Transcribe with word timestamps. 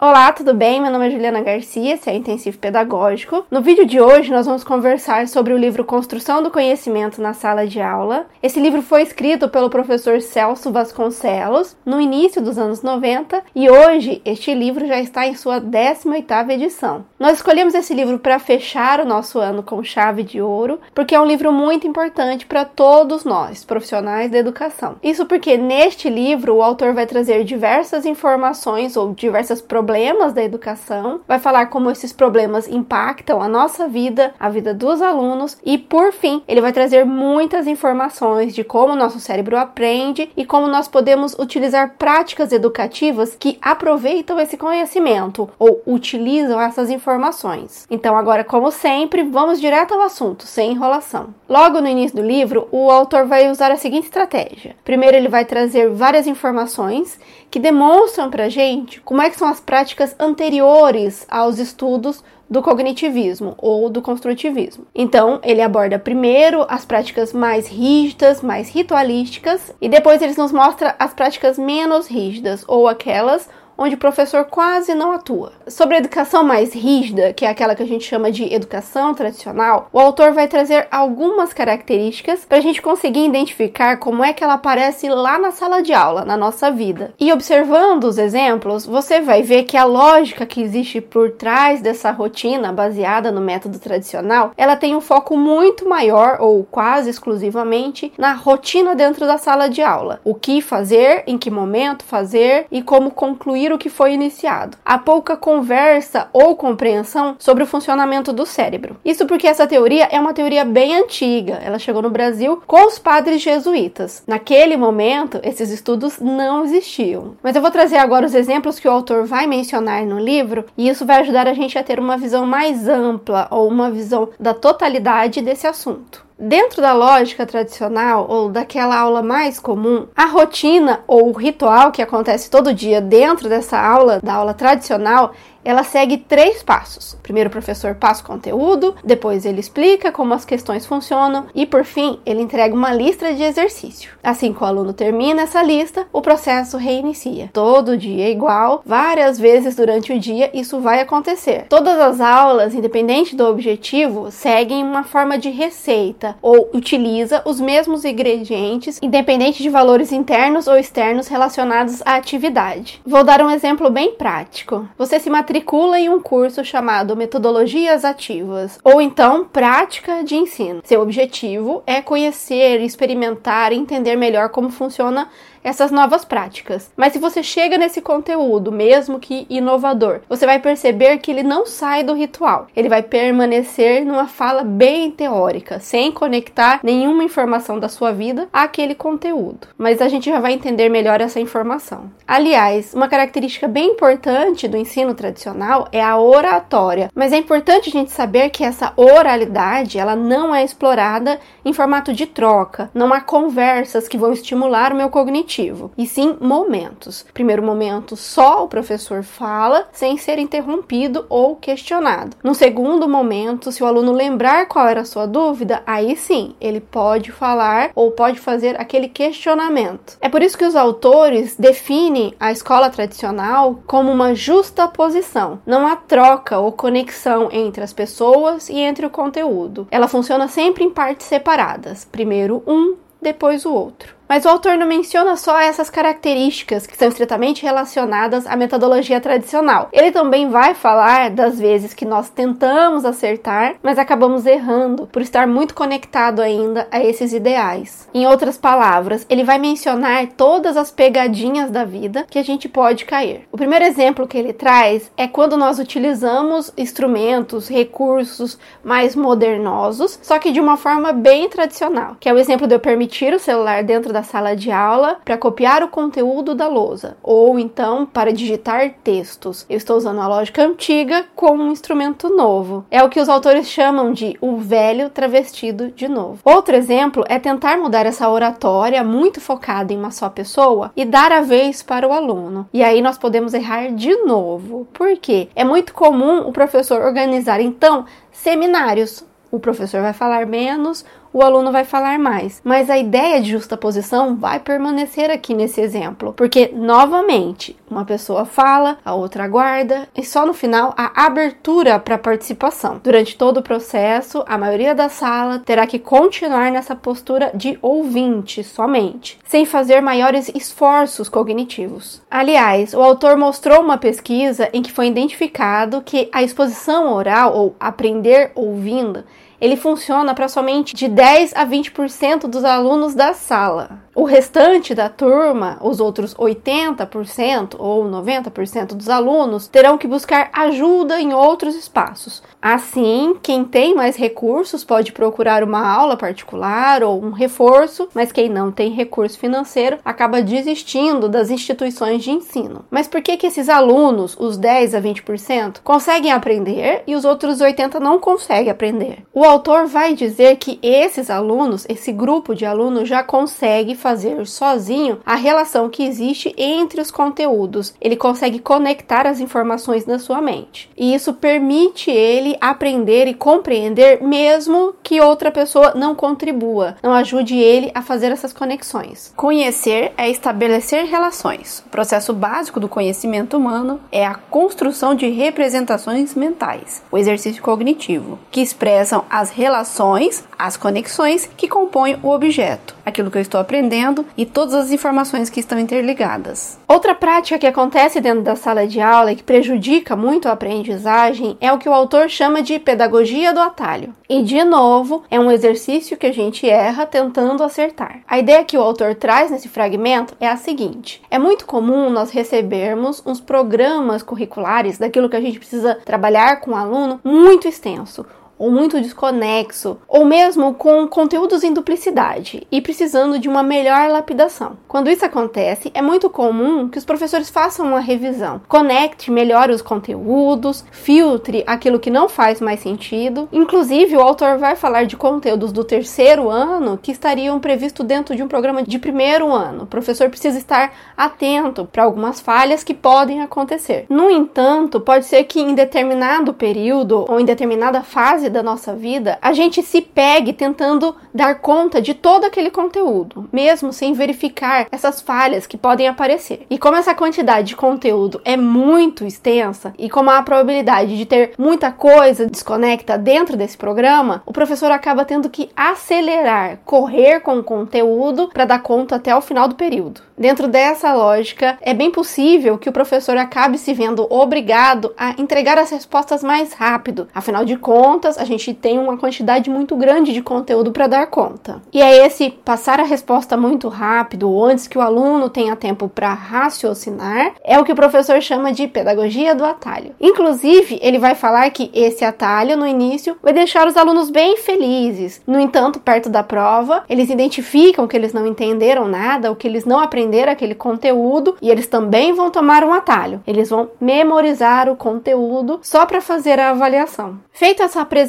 Olá, 0.00 0.30
tudo 0.30 0.54
bem? 0.54 0.80
Meu 0.80 0.92
nome 0.92 1.08
é 1.08 1.10
Juliana 1.10 1.40
Garcia, 1.40 1.94
esse 1.94 2.08
é 2.08 2.14
Intensivo 2.14 2.56
Pedagógico. 2.56 3.44
No 3.50 3.60
vídeo 3.60 3.84
de 3.84 4.00
hoje 4.00 4.30
nós 4.30 4.46
vamos 4.46 4.62
conversar 4.62 5.26
sobre 5.26 5.52
o 5.52 5.58
livro 5.58 5.84
Construção 5.84 6.40
do 6.40 6.52
Conhecimento 6.52 7.20
na 7.20 7.34
Sala 7.34 7.66
de 7.66 7.80
Aula. 7.80 8.26
Esse 8.40 8.60
livro 8.60 8.80
foi 8.80 9.02
escrito 9.02 9.48
pelo 9.48 9.68
professor 9.68 10.20
Celso 10.20 10.70
Vasconcelos 10.70 11.76
no 11.84 12.00
início 12.00 12.40
dos 12.40 12.58
anos 12.58 12.80
90 12.80 13.42
e 13.56 13.68
hoje 13.68 14.22
este 14.24 14.54
livro 14.54 14.86
já 14.86 15.00
está 15.00 15.26
em 15.26 15.34
sua 15.34 15.60
18ª 15.60 16.50
edição. 16.50 17.04
Nós 17.18 17.38
escolhemos 17.38 17.74
esse 17.74 17.92
livro 17.92 18.20
para 18.20 18.38
fechar 18.38 19.00
o 19.00 19.04
nosso 19.04 19.40
ano 19.40 19.64
com 19.64 19.82
chave 19.82 20.22
de 20.22 20.40
ouro, 20.40 20.78
porque 20.94 21.16
é 21.16 21.20
um 21.20 21.26
livro 21.26 21.52
muito 21.52 21.88
importante 21.88 22.46
para 22.46 22.64
todos 22.64 23.24
nós, 23.24 23.64
profissionais 23.64 24.30
da 24.30 24.38
educação. 24.38 24.94
Isso 25.02 25.26
porque 25.26 25.56
neste 25.56 26.08
livro 26.08 26.54
o 26.54 26.62
autor 26.62 26.94
vai 26.94 27.04
trazer 27.04 27.42
diversas 27.42 28.06
informações 28.06 28.96
ou 28.96 29.12
diversas 29.12 29.60
problemas 29.88 30.34
da 30.34 30.44
educação, 30.44 31.22
vai 31.26 31.38
falar 31.38 31.70
como 31.70 31.90
esses 31.90 32.12
problemas 32.12 32.68
impactam 32.68 33.40
a 33.40 33.48
nossa 33.48 33.88
vida, 33.88 34.34
a 34.38 34.50
vida 34.50 34.74
dos 34.74 35.00
alunos 35.00 35.56
e, 35.64 35.78
por 35.78 36.12
fim, 36.12 36.42
ele 36.46 36.60
vai 36.60 36.74
trazer 36.74 37.06
muitas 37.06 37.66
informações 37.66 38.54
de 38.54 38.62
como 38.62 38.92
o 38.92 38.96
nosso 38.96 39.18
cérebro 39.18 39.56
aprende 39.56 40.30
e 40.36 40.44
como 40.44 40.68
nós 40.68 40.88
podemos 40.88 41.32
utilizar 41.38 41.94
práticas 41.98 42.52
educativas 42.52 43.34
que 43.34 43.58
aproveitam 43.62 44.38
esse 44.38 44.58
conhecimento 44.58 45.48
ou 45.58 45.80
utilizam 45.86 46.60
essas 46.60 46.90
informações. 46.90 47.86
Então, 47.90 48.14
agora, 48.14 48.44
como 48.44 48.70
sempre, 48.70 49.22
vamos 49.22 49.58
direto 49.58 49.94
ao 49.94 50.02
assunto, 50.02 50.44
sem 50.44 50.72
enrolação. 50.72 51.32
Logo 51.48 51.80
no 51.80 51.88
início 51.88 52.18
do 52.18 52.22
livro, 52.22 52.68
o 52.70 52.90
autor 52.90 53.24
vai 53.24 53.50
usar 53.50 53.70
a 53.70 53.76
seguinte 53.78 54.04
estratégia. 54.04 54.76
Primeiro, 54.84 55.16
ele 55.16 55.28
vai 55.28 55.46
trazer 55.46 55.88
várias 55.88 56.26
informações 56.26 57.18
que 57.50 57.58
demonstram 57.58 58.30
para 58.30 58.48
gente 58.48 59.00
como 59.00 59.22
é 59.22 59.30
que 59.30 59.38
são 59.38 59.48
as 59.48 59.60
práticas 59.60 60.14
anteriores 60.18 61.26
aos 61.30 61.58
estudos 61.58 62.22
do 62.48 62.62
cognitivismo 62.62 63.54
ou 63.58 63.90
do 63.90 64.00
construtivismo. 64.00 64.86
Então, 64.94 65.38
ele 65.42 65.60
aborda 65.60 65.98
primeiro 65.98 66.64
as 66.68 66.84
práticas 66.84 67.32
mais 67.32 67.68
rígidas, 67.68 68.40
mais 68.40 68.70
ritualísticas, 68.70 69.74
e 69.80 69.88
depois 69.88 70.22
ele 70.22 70.34
nos 70.36 70.52
mostra 70.52 70.94
as 70.98 71.12
práticas 71.12 71.58
menos 71.58 72.06
rígidas 72.06 72.64
ou 72.66 72.88
aquelas 72.88 73.48
onde 73.78 73.94
o 73.94 73.98
professor 73.98 74.44
quase 74.44 74.92
não 74.94 75.12
atua. 75.12 75.52
Sobre 75.68 75.94
a 75.94 75.98
educação 75.98 76.42
mais 76.42 76.74
rígida, 76.74 77.32
que 77.32 77.44
é 77.44 77.48
aquela 77.48 77.76
que 77.76 77.82
a 77.82 77.86
gente 77.86 78.04
chama 78.04 78.32
de 78.32 78.52
educação 78.52 79.14
tradicional, 79.14 79.88
o 79.92 80.00
autor 80.00 80.32
vai 80.32 80.48
trazer 80.48 80.88
algumas 80.90 81.52
características 81.52 82.44
para 82.44 82.58
a 82.58 82.60
gente 82.60 82.82
conseguir 82.82 83.24
identificar 83.24 83.98
como 83.98 84.24
é 84.24 84.32
que 84.32 84.42
ela 84.42 84.54
aparece 84.54 85.08
lá 85.08 85.38
na 85.38 85.52
sala 85.52 85.80
de 85.80 85.92
aula, 85.92 86.24
na 86.24 86.36
nossa 86.36 86.70
vida. 86.70 87.14
E 87.20 87.32
observando 87.32 88.04
os 88.04 88.18
exemplos, 88.18 88.84
você 88.84 89.20
vai 89.20 89.42
ver 89.42 89.62
que 89.62 89.76
a 89.76 89.84
lógica 89.84 90.44
que 90.44 90.60
existe 90.60 91.00
por 91.00 91.30
trás 91.30 91.80
dessa 91.80 92.10
rotina 92.10 92.72
baseada 92.72 93.30
no 93.30 93.40
método 93.40 93.78
tradicional, 93.78 94.52
ela 94.56 94.74
tem 94.74 94.96
um 94.96 95.00
foco 95.00 95.36
muito 95.36 95.88
maior 95.88 96.38
ou 96.40 96.64
quase 96.64 97.10
exclusivamente 97.10 98.12
na 98.18 98.32
rotina 98.32 98.94
dentro 98.94 99.26
da 99.26 99.38
sala 99.38 99.68
de 99.68 99.82
aula. 99.82 100.20
O 100.24 100.34
que 100.34 100.60
fazer, 100.60 101.22
em 101.26 101.38
que 101.38 101.50
momento 101.50 102.04
fazer 102.04 102.66
e 102.70 102.82
como 102.82 103.10
concluir 103.10 103.67
o 103.72 103.78
que 103.78 103.88
foi 103.88 104.12
iniciado. 104.12 104.76
Há 104.84 104.98
pouca 104.98 105.36
conversa 105.36 106.28
ou 106.32 106.56
compreensão 106.56 107.36
sobre 107.38 107.64
o 107.64 107.66
funcionamento 107.66 108.32
do 108.32 108.46
cérebro. 108.46 108.96
Isso 109.04 109.26
porque 109.26 109.46
essa 109.46 109.66
teoria 109.66 110.08
é 110.10 110.18
uma 110.18 110.34
teoria 110.34 110.64
bem 110.64 110.96
antiga. 110.96 111.60
Ela 111.64 111.78
chegou 111.78 112.02
no 112.02 112.10
Brasil 112.10 112.62
com 112.66 112.86
os 112.86 112.98
padres 112.98 113.42
jesuítas. 113.42 114.22
Naquele 114.26 114.76
momento, 114.76 115.40
esses 115.42 115.70
estudos 115.70 116.18
não 116.18 116.64
existiam. 116.64 117.36
Mas 117.42 117.56
eu 117.56 117.62
vou 117.62 117.70
trazer 117.70 117.98
agora 117.98 118.26
os 118.26 118.34
exemplos 118.34 118.78
que 118.78 118.88
o 118.88 118.90
autor 118.90 119.24
vai 119.24 119.46
mencionar 119.46 120.04
no 120.04 120.18
livro, 120.18 120.64
e 120.76 120.88
isso 120.88 121.06
vai 121.06 121.20
ajudar 121.20 121.46
a 121.46 121.54
gente 121.54 121.78
a 121.78 121.82
ter 121.82 121.98
uma 121.98 122.16
visão 122.16 122.46
mais 122.46 122.88
ampla 122.88 123.48
ou 123.50 123.68
uma 123.68 123.90
visão 123.90 124.28
da 124.38 124.54
totalidade 124.54 125.40
desse 125.40 125.66
assunto. 125.66 126.27
Dentro 126.40 126.80
da 126.80 126.92
lógica 126.92 127.44
tradicional 127.44 128.24
ou 128.30 128.48
daquela 128.48 128.96
aula 128.96 129.24
mais 129.24 129.58
comum, 129.58 130.06
a 130.14 130.26
rotina 130.26 131.00
ou 131.04 131.30
o 131.30 131.32
ritual 131.32 131.90
que 131.90 132.00
acontece 132.00 132.48
todo 132.48 132.72
dia 132.72 133.00
dentro 133.00 133.48
dessa 133.48 133.76
aula, 133.76 134.20
da 134.22 134.34
aula 134.34 134.54
tradicional, 134.54 135.32
ela 135.64 135.82
segue 135.82 136.16
três 136.16 136.62
passos. 136.62 137.16
Primeiro 137.22 137.48
o 137.48 137.52
professor 137.52 137.94
passa 137.94 138.22
o 138.22 138.26
conteúdo, 138.26 138.94
depois 139.04 139.44
ele 139.44 139.60
explica 139.60 140.10
como 140.10 140.34
as 140.34 140.44
questões 140.44 140.86
funcionam 140.86 141.46
e 141.54 141.66
por 141.66 141.84
fim 141.84 142.18
ele 142.24 142.42
entrega 142.42 142.74
uma 142.74 142.92
lista 142.92 143.34
de 143.34 143.42
exercício. 143.42 144.12
Assim 144.22 144.52
que 144.52 144.62
o 144.62 144.66
aluno 144.66 144.92
termina 144.92 145.42
essa 145.42 145.62
lista, 145.62 146.06
o 146.12 146.22
processo 146.22 146.76
reinicia. 146.76 147.50
Todo 147.52 147.96
dia 147.96 148.26
é 148.26 148.30
igual, 148.30 148.82
várias 148.84 149.38
vezes 149.38 149.76
durante 149.76 150.12
o 150.12 150.18
dia 150.18 150.50
isso 150.54 150.80
vai 150.80 151.00
acontecer. 151.00 151.66
Todas 151.68 151.98
as 151.98 152.20
aulas, 152.20 152.74
independente 152.74 153.36
do 153.36 153.46
objetivo, 153.46 154.30
seguem 154.30 154.82
uma 154.82 155.04
forma 155.04 155.38
de 155.38 155.50
receita 155.50 156.36
ou 156.40 156.70
utiliza 156.72 157.42
os 157.44 157.60
mesmos 157.60 158.04
ingredientes, 158.04 158.98
independente 159.02 159.62
de 159.62 159.68
valores 159.68 160.12
internos 160.12 160.66
ou 160.66 160.76
externos 160.76 161.28
relacionados 161.28 162.02
à 162.04 162.16
atividade. 162.16 163.00
Vou 163.06 163.24
dar 163.24 163.42
um 163.42 163.50
exemplo 163.50 163.90
bem 163.90 164.12
prático. 164.12 164.88
Você 164.96 165.18
se 165.20 165.30
matricula 165.48 165.98
em 165.98 166.10
um 166.10 166.20
curso 166.20 166.62
chamado 166.62 167.16
Metodologias 167.16 168.04
Ativas, 168.04 168.78
ou 168.84 169.00
então 169.00 169.46
Prática 169.46 170.22
de 170.22 170.36
Ensino. 170.36 170.82
Seu 170.84 171.00
objetivo 171.00 171.82
é 171.86 172.02
conhecer, 172.02 172.82
experimentar 172.82 173.72
entender 173.72 174.14
melhor 174.14 174.50
como 174.50 174.68
funciona 174.68 175.30
essas 175.62 175.90
novas 175.90 176.24
práticas. 176.24 176.90
Mas 176.96 177.12
se 177.12 177.18
você 177.18 177.42
chega 177.42 177.76
nesse 177.76 178.00
conteúdo, 178.00 178.70
mesmo 178.70 179.18
que 179.18 179.46
inovador, 179.50 180.20
você 180.28 180.46
vai 180.46 180.58
perceber 180.58 181.18
que 181.18 181.30
ele 181.30 181.42
não 181.42 181.66
sai 181.66 182.02
do 182.02 182.14
ritual. 182.14 182.68
Ele 182.76 182.88
vai 182.88 183.02
permanecer 183.02 184.04
numa 184.04 184.26
fala 184.26 184.62
bem 184.62 185.10
teórica, 185.10 185.80
sem 185.80 186.12
conectar 186.12 186.80
nenhuma 186.82 187.24
informação 187.24 187.78
da 187.78 187.88
sua 187.88 188.12
vida 188.12 188.48
àquele 188.52 188.94
conteúdo. 188.94 189.68
Mas 189.76 190.00
a 190.00 190.08
gente 190.08 190.30
já 190.30 190.40
vai 190.40 190.52
entender 190.52 190.88
melhor 190.88 191.20
essa 191.20 191.40
informação. 191.40 192.10
Aliás, 192.26 192.94
uma 192.94 193.08
característica 193.08 193.66
bem 193.66 193.90
importante 193.90 194.68
do 194.68 194.76
ensino 194.76 195.14
tradicional 195.14 195.88
é 195.92 196.02
a 196.02 196.18
oratória. 196.18 197.10
Mas 197.14 197.32
é 197.32 197.36
importante 197.36 197.88
a 197.88 197.92
gente 197.92 198.12
saber 198.12 198.50
que 198.50 198.64
essa 198.64 198.92
oralidade, 198.96 199.98
ela 199.98 200.14
não 200.14 200.54
é 200.54 200.64
explorada 200.64 201.40
em 201.64 201.72
formato 201.72 202.12
de 202.12 202.26
troca. 202.26 202.90
Não 202.94 203.12
há 203.12 203.20
conversas 203.20 204.06
que 204.06 204.18
vão 204.18 204.32
estimular 204.32 204.92
o 204.92 204.96
meu 204.96 205.08
cognitivo 205.08 205.47
e 205.96 206.06
sim 206.06 206.36
momentos. 206.40 207.24
Primeiro 207.32 207.62
momento, 207.62 208.16
só 208.16 208.64
o 208.64 208.68
professor 208.68 209.22
fala 209.22 209.88
sem 209.92 210.18
ser 210.18 210.38
interrompido 210.38 211.26
ou 211.28 211.56
questionado. 211.56 212.36
No 212.42 212.54
segundo 212.54 213.08
momento, 213.08 213.72
se 213.72 213.82
o 213.82 213.86
aluno 213.86 214.12
lembrar 214.12 214.66
qual 214.66 214.86
era 214.86 215.00
a 215.00 215.04
sua 215.04 215.26
dúvida, 215.26 215.82
aí 215.86 216.16
sim 216.16 216.54
ele 216.60 216.80
pode 216.80 217.32
falar 217.32 217.90
ou 217.94 218.10
pode 218.10 218.38
fazer 218.38 218.80
aquele 218.80 219.08
questionamento. 219.08 220.18
É 220.20 220.28
por 220.28 220.42
isso 220.42 220.58
que 220.58 220.64
os 220.64 220.76
autores 220.76 221.56
definem 221.56 222.34
a 222.38 222.52
escola 222.52 222.90
tradicional 222.90 223.80
como 223.86 224.12
uma 224.12 224.34
justa 224.34 224.86
posição. 224.86 225.60
Não 225.66 225.86
há 225.86 225.96
troca 225.96 226.58
ou 226.58 226.72
conexão 226.72 227.48
entre 227.50 227.82
as 227.82 227.92
pessoas 227.92 228.68
e 228.68 228.78
entre 228.78 229.06
o 229.06 229.10
conteúdo. 229.10 229.86
Ela 229.90 230.08
funciona 230.08 230.48
sempre 230.48 230.84
em 230.84 230.90
partes 230.90 231.26
separadas. 231.26 232.04
Primeiro 232.04 232.62
um, 232.66 232.96
depois 233.20 233.64
o 233.64 233.72
outro. 233.72 234.17
Mas 234.28 234.44
o 234.44 234.48
autor 234.48 234.76
não 234.76 234.86
menciona 234.86 235.36
só 235.36 235.58
essas 235.58 235.88
características 235.88 236.86
que 236.86 236.96
são 236.96 237.08
estritamente 237.08 237.62
relacionadas 237.62 238.46
à 238.46 238.56
metodologia 238.56 239.20
tradicional. 239.20 239.88
Ele 239.90 240.10
também 240.10 240.50
vai 240.50 240.74
falar 240.74 241.30
das 241.30 241.58
vezes 241.58 241.94
que 241.94 242.04
nós 242.04 242.28
tentamos 242.28 243.06
acertar, 243.06 243.76
mas 243.82 243.98
acabamos 243.98 244.44
errando 244.44 245.06
por 245.06 245.22
estar 245.22 245.46
muito 245.46 245.74
conectado 245.74 246.42
ainda 246.42 246.86
a 246.90 247.02
esses 247.02 247.32
ideais. 247.32 248.06
Em 248.12 248.26
outras 248.26 248.58
palavras, 248.58 249.24
ele 249.30 249.44
vai 249.44 249.58
mencionar 249.58 250.26
todas 250.36 250.76
as 250.76 250.90
pegadinhas 250.90 251.70
da 251.70 251.84
vida 251.84 252.26
que 252.28 252.38
a 252.38 252.44
gente 252.44 252.68
pode 252.68 253.06
cair. 253.06 253.48
O 253.50 253.56
primeiro 253.56 253.84
exemplo 253.84 254.28
que 254.28 254.36
ele 254.36 254.52
traz 254.52 255.10
é 255.16 255.26
quando 255.26 255.56
nós 255.56 255.78
utilizamos 255.78 256.70
instrumentos, 256.76 257.68
recursos 257.68 258.58
mais 258.84 259.16
modernosos, 259.16 260.18
só 260.22 260.38
que 260.38 260.52
de 260.52 260.60
uma 260.60 260.76
forma 260.76 261.12
bem 261.12 261.48
tradicional, 261.48 262.16
que 262.20 262.28
é 262.28 262.32
o 262.32 262.38
exemplo 262.38 262.66
de 262.66 262.74
eu 262.74 262.80
permitir 262.80 263.32
o 263.32 263.38
celular 263.38 263.82
dentro 263.82 264.12
da 264.12 264.17
da 264.18 264.22
sala 264.24 264.56
de 264.56 264.70
aula 264.72 265.18
para 265.24 265.38
copiar 265.38 265.82
o 265.84 265.88
conteúdo 265.88 266.52
da 266.52 266.66
lousa, 266.66 267.16
ou 267.22 267.56
então 267.56 268.04
para 268.04 268.32
digitar 268.32 268.94
textos. 269.04 269.64
Eu 269.70 269.76
estou 269.76 269.96
usando 269.96 270.20
a 270.20 270.26
lógica 270.26 270.64
antiga 270.64 271.24
com 271.36 271.52
um 271.52 271.70
instrumento 271.70 272.28
novo. 272.28 272.84
É 272.90 273.02
o 273.02 273.08
que 273.08 273.20
os 273.20 273.28
autores 273.28 273.68
chamam 273.68 274.12
de 274.12 274.36
o 274.40 274.56
velho 274.56 275.08
travestido 275.08 275.92
de 275.92 276.08
novo. 276.08 276.40
Outro 276.44 276.74
exemplo 276.74 277.24
é 277.28 277.38
tentar 277.38 277.78
mudar 277.78 278.06
essa 278.06 278.28
oratória 278.28 279.04
muito 279.04 279.40
focada 279.40 279.92
em 279.92 279.96
uma 279.96 280.10
só 280.10 280.28
pessoa 280.28 280.90
e 280.96 281.04
dar 281.04 281.30
a 281.30 281.40
vez 281.40 281.80
para 281.80 282.08
o 282.08 282.12
aluno. 282.12 282.68
E 282.72 282.82
aí 282.82 283.00
nós 283.00 283.16
podemos 283.16 283.54
errar 283.54 283.92
de 283.94 284.16
novo. 284.24 284.88
Por 284.92 285.16
quê? 285.18 285.48
É 285.54 285.62
muito 285.62 285.94
comum 285.94 286.40
o 286.40 286.52
professor 286.52 287.02
organizar 287.02 287.60
então 287.60 288.04
seminários 288.32 289.24
o 289.50 289.58
professor 289.58 290.02
vai 290.02 290.12
falar 290.12 290.46
menos, 290.46 291.04
o 291.32 291.42
aluno 291.42 291.72
vai 291.72 291.84
falar 291.84 292.18
mais. 292.18 292.60
Mas 292.64 292.90
a 292.90 292.98
ideia 292.98 293.40
de 293.40 293.50
justaposição 293.50 294.36
vai 294.36 294.58
permanecer 294.58 295.30
aqui 295.30 295.54
nesse 295.54 295.80
exemplo, 295.80 296.32
porque 296.32 296.70
novamente 296.74 297.76
uma 297.90 298.04
pessoa 298.04 298.44
fala, 298.44 298.98
a 299.04 299.14
outra 299.14 299.44
aguarda 299.44 300.08
e 300.16 300.24
só 300.24 300.44
no 300.44 300.52
final 300.52 300.94
a 300.96 301.26
abertura 301.26 301.98
para 301.98 302.18
participação. 302.18 303.00
Durante 303.02 303.36
todo 303.36 303.58
o 303.58 303.62
processo, 303.62 304.44
a 304.46 304.58
maioria 304.58 304.94
da 304.94 305.08
sala 305.08 305.60
terá 305.64 305.86
que 305.86 305.98
continuar 305.98 306.70
nessa 306.70 306.94
postura 306.94 307.50
de 307.54 307.78
ouvinte 307.80 308.62
somente, 308.62 309.38
sem 309.44 309.64
fazer 309.64 310.00
maiores 310.00 310.50
esforços 310.54 311.28
cognitivos. 311.28 312.20
Aliás, 312.30 312.94
o 312.94 313.00
autor 313.00 313.36
mostrou 313.36 313.80
uma 313.80 313.98
pesquisa 313.98 314.68
em 314.72 314.82
que 314.82 314.92
foi 314.92 315.06
identificado 315.06 316.02
que 316.02 316.28
a 316.32 316.42
exposição 316.42 317.12
oral 317.12 317.54
ou 317.54 317.74
aprender 317.80 318.52
ouvindo 318.54 319.24
ele 319.60 319.76
funciona 319.76 320.34
para 320.34 320.48
somente 320.48 320.94
de 320.94 321.08
10 321.08 321.54
a 321.54 321.66
20% 321.66 322.46
dos 322.46 322.64
alunos 322.64 323.14
da 323.14 323.34
sala. 323.34 324.02
O 324.18 324.24
restante 324.24 324.96
da 324.96 325.08
turma, 325.08 325.78
os 325.80 326.00
outros 326.00 326.34
80% 326.34 327.76
ou 327.78 328.04
90% 328.04 328.94
dos 328.96 329.08
alunos, 329.08 329.68
terão 329.68 329.96
que 329.96 330.08
buscar 330.08 330.50
ajuda 330.52 331.20
em 331.20 331.32
outros 331.32 331.76
espaços. 331.76 332.42
Assim, 332.60 333.36
quem 333.40 333.64
tem 333.64 333.94
mais 333.94 334.16
recursos 334.16 334.82
pode 334.82 335.12
procurar 335.12 335.62
uma 335.62 335.88
aula 335.88 336.16
particular 336.16 337.04
ou 337.04 337.24
um 337.24 337.30
reforço, 337.30 338.08
mas 338.12 338.32
quem 338.32 338.48
não 338.48 338.72
tem 338.72 338.90
recurso 338.90 339.38
financeiro 339.38 339.98
acaba 340.04 340.42
desistindo 340.42 341.28
das 341.28 341.48
instituições 341.48 342.24
de 342.24 342.32
ensino. 342.32 342.84
Mas 342.90 343.06
por 343.06 343.22
que 343.22 343.36
que 343.36 343.46
esses 343.46 343.68
alunos, 343.68 344.36
os 344.36 344.56
10 344.56 344.96
a 344.96 345.00
20%, 345.00 345.76
conseguem 345.84 346.32
aprender 346.32 347.04
e 347.06 347.14
os 347.14 347.24
outros 347.24 347.60
80 347.60 348.00
não 348.00 348.18
conseguem 348.18 348.68
aprender? 348.68 349.24
O 349.32 349.44
autor 349.44 349.86
vai 349.86 350.12
dizer 350.14 350.56
que 350.56 350.80
esses 350.82 351.30
alunos, 351.30 351.86
esse 351.88 352.10
grupo 352.10 352.52
de 352.52 352.66
alunos 352.66 353.08
já 353.08 353.22
consegue 353.22 353.94
fazer 353.94 354.07
sozinho 354.46 355.20
a 355.26 355.34
relação 355.34 355.88
que 355.88 356.04
existe 356.04 356.54
entre 356.56 357.00
os 357.00 357.10
conteúdos. 357.10 357.94
Ele 358.00 358.16
consegue 358.16 358.58
conectar 358.58 359.26
as 359.26 359.40
informações 359.40 360.06
na 360.06 360.18
sua 360.18 360.40
mente. 360.40 360.90
E 360.96 361.14
isso 361.14 361.32
permite 361.34 362.10
ele 362.10 362.56
aprender 362.60 363.26
e 363.26 363.34
compreender 363.34 364.22
mesmo 364.22 364.94
que 365.02 365.20
outra 365.20 365.50
pessoa 365.50 365.92
não 365.94 366.14
contribua, 366.14 366.96
não 367.02 367.12
ajude 367.12 367.56
ele 367.56 367.90
a 367.94 368.02
fazer 368.02 368.30
essas 368.30 368.52
conexões. 368.52 369.32
Conhecer 369.36 370.12
é 370.16 370.30
estabelecer 370.30 371.04
relações. 371.04 371.82
O 371.86 371.90
processo 371.90 372.32
básico 372.32 372.78
do 372.78 372.88
conhecimento 372.88 373.56
humano 373.56 374.00
é 374.12 374.24
a 374.24 374.34
construção 374.34 375.14
de 375.14 375.28
representações 375.28 376.34
mentais, 376.34 377.02
o 377.10 377.18
exercício 377.18 377.62
cognitivo, 377.62 378.38
que 378.50 378.60
expressam 378.60 379.24
as 379.28 379.50
relações, 379.50 380.44
as 380.58 380.76
conexões 380.76 381.50
que 381.56 381.68
compõem 381.68 382.18
o 382.22 382.30
objeto, 382.30 382.94
aquilo 383.04 383.30
que 383.30 383.38
eu 383.38 383.42
estou 383.42 383.60
aprendendo 383.60 383.87
e 384.36 384.46
todas 384.46 384.74
as 384.74 384.90
informações 384.90 385.50
que 385.50 385.60
estão 385.60 385.78
interligadas. 385.78 386.78
Outra 386.86 387.14
prática 387.14 387.58
que 387.58 387.66
acontece 387.66 388.20
dentro 388.20 388.42
da 388.42 388.54
sala 388.56 388.86
de 388.86 389.00
aula 389.00 389.32
e 389.32 389.36
que 389.36 389.42
prejudica 389.42 390.14
muito 390.14 390.48
a 390.48 390.52
aprendizagem 390.52 391.56
é 391.60 391.72
o 391.72 391.78
que 391.78 391.88
o 391.88 391.92
autor 391.92 392.28
chama 392.28 392.62
de 392.62 392.78
pedagogia 392.78 393.52
do 393.52 393.60
atalho. 393.60 394.14
E 394.28 394.42
de 394.42 394.62
novo, 394.62 395.22
é 395.30 395.40
um 395.40 395.50
exercício 395.50 396.16
que 396.16 396.26
a 396.26 396.32
gente 396.32 396.68
erra 396.68 397.06
tentando 397.06 397.62
acertar. 397.62 398.20
A 398.28 398.38
ideia 398.38 398.64
que 398.64 398.76
o 398.76 398.82
autor 398.82 399.14
traz 399.14 399.50
nesse 399.50 399.68
fragmento 399.68 400.34
é 400.38 400.46
a 400.46 400.56
seguinte: 400.56 401.22
é 401.30 401.38
muito 401.38 401.64
comum 401.64 402.10
nós 402.10 402.30
recebermos 402.30 403.22
uns 403.24 403.40
programas 403.40 404.22
curriculares 404.22 404.98
daquilo 404.98 405.28
que 405.28 405.36
a 405.36 405.40
gente 405.40 405.58
precisa 405.58 405.98
trabalhar 406.04 406.60
com 406.60 406.72
o 406.72 406.76
aluno 406.76 407.20
muito 407.24 407.66
extenso 407.66 408.26
ou 408.58 408.70
muito 408.70 409.00
desconexo, 409.00 409.98
ou 410.08 410.24
mesmo 410.24 410.74
com 410.74 411.06
conteúdos 411.06 411.62
em 411.62 411.72
duplicidade 411.72 412.66
e 412.70 412.80
precisando 412.80 413.38
de 413.38 413.48
uma 413.48 413.62
melhor 413.62 414.10
lapidação. 414.10 414.76
Quando 414.88 415.10
isso 415.10 415.24
acontece, 415.24 415.90
é 415.94 416.02
muito 416.02 416.28
comum 416.28 416.88
que 416.88 416.98
os 416.98 417.04
professores 417.04 417.48
façam 417.48 417.86
uma 417.86 418.00
revisão, 418.00 418.60
conecte 418.68 419.30
melhor 419.30 419.70
os 419.70 419.82
conteúdos, 419.82 420.84
filtre 420.90 421.62
aquilo 421.66 422.00
que 422.00 422.10
não 422.10 422.28
faz 422.28 422.60
mais 422.60 422.80
sentido. 422.80 423.48
Inclusive, 423.52 424.16
o 424.16 424.20
autor 424.20 424.58
vai 424.58 424.76
falar 424.76 425.04
de 425.04 425.16
conteúdos 425.16 425.72
do 425.72 425.84
terceiro 425.84 426.50
ano 426.50 426.98
que 427.00 427.12
estariam 427.12 427.60
previstos 427.60 428.04
dentro 428.04 428.34
de 428.34 428.42
um 428.42 428.48
programa 428.48 428.82
de 428.82 428.98
primeiro 428.98 429.52
ano. 429.52 429.84
O 429.84 429.86
professor 429.86 430.28
precisa 430.28 430.58
estar 430.58 430.92
atento 431.16 431.88
para 431.90 432.04
algumas 432.04 432.40
falhas 432.40 432.82
que 432.82 432.94
podem 432.94 433.42
acontecer. 433.42 434.06
No 434.08 434.30
entanto, 434.30 435.00
pode 435.00 435.26
ser 435.26 435.44
que 435.44 435.60
em 435.60 435.74
determinado 435.74 436.52
período 436.54 437.24
ou 437.28 437.38
em 437.38 437.44
determinada 437.44 438.02
fase 438.02 438.47
fase 438.48 438.50
da 438.50 438.62
nossa 438.62 438.94
vida, 438.94 439.38
a 439.40 439.52
gente 439.52 439.82
se 439.82 440.00
pegue 440.00 440.52
tentando 440.52 441.14
dar 441.32 441.56
conta 441.60 442.00
de 442.00 442.14
todo 442.14 442.44
aquele 442.44 442.70
conteúdo, 442.70 443.48
mesmo 443.52 443.92
sem 443.92 444.12
verificar 444.12 444.86
essas 444.90 445.20
falhas 445.20 445.66
que 445.66 445.76
podem 445.76 446.08
aparecer. 446.08 446.66
E 446.70 446.78
como 446.78 446.96
essa 446.96 447.14
quantidade 447.14 447.68
de 447.68 447.76
conteúdo 447.76 448.40
é 448.44 448.56
muito 448.56 449.24
extensa 449.24 449.92
e 449.98 450.08
como 450.08 450.30
a 450.30 450.42
probabilidade 450.42 451.16
de 451.16 451.26
ter 451.26 451.52
muita 451.58 451.92
coisa 451.92 452.46
desconecta 452.46 453.18
dentro 453.18 453.56
desse 453.56 453.76
programa, 453.76 454.42
o 454.46 454.52
professor 454.52 454.90
acaba 454.90 455.24
tendo 455.24 455.50
que 455.50 455.70
acelerar, 455.76 456.78
correr 456.84 457.40
com 457.40 457.58
o 457.58 457.64
conteúdo 457.64 458.48
para 458.52 458.64
dar 458.64 458.82
conta 458.82 459.16
até 459.16 459.34
o 459.36 459.40
final 459.40 459.68
do 459.68 459.74
período. 459.74 460.22
Dentro 460.38 460.68
dessa 460.68 461.12
lógica, 461.12 461.76
é 461.80 461.92
bem 461.92 462.12
possível 462.12 462.78
que 462.78 462.88
o 462.88 462.92
professor 462.92 463.36
acabe 463.36 463.76
se 463.76 463.92
vendo 463.92 464.24
obrigado 464.30 465.12
a 465.18 465.30
entregar 465.30 465.76
as 465.78 465.90
respostas 465.90 466.44
mais 466.44 466.72
rápido. 466.72 467.26
Afinal 467.34 467.64
de 467.64 467.76
contas, 467.76 468.37
a 468.38 468.44
gente 468.44 468.72
tem 468.72 468.98
uma 468.98 469.16
quantidade 469.16 469.68
muito 469.68 469.96
grande 469.96 470.32
de 470.32 470.42
conteúdo 470.42 470.92
para 470.92 471.06
dar 471.06 471.26
conta. 471.26 471.82
E 471.92 472.00
é 472.00 472.26
esse 472.26 472.50
passar 472.50 473.00
a 473.00 473.04
resposta 473.04 473.56
muito 473.56 473.88
rápido, 473.88 474.50
ou 474.50 474.64
antes 474.64 474.86
que 474.86 474.98
o 474.98 475.00
aluno 475.00 475.50
tenha 475.50 475.74
tempo 475.74 476.08
para 476.08 476.32
raciocinar, 476.32 477.54
é 477.64 477.78
o 477.78 477.84
que 477.84 477.92
o 477.92 477.96
professor 477.96 478.40
chama 478.40 478.72
de 478.72 478.86
pedagogia 478.86 479.54
do 479.54 479.64
atalho. 479.64 480.14
Inclusive, 480.20 480.98
ele 481.02 481.18
vai 481.18 481.34
falar 481.34 481.68
que 481.70 481.90
esse 481.92 482.24
atalho 482.24 482.76
no 482.76 482.86
início 482.86 483.36
vai 483.42 483.52
deixar 483.52 483.86
os 483.86 483.96
alunos 483.96 484.30
bem 484.30 484.56
felizes. 484.56 485.40
No 485.46 485.58
entanto, 485.58 486.00
perto 486.00 486.28
da 486.28 486.42
prova, 486.42 487.04
eles 487.08 487.30
identificam 487.30 488.06
que 488.06 488.16
eles 488.16 488.32
não 488.32 488.46
entenderam 488.46 489.08
nada, 489.08 489.50
ou 489.50 489.56
que 489.56 489.66
eles 489.66 489.84
não 489.84 489.98
aprenderam 489.98 490.28
aprender 490.28 490.48
aquele 490.48 490.74
conteúdo 490.74 491.56
e 491.62 491.70
eles 491.70 491.86
também 491.86 492.32
vão 492.32 492.50
tomar 492.50 492.84
um 492.84 492.92
atalho. 492.92 493.42
Eles 493.46 493.70
vão 493.70 493.88
memorizar 494.00 494.88
o 494.88 494.96
conteúdo 494.96 495.80
só 495.82 496.04
para 496.04 496.20
fazer 496.20 496.58
a 496.60 496.70
avaliação. 496.70 497.38
Feita 497.52 497.84
essa 497.84 498.00
apresentação 498.00 498.27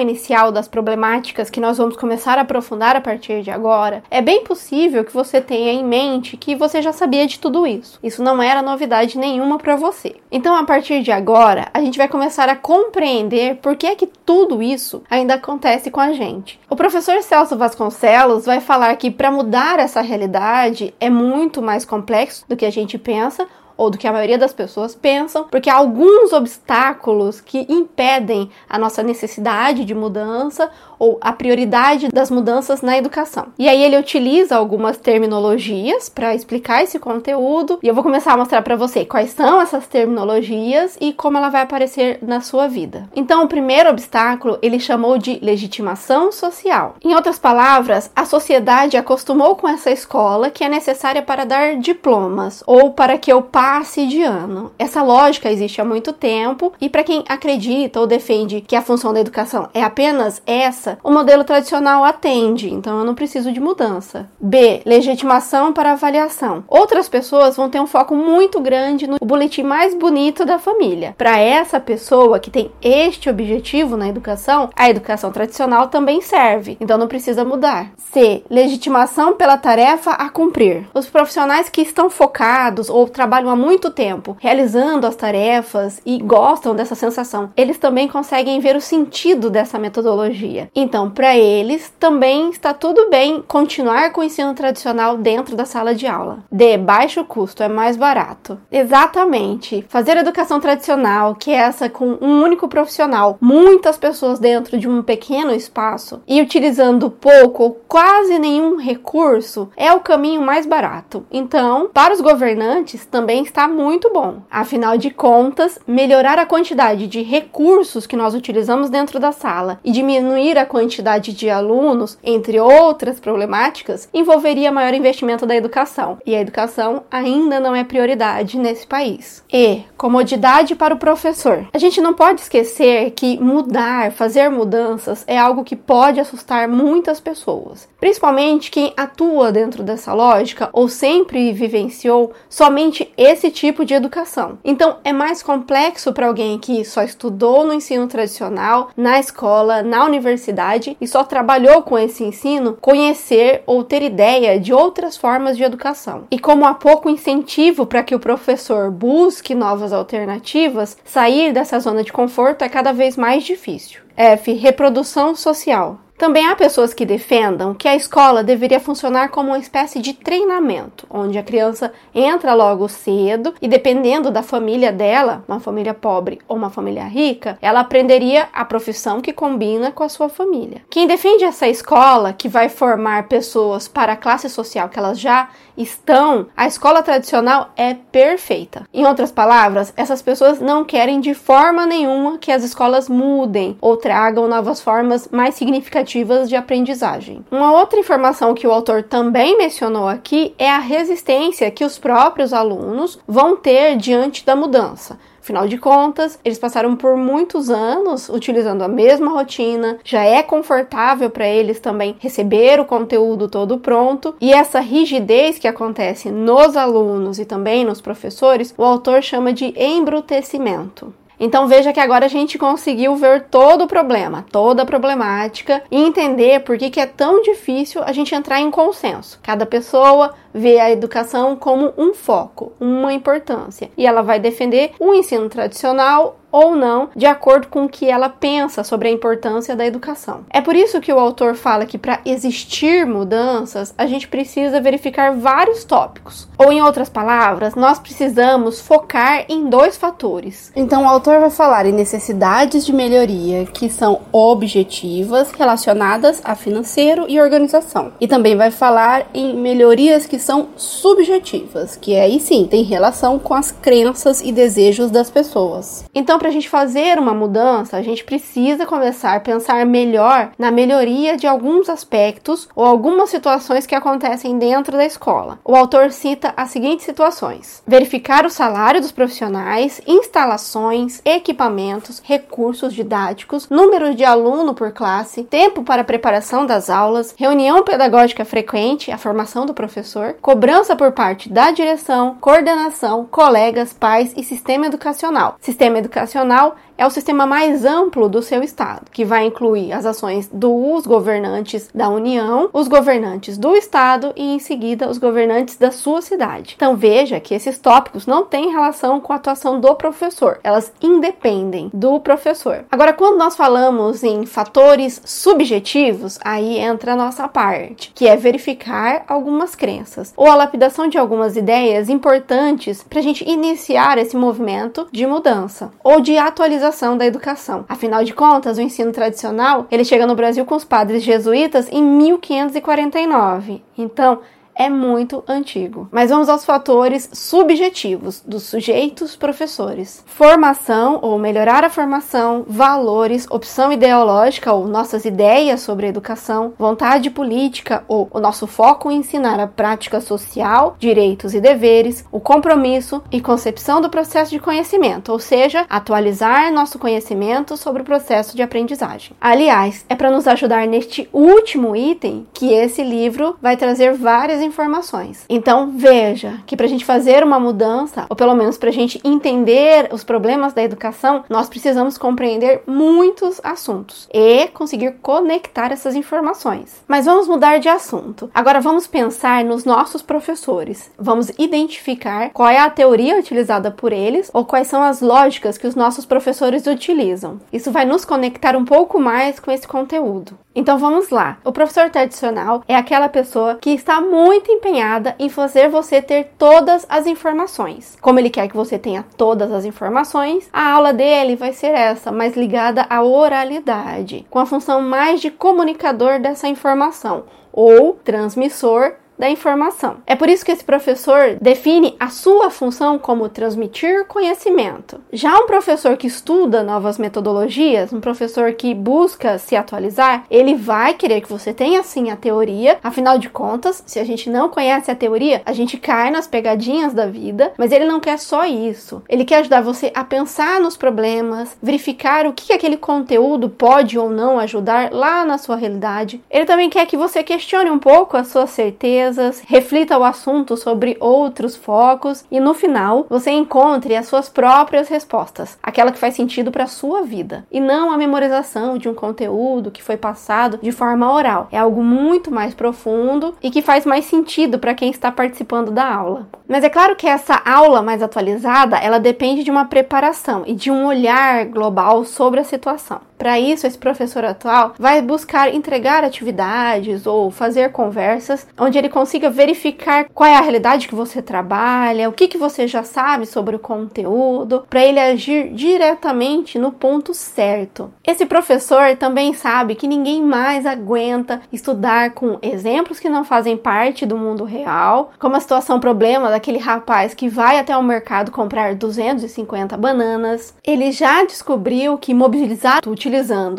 inicial 0.00 0.52
das 0.52 0.68
problemáticas 0.68 1.50
que 1.50 1.60
nós 1.60 1.78
vamos 1.78 1.96
começar 1.96 2.38
a 2.38 2.42
aprofundar 2.42 2.96
a 2.96 3.00
partir 3.00 3.42
de 3.42 3.50
agora, 3.50 4.02
é 4.10 4.20
bem 4.20 4.44
possível 4.44 5.04
que 5.04 5.12
você 5.12 5.40
tenha 5.40 5.72
em 5.72 5.84
mente 5.84 6.36
que 6.36 6.54
você 6.54 6.82
já 6.82 6.92
sabia 6.92 7.26
de 7.26 7.38
tudo 7.38 7.66
isso. 7.66 7.98
Isso 8.02 8.22
não 8.22 8.42
era 8.42 8.62
novidade 8.62 9.18
nenhuma 9.18 9.58
para 9.58 9.76
você. 9.76 10.16
Então, 10.30 10.54
a 10.54 10.64
partir 10.64 11.02
de 11.02 11.10
agora, 11.10 11.68
a 11.72 11.80
gente 11.80 11.98
vai 11.98 12.08
começar 12.08 12.48
a 12.48 12.56
compreender 12.56 13.56
por 13.56 13.76
que 13.76 13.86
é 13.86 13.94
que 13.94 14.06
tudo 14.06 14.62
isso 14.62 15.02
ainda 15.10 15.34
acontece 15.34 15.90
com 15.90 16.00
a 16.00 16.12
gente. 16.12 16.60
O 16.68 16.76
professor 16.76 17.22
Celso 17.22 17.56
Vasconcelos 17.56 18.46
vai 18.46 18.60
falar 18.60 18.96
que 18.96 19.10
para 19.10 19.30
mudar 19.30 19.78
essa 19.78 20.00
realidade 20.00 20.94
é 21.00 21.10
muito 21.10 21.62
mais 21.62 21.84
complexo 21.84 22.44
do 22.48 22.56
que 22.56 22.64
a 22.64 22.70
gente 22.70 22.98
pensa, 22.98 23.46
ou 23.82 23.90
do 23.90 23.98
que 23.98 24.06
a 24.06 24.12
maioria 24.12 24.38
das 24.38 24.52
pessoas 24.52 24.94
pensam, 24.94 25.44
porque 25.50 25.68
há 25.68 25.74
alguns 25.74 26.32
obstáculos 26.32 27.40
que 27.40 27.66
impedem 27.68 28.48
a 28.68 28.78
nossa 28.78 29.02
necessidade 29.02 29.84
de 29.84 29.92
mudança 29.92 30.70
ou 31.00 31.18
a 31.20 31.32
prioridade 31.32 32.08
das 32.08 32.30
mudanças 32.30 32.80
na 32.80 32.96
educação. 32.96 33.46
E 33.58 33.68
aí 33.68 33.82
ele 33.82 33.98
utiliza 33.98 34.54
algumas 34.54 34.98
terminologias 34.98 36.08
para 36.08 36.32
explicar 36.32 36.84
esse 36.84 37.00
conteúdo, 37.00 37.80
e 37.82 37.88
eu 37.88 37.94
vou 37.94 38.04
começar 38.04 38.34
a 38.34 38.36
mostrar 38.36 38.62
para 38.62 38.76
você 38.76 39.04
quais 39.04 39.30
são 39.30 39.60
essas 39.60 39.88
terminologias 39.88 40.96
e 41.00 41.12
como 41.12 41.38
ela 41.38 41.48
vai 41.48 41.62
aparecer 41.62 42.20
na 42.22 42.40
sua 42.40 42.68
vida. 42.68 43.08
Então, 43.16 43.42
o 43.42 43.48
primeiro 43.48 43.90
obstáculo 43.90 44.58
ele 44.62 44.78
chamou 44.78 45.18
de 45.18 45.40
legitimação 45.42 46.30
social. 46.30 46.94
Em 47.02 47.16
outras 47.16 47.38
palavras, 47.38 48.12
a 48.14 48.24
sociedade 48.24 48.96
acostumou 48.96 49.56
com 49.56 49.66
essa 49.66 49.90
escola 49.90 50.50
que 50.50 50.62
é 50.62 50.68
necessária 50.68 51.22
para 51.22 51.44
dar 51.44 51.76
diplomas 51.78 52.62
ou 52.64 52.92
para 52.92 53.18
que 53.18 53.32
eu 53.32 53.42
passe 53.42 53.71
de 53.80 54.22
ano. 54.22 54.70
Essa 54.78 55.02
lógica 55.02 55.50
existe 55.50 55.80
há 55.80 55.84
muito 55.84 56.12
tempo 56.12 56.72
e 56.80 56.88
para 56.88 57.02
quem 57.02 57.24
acredita 57.28 58.00
ou 58.00 58.06
defende 58.06 58.60
que 58.60 58.76
a 58.76 58.82
função 58.82 59.12
da 59.12 59.20
educação 59.20 59.68
é 59.72 59.82
apenas 59.82 60.42
essa 60.46 60.98
o 61.02 61.10
modelo 61.10 61.42
tradicional 61.42 62.04
atende, 62.04 62.72
então 62.72 62.98
eu 62.98 63.04
não 63.04 63.14
preciso 63.14 63.50
de 63.50 63.60
mudança. 63.60 64.28
B. 64.38 64.82
Legitimação 64.84 65.72
para 65.72 65.92
avaliação. 65.92 66.64
Outras 66.68 67.08
pessoas 67.08 67.56
vão 67.56 67.70
ter 67.70 67.80
um 67.80 67.86
foco 67.86 68.14
muito 68.14 68.60
grande 68.60 69.06
no 69.06 69.16
boletim 69.22 69.62
mais 69.62 69.94
bonito 69.94 70.44
da 70.44 70.58
família. 70.58 71.14
Para 71.16 71.38
essa 71.38 71.80
pessoa 71.80 72.38
que 72.38 72.50
tem 72.50 72.70
este 72.82 73.30
objetivo 73.30 73.96
na 73.96 74.08
educação, 74.08 74.70
a 74.76 74.90
educação 74.90 75.32
tradicional 75.32 75.88
também 75.88 76.20
serve, 76.20 76.76
então 76.80 76.98
não 76.98 77.08
precisa 77.08 77.44
mudar. 77.44 77.90
C. 78.12 78.42
Legitimação 78.50 79.34
pela 79.34 79.56
tarefa 79.56 80.10
a 80.10 80.28
cumprir. 80.28 80.86
Os 80.92 81.08
profissionais 81.08 81.68
que 81.68 81.80
estão 81.80 82.10
focados 82.10 82.90
ou 82.90 83.08
trabalham 83.08 83.50
há 83.52 83.56
muito 83.56 83.90
tempo 83.90 84.36
realizando 84.40 85.06
as 85.06 85.16
tarefas 85.16 86.00
e 86.04 86.18
gostam 86.18 86.74
dessa 86.74 86.94
sensação, 86.94 87.50
eles 87.56 87.78
também 87.78 88.08
conseguem 88.08 88.60
ver 88.60 88.76
o 88.76 88.80
sentido 88.80 89.50
dessa 89.50 89.78
metodologia. 89.78 90.70
Então, 90.74 91.10
para 91.10 91.36
eles, 91.36 91.92
também 91.98 92.50
está 92.50 92.72
tudo 92.72 93.10
bem 93.10 93.42
continuar 93.46 94.12
com 94.12 94.20
o 94.20 94.24
ensino 94.24 94.54
tradicional 94.54 95.16
dentro 95.16 95.54
da 95.54 95.64
sala 95.64 95.94
de 95.94 96.06
aula. 96.06 96.44
De 96.50 96.76
baixo 96.78 97.24
custo, 97.24 97.62
é 97.62 97.68
mais 97.68 97.96
barato. 97.96 98.58
Exatamente. 98.70 99.84
Fazer 99.88 100.16
educação 100.16 100.60
tradicional, 100.60 101.34
que 101.34 101.50
é 101.50 101.56
essa 101.56 101.88
com 101.88 102.18
um 102.20 102.42
único 102.42 102.68
profissional, 102.68 103.36
muitas 103.40 103.96
pessoas 103.96 104.38
dentro 104.38 104.78
de 104.78 104.88
um 104.88 105.02
pequeno 105.02 105.52
espaço 105.52 106.22
e 106.26 106.40
utilizando 106.40 107.10
pouco 107.10 107.62
ou 107.62 107.80
quase 107.86 108.38
nenhum 108.38 108.76
recurso, 108.76 109.68
é 109.76 109.92
o 109.92 110.00
caminho 110.00 110.42
mais 110.42 110.66
barato. 110.66 111.24
Então, 111.30 111.90
para 111.92 112.14
os 112.14 112.20
governantes 112.20 113.04
também 113.06 113.41
está 113.42 113.68
muito 113.68 114.12
bom. 114.12 114.42
Afinal 114.50 114.96
de 114.96 115.10
contas, 115.10 115.78
melhorar 115.86 116.38
a 116.38 116.46
quantidade 116.46 117.06
de 117.06 117.22
recursos 117.22 118.06
que 118.06 118.16
nós 118.16 118.34
utilizamos 118.34 118.90
dentro 118.90 119.18
da 119.18 119.32
sala 119.32 119.80
e 119.84 119.92
diminuir 119.92 120.58
a 120.58 120.66
quantidade 120.66 121.32
de 121.32 121.48
alunos, 121.48 122.18
entre 122.22 122.58
outras 122.58 123.20
problemáticas, 123.20 124.08
envolveria 124.12 124.72
maior 124.72 124.94
investimento 124.94 125.46
da 125.46 125.56
educação. 125.56 126.18
E 126.24 126.34
a 126.34 126.40
educação 126.40 127.04
ainda 127.10 127.60
não 127.60 127.74
é 127.74 127.84
prioridade 127.84 128.58
nesse 128.58 128.86
país. 128.86 129.42
E 129.52 129.82
comodidade 129.96 130.74
para 130.74 130.94
o 130.94 130.98
professor. 130.98 131.66
A 131.72 131.78
gente 131.78 132.00
não 132.00 132.14
pode 132.14 132.40
esquecer 132.40 133.12
que 133.12 133.38
mudar, 133.38 134.12
fazer 134.12 134.48
mudanças 134.50 135.24
é 135.26 135.38
algo 135.38 135.64
que 135.64 135.76
pode 135.76 136.20
assustar 136.20 136.68
muitas 136.68 137.20
pessoas, 137.20 137.88
principalmente 138.00 138.70
quem 138.70 138.92
atua 138.96 139.52
dentro 139.52 139.82
dessa 139.82 140.12
lógica 140.12 140.68
ou 140.72 140.88
sempre 140.88 141.52
vivenciou 141.52 142.32
somente 142.48 143.12
esse 143.32 143.50
tipo 143.50 143.84
de 143.84 143.94
educação. 143.94 144.58
Então 144.64 144.98
é 145.04 145.12
mais 145.12 145.42
complexo 145.42 146.12
para 146.12 146.26
alguém 146.26 146.58
que 146.58 146.84
só 146.84 147.02
estudou 147.02 147.64
no 147.66 147.72
ensino 147.72 148.06
tradicional, 148.06 148.90
na 148.96 149.18
escola, 149.18 149.82
na 149.82 150.04
universidade 150.04 150.96
e 151.00 151.06
só 151.06 151.24
trabalhou 151.24 151.82
com 151.82 151.98
esse 151.98 152.22
ensino, 152.22 152.76
conhecer 152.80 153.62
ou 153.66 153.82
ter 153.82 154.02
ideia 154.02 154.60
de 154.60 154.72
outras 154.72 155.16
formas 155.16 155.56
de 155.56 155.64
educação. 155.64 156.24
E 156.30 156.38
como 156.38 156.66
há 156.66 156.74
pouco 156.74 157.08
incentivo 157.08 157.86
para 157.86 158.02
que 158.02 158.14
o 158.14 158.20
professor 158.20 158.90
busque 158.90 159.54
novas 159.54 159.92
alternativas, 159.92 160.96
sair 161.04 161.52
dessa 161.52 161.80
zona 161.80 162.04
de 162.04 162.12
conforto 162.12 162.62
é 162.62 162.68
cada 162.68 162.92
vez 162.92 163.16
mais 163.16 163.44
difícil. 163.44 164.00
F. 164.16 164.52
Reprodução 164.52 165.34
social. 165.34 165.98
Também 166.22 166.46
há 166.46 166.54
pessoas 166.54 166.94
que 166.94 167.04
defendam 167.04 167.74
que 167.74 167.88
a 167.88 167.96
escola 167.96 168.44
deveria 168.44 168.78
funcionar 168.78 169.30
como 169.30 169.48
uma 169.48 169.58
espécie 169.58 169.98
de 169.98 170.12
treinamento, 170.12 171.04
onde 171.10 171.36
a 171.36 171.42
criança 171.42 171.92
entra 172.14 172.54
logo 172.54 172.88
cedo 172.88 173.52
e, 173.60 173.66
dependendo 173.66 174.30
da 174.30 174.40
família 174.40 174.92
dela, 174.92 175.42
uma 175.48 175.58
família 175.58 175.92
pobre 175.92 176.38
ou 176.46 176.56
uma 176.56 176.70
família 176.70 177.02
rica, 177.02 177.58
ela 177.60 177.80
aprenderia 177.80 178.48
a 178.52 178.64
profissão 178.64 179.20
que 179.20 179.32
combina 179.32 179.90
com 179.90 180.04
a 180.04 180.08
sua 180.08 180.28
família. 180.28 180.82
Quem 180.88 181.08
defende 181.08 181.42
essa 181.42 181.66
escola, 181.66 182.32
que 182.32 182.48
vai 182.48 182.68
formar 182.68 183.26
pessoas 183.26 183.88
para 183.88 184.12
a 184.12 184.16
classe 184.16 184.48
social 184.48 184.88
que 184.88 185.00
elas 185.00 185.18
já 185.18 185.48
estão, 185.76 186.46
a 186.56 186.68
escola 186.68 187.02
tradicional 187.02 187.72
é 187.76 187.94
perfeita. 187.94 188.86
Em 188.94 189.04
outras 189.04 189.32
palavras, 189.32 189.92
essas 189.96 190.22
pessoas 190.22 190.60
não 190.60 190.84
querem 190.84 191.18
de 191.18 191.34
forma 191.34 191.84
nenhuma 191.84 192.38
que 192.38 192.52
as 192.52 192.62
escolas 192.62 193.08
mudem 193.08 193.76
ou 193.80 193.96
tragam 193.96 194.46
novas 194.46 194.80
formas 194.80 195.26
mais 195.32 195.56
significativas 195.56 196.11
de 196.48 196.56
aprendizagem. 196.56 197.44
Uma 197.50 197.72
outra 197.72 197.98
informação 197.98 198.54
que 198.54 198.66
o 198.66 198.72
autor 198.72 199.02
também 199.02 199.56
mencionou 199.56 200.06
aqui 200.06 200.54
é 200.58 200.68
a 200.68 200.78
resistência 200.78 201.70
que 201.70 201.84
os 201.84 201.98
próprios 201.98 202.52
alunos 202.52 203.18
vão 203.26 203.56
ter 203.56 203.96
diante 203.96 204.44
da 204.44 204.54
mudança. 204.54 205.18
Afinal 205.42 205.66
de 205.66 205.76
contas, 205.76 206.38
eles 206.44 206.56
passaram 206.56 206.94
por 206.94 207.16
muitos 207.16 207.68
anos 207.68 208.28
utilizando 208.28 208.82
a 208.82 208.88
mesma 208.88 209.32
rotina, 209.32 209.98
já 210.04 210.22
é 210.22 210.40
confortável 210.40 211.28
para 211.30 211.48
eles 211.48 211.80
também 211.80 212.14
receber 212.20 212.78
o 212.78 212.84
conteúdo 212.84 213.48
todo 213.48 213.78
pronto, 213.78 214.36
e 214.40 214.52
essa 214.52 214.78
rigidez 214.78 215.58
que 215.58 215.66
acontece 215.66 216.30
nos 216.30 216.76
alunos 216.76 217.40
e 217.40 217.44
também 217.44 217.84
nos 217.84 218.00
professores, 218.00 218.72
o 218.78 218.84
autor 218.84 219.20
chama 219.20 219.52
de 219.52 219.74
embrutecimento. 219.76 221.12
Então 221.44 221.66
veja 221.66 221.92
que 221.92 221.98
agora 221.98 222.26
a 222.26 222.28
gente 222.28 222.56
conseguiu 222.56 223.16
ver 223.16 223.46
todo 223.50 223.82
o 223.82 223.88
problema, 223.88 224.46
toda 224.52 224.84
a 224.84 224.86
problemática 224.86 225.82
e 225.90 226.00
entender 226.00 226.60
por 226.60 226.78
que, 226.78 226.88
que 226.88 227.00
é 227.00 227.06
tão 227.06 227.42
difícil 227.42 228.00
a 228.04 228.12
gente 228.12 228.32
entrar 228.32 228.60
em 228.60 228.70
consenso. 228.70 229.40
Cada 229.42 229.66
pessoa 229.66 230.34
vê 230.52 230.78
a 230.78 230.90
educação 230.90 231.56
como 231.56 231.92
um 231.96 232.14
foco, 232.14 232.72
uma 232.80 233.12
importância, 233.12 233.90
e 233.96 234.06
ela 234.06 234.22
vai 234.22 234.38
defender 234.38 234.92
o 234.98 235.14
ensino 235.14 235.48
tradicional 235.48 236.38
ou 236.52 236.76
não, 236.76 237.08
de 237.16 237.24
acordo 237.24 237.66
com 237.68 237.84
o 237.84 237.88
que 237.88 238.08
ela 238.08 238.28
pensa 238.28 238.84
sobre 238.84 239.08
a 239.08 239.10
importância 239.10 239.74
da 239.74 239.86
educação. 239.86 240.44
É 240.50 240.60
por 240.60 240.76
isso 240.76 241.00
que 241.00 241.12
o 241.12 241.18
autor 241.18 241.54
fala 241.54 241.86
que 241.86 241.96
para 241.96 242.20
existir 242.26 243.06
mudanças, 243.06 243.94
a 243.96 244.06
gente 244.06 244.28
precisa 244.28 244.80
verificar 244.80 245.32
vários 245.32 245.82
tópicos. 245.82 246.46
Ou 246.58 246.70
em 246.70 246.82
outras 246.82 247.08
palavras, 247.08 247.74
nós 247.74 247.98
precisamos 247.98 248.80
focar 248.80 249.46
em 249.48 249.68
dois 249.70 249.96
fatores. 249.96 250.70
Então 250.76 251.04
o 251.04 251.08
autor 251.08 251.40
vai 251.40 251.50
falar 251.50 251.86
em 251.86 251.92
necessidades 251.92 252.84
de 252.84 252.92
melhoria 252.92 253.64
que 253.64 253.88
são 253.88 254.20
objetivas 254.30 255.50
relacionadas 255.52 256.42
a 256.44 256.54
financeiro 256.54 257.24
e 257.28 257.40
organização. 257.40 258.12
E 258.20 258.28
também 258.28 258.56
vai 258.56 258.70
falar 258.70 259.26
em 259.32 259.56
melhorias 259.56 260.26
que 260.26 260.38
são 260.42 260.68
subjetivas, 260.76 261.96
que 261.96 262.16
aí 262.16 262.38
sim 262.40 262.66
tem 262.66 262.82
relação 262.82 263.38
com 263.38 263.54
as 263.54 263.70
crenças 263.70 264.40
e 264.40 264.52
desejos 264.52 265.10
das 265.10 265.30
pessoas. 265.30 266.04
Então, 266.14 266.38
para 266.38 266.48
a 266.48 266.52
gente 266.52 266.68
fazer 266.68 267.18
uma 267.18 267.34
mudança, 267.34 267.96
a 267.96 268.02
gente 268.02 268.24
precisa 268.24 268.86
começar 268.86 269.34
a 269.34 269.40
pensar 269.40 269.84
melhor 269.86 270.52
na 270.58 270.70
melhoria 270.70 271.36
de 271.36 271.46
alguns 271.46 271.88
aspectos 271.88 272.68
ou 272.74 272.84
algumas 272.84 273.30
situações 273.30 273.86
que 273.86 273.94
acontecem 273.94 274.58
dentro 274.58 274.96
da 274.96 275.04
escola. 275.04 275.58
O 275.64 275.76
autor 275.76 276.12
cita 276.12 276.52
as 276.56 276.70
seguintes 276.70 277.04
situações: 277.04 277.82
verificar 277.86 278.44
o 278.44 278.50
salário 278.50 279.00
dos 279.00 279.12
profissionais, 279.12 280.00
instalações, 280.06 281.20
equipamentos, 281.24 282.20
recursos 282.24 282.94
didáticos, 282.94 283.68
número 283.68 284.14
de 284.14 284.24
aluno 284.24 284.74
por 284.74 284.92
classe, 284.92 285.44
tempo 285.44 285.82
para 285.82 286.04
preparação 286.04 286.66
das 286.66 286.90
aulas, 286.90 287.34
reunião 287.36 287.82
pedagógica 287.84 288.44
frequente, 288.44 289.10
a 289.10 289.18
formação 289.18 289.66
do 289.66 289.74
professor, 289.74 290.31
cobrança 290.40 290.96
por 290.96 291.12
parte 291.12 291.48
da 291.48 291.70
direção, 291.70 292.36
coordenação, 292.40 293.26
colegas, 293.30 293.92
pais 293.92 294.32
e 294.36 294.42
sistema 294.42 294.86
educacional. 294.86 295.56
Sistema 295.60 295.98
educacional 295.98 296.76
é 296.96 297.06
o 297.06 297.10
sistema 297.10 297.46
mais 297.46 297.84
amplo 297.84 298.28
do 298.28 298.42
seu 298.42 298.62
estado, 298.62 299.10
que 299.10 299.24
vai 299.24 299.46
incluir 299.46 299.92
as 299.92 300.06
ações 300.06 300.48
dos 300.52 301.06
governantes 301.06 301.88
da 301.94 302.08
União, 302.08 302.68
os 302.72 302.88
governantes 302.88 303.56
do 303.58 303.74
estado 303.74 304.32
e 304.36 304.54
em 304.54 304.58
seguida 304.58 305.08
os 305.08 305.18
governantes 305.18 305.76
da 305.76 305.90
sua 305.90 306.22
cidade. 306.22 306.74
Então 306.76 306.96
veja 306.96 307.40
que 307.40 307.54
esses 307.54 307.78
tópicos 307.78 308.26
não 308.26 308.44
têm 308.44 308.70
relação 308.70 309.20
com 309.20 309.32
a 309.32 309.36
atuação 309.36 309.80
do 309.80 309.94
professor, 309.94 310.60
elas 310.62 310.92
independem 311.02 311.90
do 311.92 312.20
professor. 312.20 312.84
Agora, 312.90 313.12
quando 313.12 313.38
nós 313.38 313.56
falamos 313.56 314.22
em 314.22 314.44
fatores 314.46 315.20
subjetivos, 315.24 316.38
aí 316.44 316.78
entra 316.78 317.12
a 317.12 317.16
nossa 317.16 317.48
parte, 317.48 318.12
que 318.14 318.28
é 318.28 318.36
verificar 318.36 319.24
algumas 319.26 319.74
crenças 319.74 320.32
ou 320.36 320.50
a 320.50 320.54
lapidação 320.54 321.08
de 321.08 321.18
algumas 321.18 321.56
ideias 321.56 322.08
importantes 322.08 323.02
para 323.02 323.18
a 323.18 323.22
gente 323.22 323.48
iniciar 323.48 324.18
esse 324.18 324.36
movimento 324.36 325.06
de 325.10 325.26
mudança 325.26 325.90
ou 326.04 326.20
de 326.20 326.36
atualização 326.36 326.81
da 327.16 327.26
educação. 327.26 327.84
Afinal 327.88 328.24
de 328.24 328.34
contas, 328.34 328.78
o 328.78 328.80
ensino 328.80 329.12
tradicional, 329.12 329.86
ele 329.90 330.04
chega 330.04 330.26
no 330.26 330.34
Brasil 330.34 330.64
com 330.64 330.74
os 330.74 330.84
padres 330.84 331.22
jesuítas 331.22 331.88
em 331.90 332.02
1549. 332.02 333.82
Então, 333.96 334.40
é 334.74 334.88
muito 334.88 335.44
antigo. 335.46 336.08
Mas 336.10 336.30
vamos 336.30 336.48
aos 336.48 336.64
fatores 336.64 337.28
subjetivos 337.32 338.42
dos 338.46 338.64
sujeitos 338.64 339.36
professores. 339.36 340.24
Formação 340.26 341.18
ou 341.22 341.38
melhorar 341.38 341.84
a 341.84 341.90
formação, 341.90 342.64
valores, 342.66 343.46
opção 343.50 343.92
ideológica 343.92 344.72
ou 344.72 344.86
nossas 344.86 345.24
ideias 345.24 345.80
sobre 345.80 346.06
educação, 346.06 346.72
vontade 346.78 347.30
política 347.30 348.04
ou 348.08 348.28
o 348.32 348.40
nosso 348.40 348.66
foco 348.66 349.10
em 349.10 349.18
ensinar 349.18 349.60
a 349.60 349.66
prática 349.66 350.20
social, 350.20 350.96
direitos 350.98 351.54
e 351.54 351.60
deveres, 351.60 352.24
o 352.32 352.40
compromisso 352.40 353.22
e 353.30 353.40
concepção 353.40 354.00
do 354.00 354.10
processo 354.10 354.50
de 354.50 354.58
conhecimento, 354.58 355.32
ou 355.32 355.38
seja, 355.38 355.86
atualizar 355.88 356.72
nosso 356.72 356.98
conhecimento 356.98 357.76
sobre 357.76 358.02
o 358.02 358.04
processo 358.04 358.56
de 358.56 358.62
aprendizagem. 358.62 359.36
Aliás, 359.40 360.04
é 360.08 360.14
para 360.14 360.30
nos 360.30 360.46
ajudar 360.46 360.86
neste 360.86 361.28
último 361.32 361.94
item 361.94 362.46
que 362.52 362.72
esse 362.72 363.02
livro 363.02 363.56
vai 363.60 363.76
trazer 363.76 364.14
várias 364.14 364.61
informações. 364.62 365.44
Então, 365.48 365.92
veja 365.94 366.62
que 366.66 366.76
para 366.76 366.86
a 366.86 366.88
gente 366.88 367.04
fazer 367.04 367.44
uma 367.44 367.60
mudança, 367.60 368.26
ou 368.28 368.36
pelo 368.36 368.54
menos 368.54 368.78
para 368.78 368.88
a 368.88 368.92
gente 368.92 369.20
entender 369.24 370.08
os 370.12 370.24
problemas 370.24 370.72
da 370.72 370.82
educação, 370.82 371.44
nós 371.48 371.68
precisamos 371.68 372.16
compreender 372.16 372.82
muitos 372.86 373.60
assuntos 373.62 374.28
e 374.32 374.68
conseguir 374.68 375.16
conectar 375.20 375.92
essas 375.92 376.14
informações. 376.14 377.02
Mas 377.06 377.26
vamos 377.26 377.48
mudar 377.48 377.78
de 377.78 377.88
assunto. 377.88 378.50
Agora 378.54 378.80
vamos 378.80 379.06
pensar 379.06 379.64
nos 379.64 379.84
nossos 379.84 380.22
professores. 380.22 381.10
Vamos 381.18 381.50
identificar 381.58 382.50
qual 382.50 382.68
é 382.68 382.78
a 382.78 382.90
teoria 382.90 383.38
utilizada 383.38 383.90
por 383.90 384.12
eles 384.12 384.50
ou 384.52 384.64
quais 384.64 384.86
são 384.86 385.02
as 385.02 385.20
lógicas 385.20 385.76
que 385.76 385.86
os 385.86 385.94
nossos 385.94 386.24
professores 386.24 386.86
utilizam. 386.86 387.60
Isso 387.72 387.90
vai 387.90 388.04
nos 388.04 388.24
conectar 388.24 388.76
um 388.76 388.84
pouco 388.84 389.18
mais 389.18 389.58
com 389.58 389.70
esse 389.70 389.86
conteúdo. 389.86 390.58
Então 390.74 390.98
vamos 390.98 391.28
lá. 391.30 391.58
O 391.64 391.72
professor 391.72 392.08
tradicional 392.10 392.82
é 392.88 392.96
aquela 392.96 393.28
pessoa 393.28 393.76
que 393.80 393.90
está 393.90 394.20
muito 394.20 394.70
empenhada 394.70 395.34
em 395.38 395.48
fazer 395.48 395.88
você 395.88 396.22
ter 396.22 396.52
todas 396.56 397.06
as 397.08 397.26
informações. 397.26 398.16
Como 398.20 398.38
ele 398.38 398.50
quer 398.50 398.68
que 398.68 398.76
você 398.76 398.98
tenha 398.98 399.24
todas 399.36 399.70
as 399.72 399.84
informações, 399.84 400.68
a 400.72 400.92
aula 400.92 401.12
dele 401.12 401.56
vai 401.56 401.72
ser 401.72 401.88
essa, 401.88 402.32
mais 402.32 402.56
ligada 402.56 403.06
à 403.08 403.22
oralidade, 403.22 404.46
com 404.48 404.58
a 404.58 404.66
função 404.66 405.02
mais 405.02 405.40
de 405.40 405.50
comunicador 405.50 406.40
dessa 406.40 406.68
informação 406.68 407.44
ou 407.72 408.14
transmissor 408.24 409.14
da 409.42 409.50
informação. 409.50 410.18
É 410.24 410.36
por 410.36 410.48
isso 410.48 410.64
que 410.64 410.70
esse 410.70 410.84
professor 410.84 411.56
define 411.60 412.14
a 412.20 412.28
sua 412.28 412.70
função 412.70 413.18
como 413.18 413.48
transmitir 413.48 414.24
conhecimento. 414.26 415.20
Já 415.32 415.58
um 415.58 415.66
professor 415.66 416.16
que 416.16 416.28
estuda 416.28 416.84
novas 416.84 417.18
metodologias, 417.18 418.12
um 418.12 418.20
professor 418.20 418.72
que 418.74 418.94
busca 418.94 419.58
se 419.58 419.74
atualizar, 419.74 420.44
ele 420.48 420.76
vai 420.76 421.14
querer 421.14 421.40
que 421.40 421.50
você 421.50 421.74
tenha 421.74 422.04
sim 422.04 422.30
a 422.30 422.36
teoria, 422.36 423.00
afinal 423.02 423.36
de 423.36 423.50
contas, 423.50 424.04
se 424.06 424.20
a 424.20 424.24
gente 424.24 424.48
não 424.48 424.68
conhece 424.68 425.10
a 425.10 425.16
teoria, 425.16 425.60
a 425.66 425.72
gente 425.72 425.96
cai 425.96 426.30
nas 426.30 426.46
pegadinhas 426.46 427.12
da 427.12 427.26
vida, 427.26 427.72
mas 427.76 427.90
ele 427.90 428.04
não 428.04 428.20
quer 428.20 428.38
só 428.38 428.64
isso. 428.64 429.24
Ele 429.28 429.44
quer 429.44 429.56
ajudar 429.56 429.82
você 429.82 430.12
a 430.14 430.22
pensar 430.22 430.78
nos 430.80 430.96
problemas, 430.96 431.76
verificar 431.82 432.46
o 432.46 432.52
que 432.52 432.72
aquele 432.72 432.96
conteúdo 432.96 433.68
pode 433.68 434.16
ou 434.16 434.30
não 434.30 434.60
ajudar 434.60 435.10
lá 435.12 435.44
na 435.44 435.58
sua 435.58 435.74
realidade. 435.74 436.40
Ele 436.48 436.64
também 436.64 436.88
quer 436.88 437.06
que 437.06 437.16
você 437.16 437.42
questione 437.42 437.90
um 437.90 437.98
pouco 437.98 438.36
a 438.36 438.44
sua 438.44 438.68
certeza 438.68 439.31
reflita 439.66 440.18
o 440.18 440.24
assunto 440.24 440.76
sobre 440.76 441.16
outros 441.20 441.76
focos 441.76 442.44
e 442.50 442.60
no 442.60 442.74
final 442.74 443.26
você 443.28 443.50
encontre 443.50 444.16
as 444.16 444.26
suas 444.26 444.48
próprias 444.48 445.08
respostas, 445.08 445.78
aquela 445.82 446.12
que 446.12 446.18
faz 446.18 446.34
sentido 446.34 446.70
para 446.70 446.84
a 446.84 446.88
sua 446.88 447.22
vida, 447.22 447.64
e 447.70 447.80
não 447.80 448.10
a 448.10 448.16
memorização 448.16 448.98
de 448.98 449.08
um 449.08 449.14
conteúdo 449.14 449.90
que 449.90 450.02
foi 450.02 450.16
passado 450.16 450.78
de 450.82 450.92
forma 450.92 451.32
oral. 451.32 451.68
É 451.70 451.78
algo 451.78 452.02
muito 452.02 452.50
mais 452.50 452.74
profundo 452.74 453.54
e 453.62 453.70
que 453.70 453.82
faz 453.82 454.04
mais 454.04 454.24
sentido 454.24 454.78
para 454.78 454.94
quem 454.94 455.10
está 455.10 455.30
participando 455.30 455.90
da 455.90 456.12
aula. 456.12 456.48
Mas 456.68 456.84
é 456.84 456.88
claro 456.88 457.16
que 457.16 457.26
essa 457.26 457.60
aula 457.64 458.02
mais 458.02 458.22
atualizada, 458.22 458.96
ela 458.96 459.18
depende 459.18 459.62
de 459.62 459.70
uma 459.70 459.84
preparação 459.84 460.62
e 460.66 460.74
de 460.74 460.90
um 460.90 461.06
olhar 461.06 461.66
global 461.66 462.24
sobre 462.24 462.60
a 462.60 462.64
situação. 462.64 463.20
Para 463.42 463.58
isso, 463.58 463.88
esse 463.88 463.98
professor 463.98 464.44
atual 464.44 464.94
vai 464.96 465.20
buscar 465.20 465.74
entregar 465.74 466.22
atividades 466.22 467.26
ou 467.26 467.50
fazer 467.50 467.90
conversas 467.90 468.68
onde 468.78 468.96
ele 468.96 469.08
consiga 469.08 469.50
verificar 469.50 470.26
qual 470.32 470.48
é 470.48 470.54
a 470.54 470.60
realidade 470.60 471.08
que 471.08 471.14
você 471.16 471.42
trabalha, 471.42 472.28
o 472.28 472.32
que, 472.32 472.46
que 472.46 472.56
você 472.56 472.86
já 472.86 473.02
sabe 473.02 473.44
sobre 473.44 473.74
o 473.74 473.80
conteúdo, 473.80 474.86
para 474.88 475.04
ele 475.04 475.18
agir 475.18 475.72
diretamente 475.72 476.78
no 476.78 476.92
ponto 476.92 477.34
certo. 477.34 478.12
Esse 478.24 478.46
professor 478.46 479.16
também 479.16 479.52
sabe 479.54 479.96
que 479.96 480.06
ninguém 480.06 480.40
mais 480.40 480.86
aguenta 480.86 481.62
estudar 481.72 482.34
com 482.34 482.60
exemplos 482.62 483.18
que 483.18 483.28
não 483.28 483.44
fazem 483.44 483.76
parte 483.76 484.24
do 484.24 484.38
mundo 484.38 484.62
real, 484.62 485.32
como 485.40 485.56
a 485.56 485.60
situação 485.60 485.98
problema 485.98 486.48
daquele 486.48 486.78
rapaz 486.78 487.34
que 487.34 487.48
vai 487.48 487.80
até 487.80 487.96
o 487.96 488.04
mercado 488.04 488.52
comprar 488.52 488.94
250 488.94 489.96
bananas. 489.96 490.76
Ele 490.86 491.10
já 491.10 491.44
descobriu 491.44 492.16
que 492.16 492.32
mobilizar 492.32 493.00
utilizando 493.04 493.31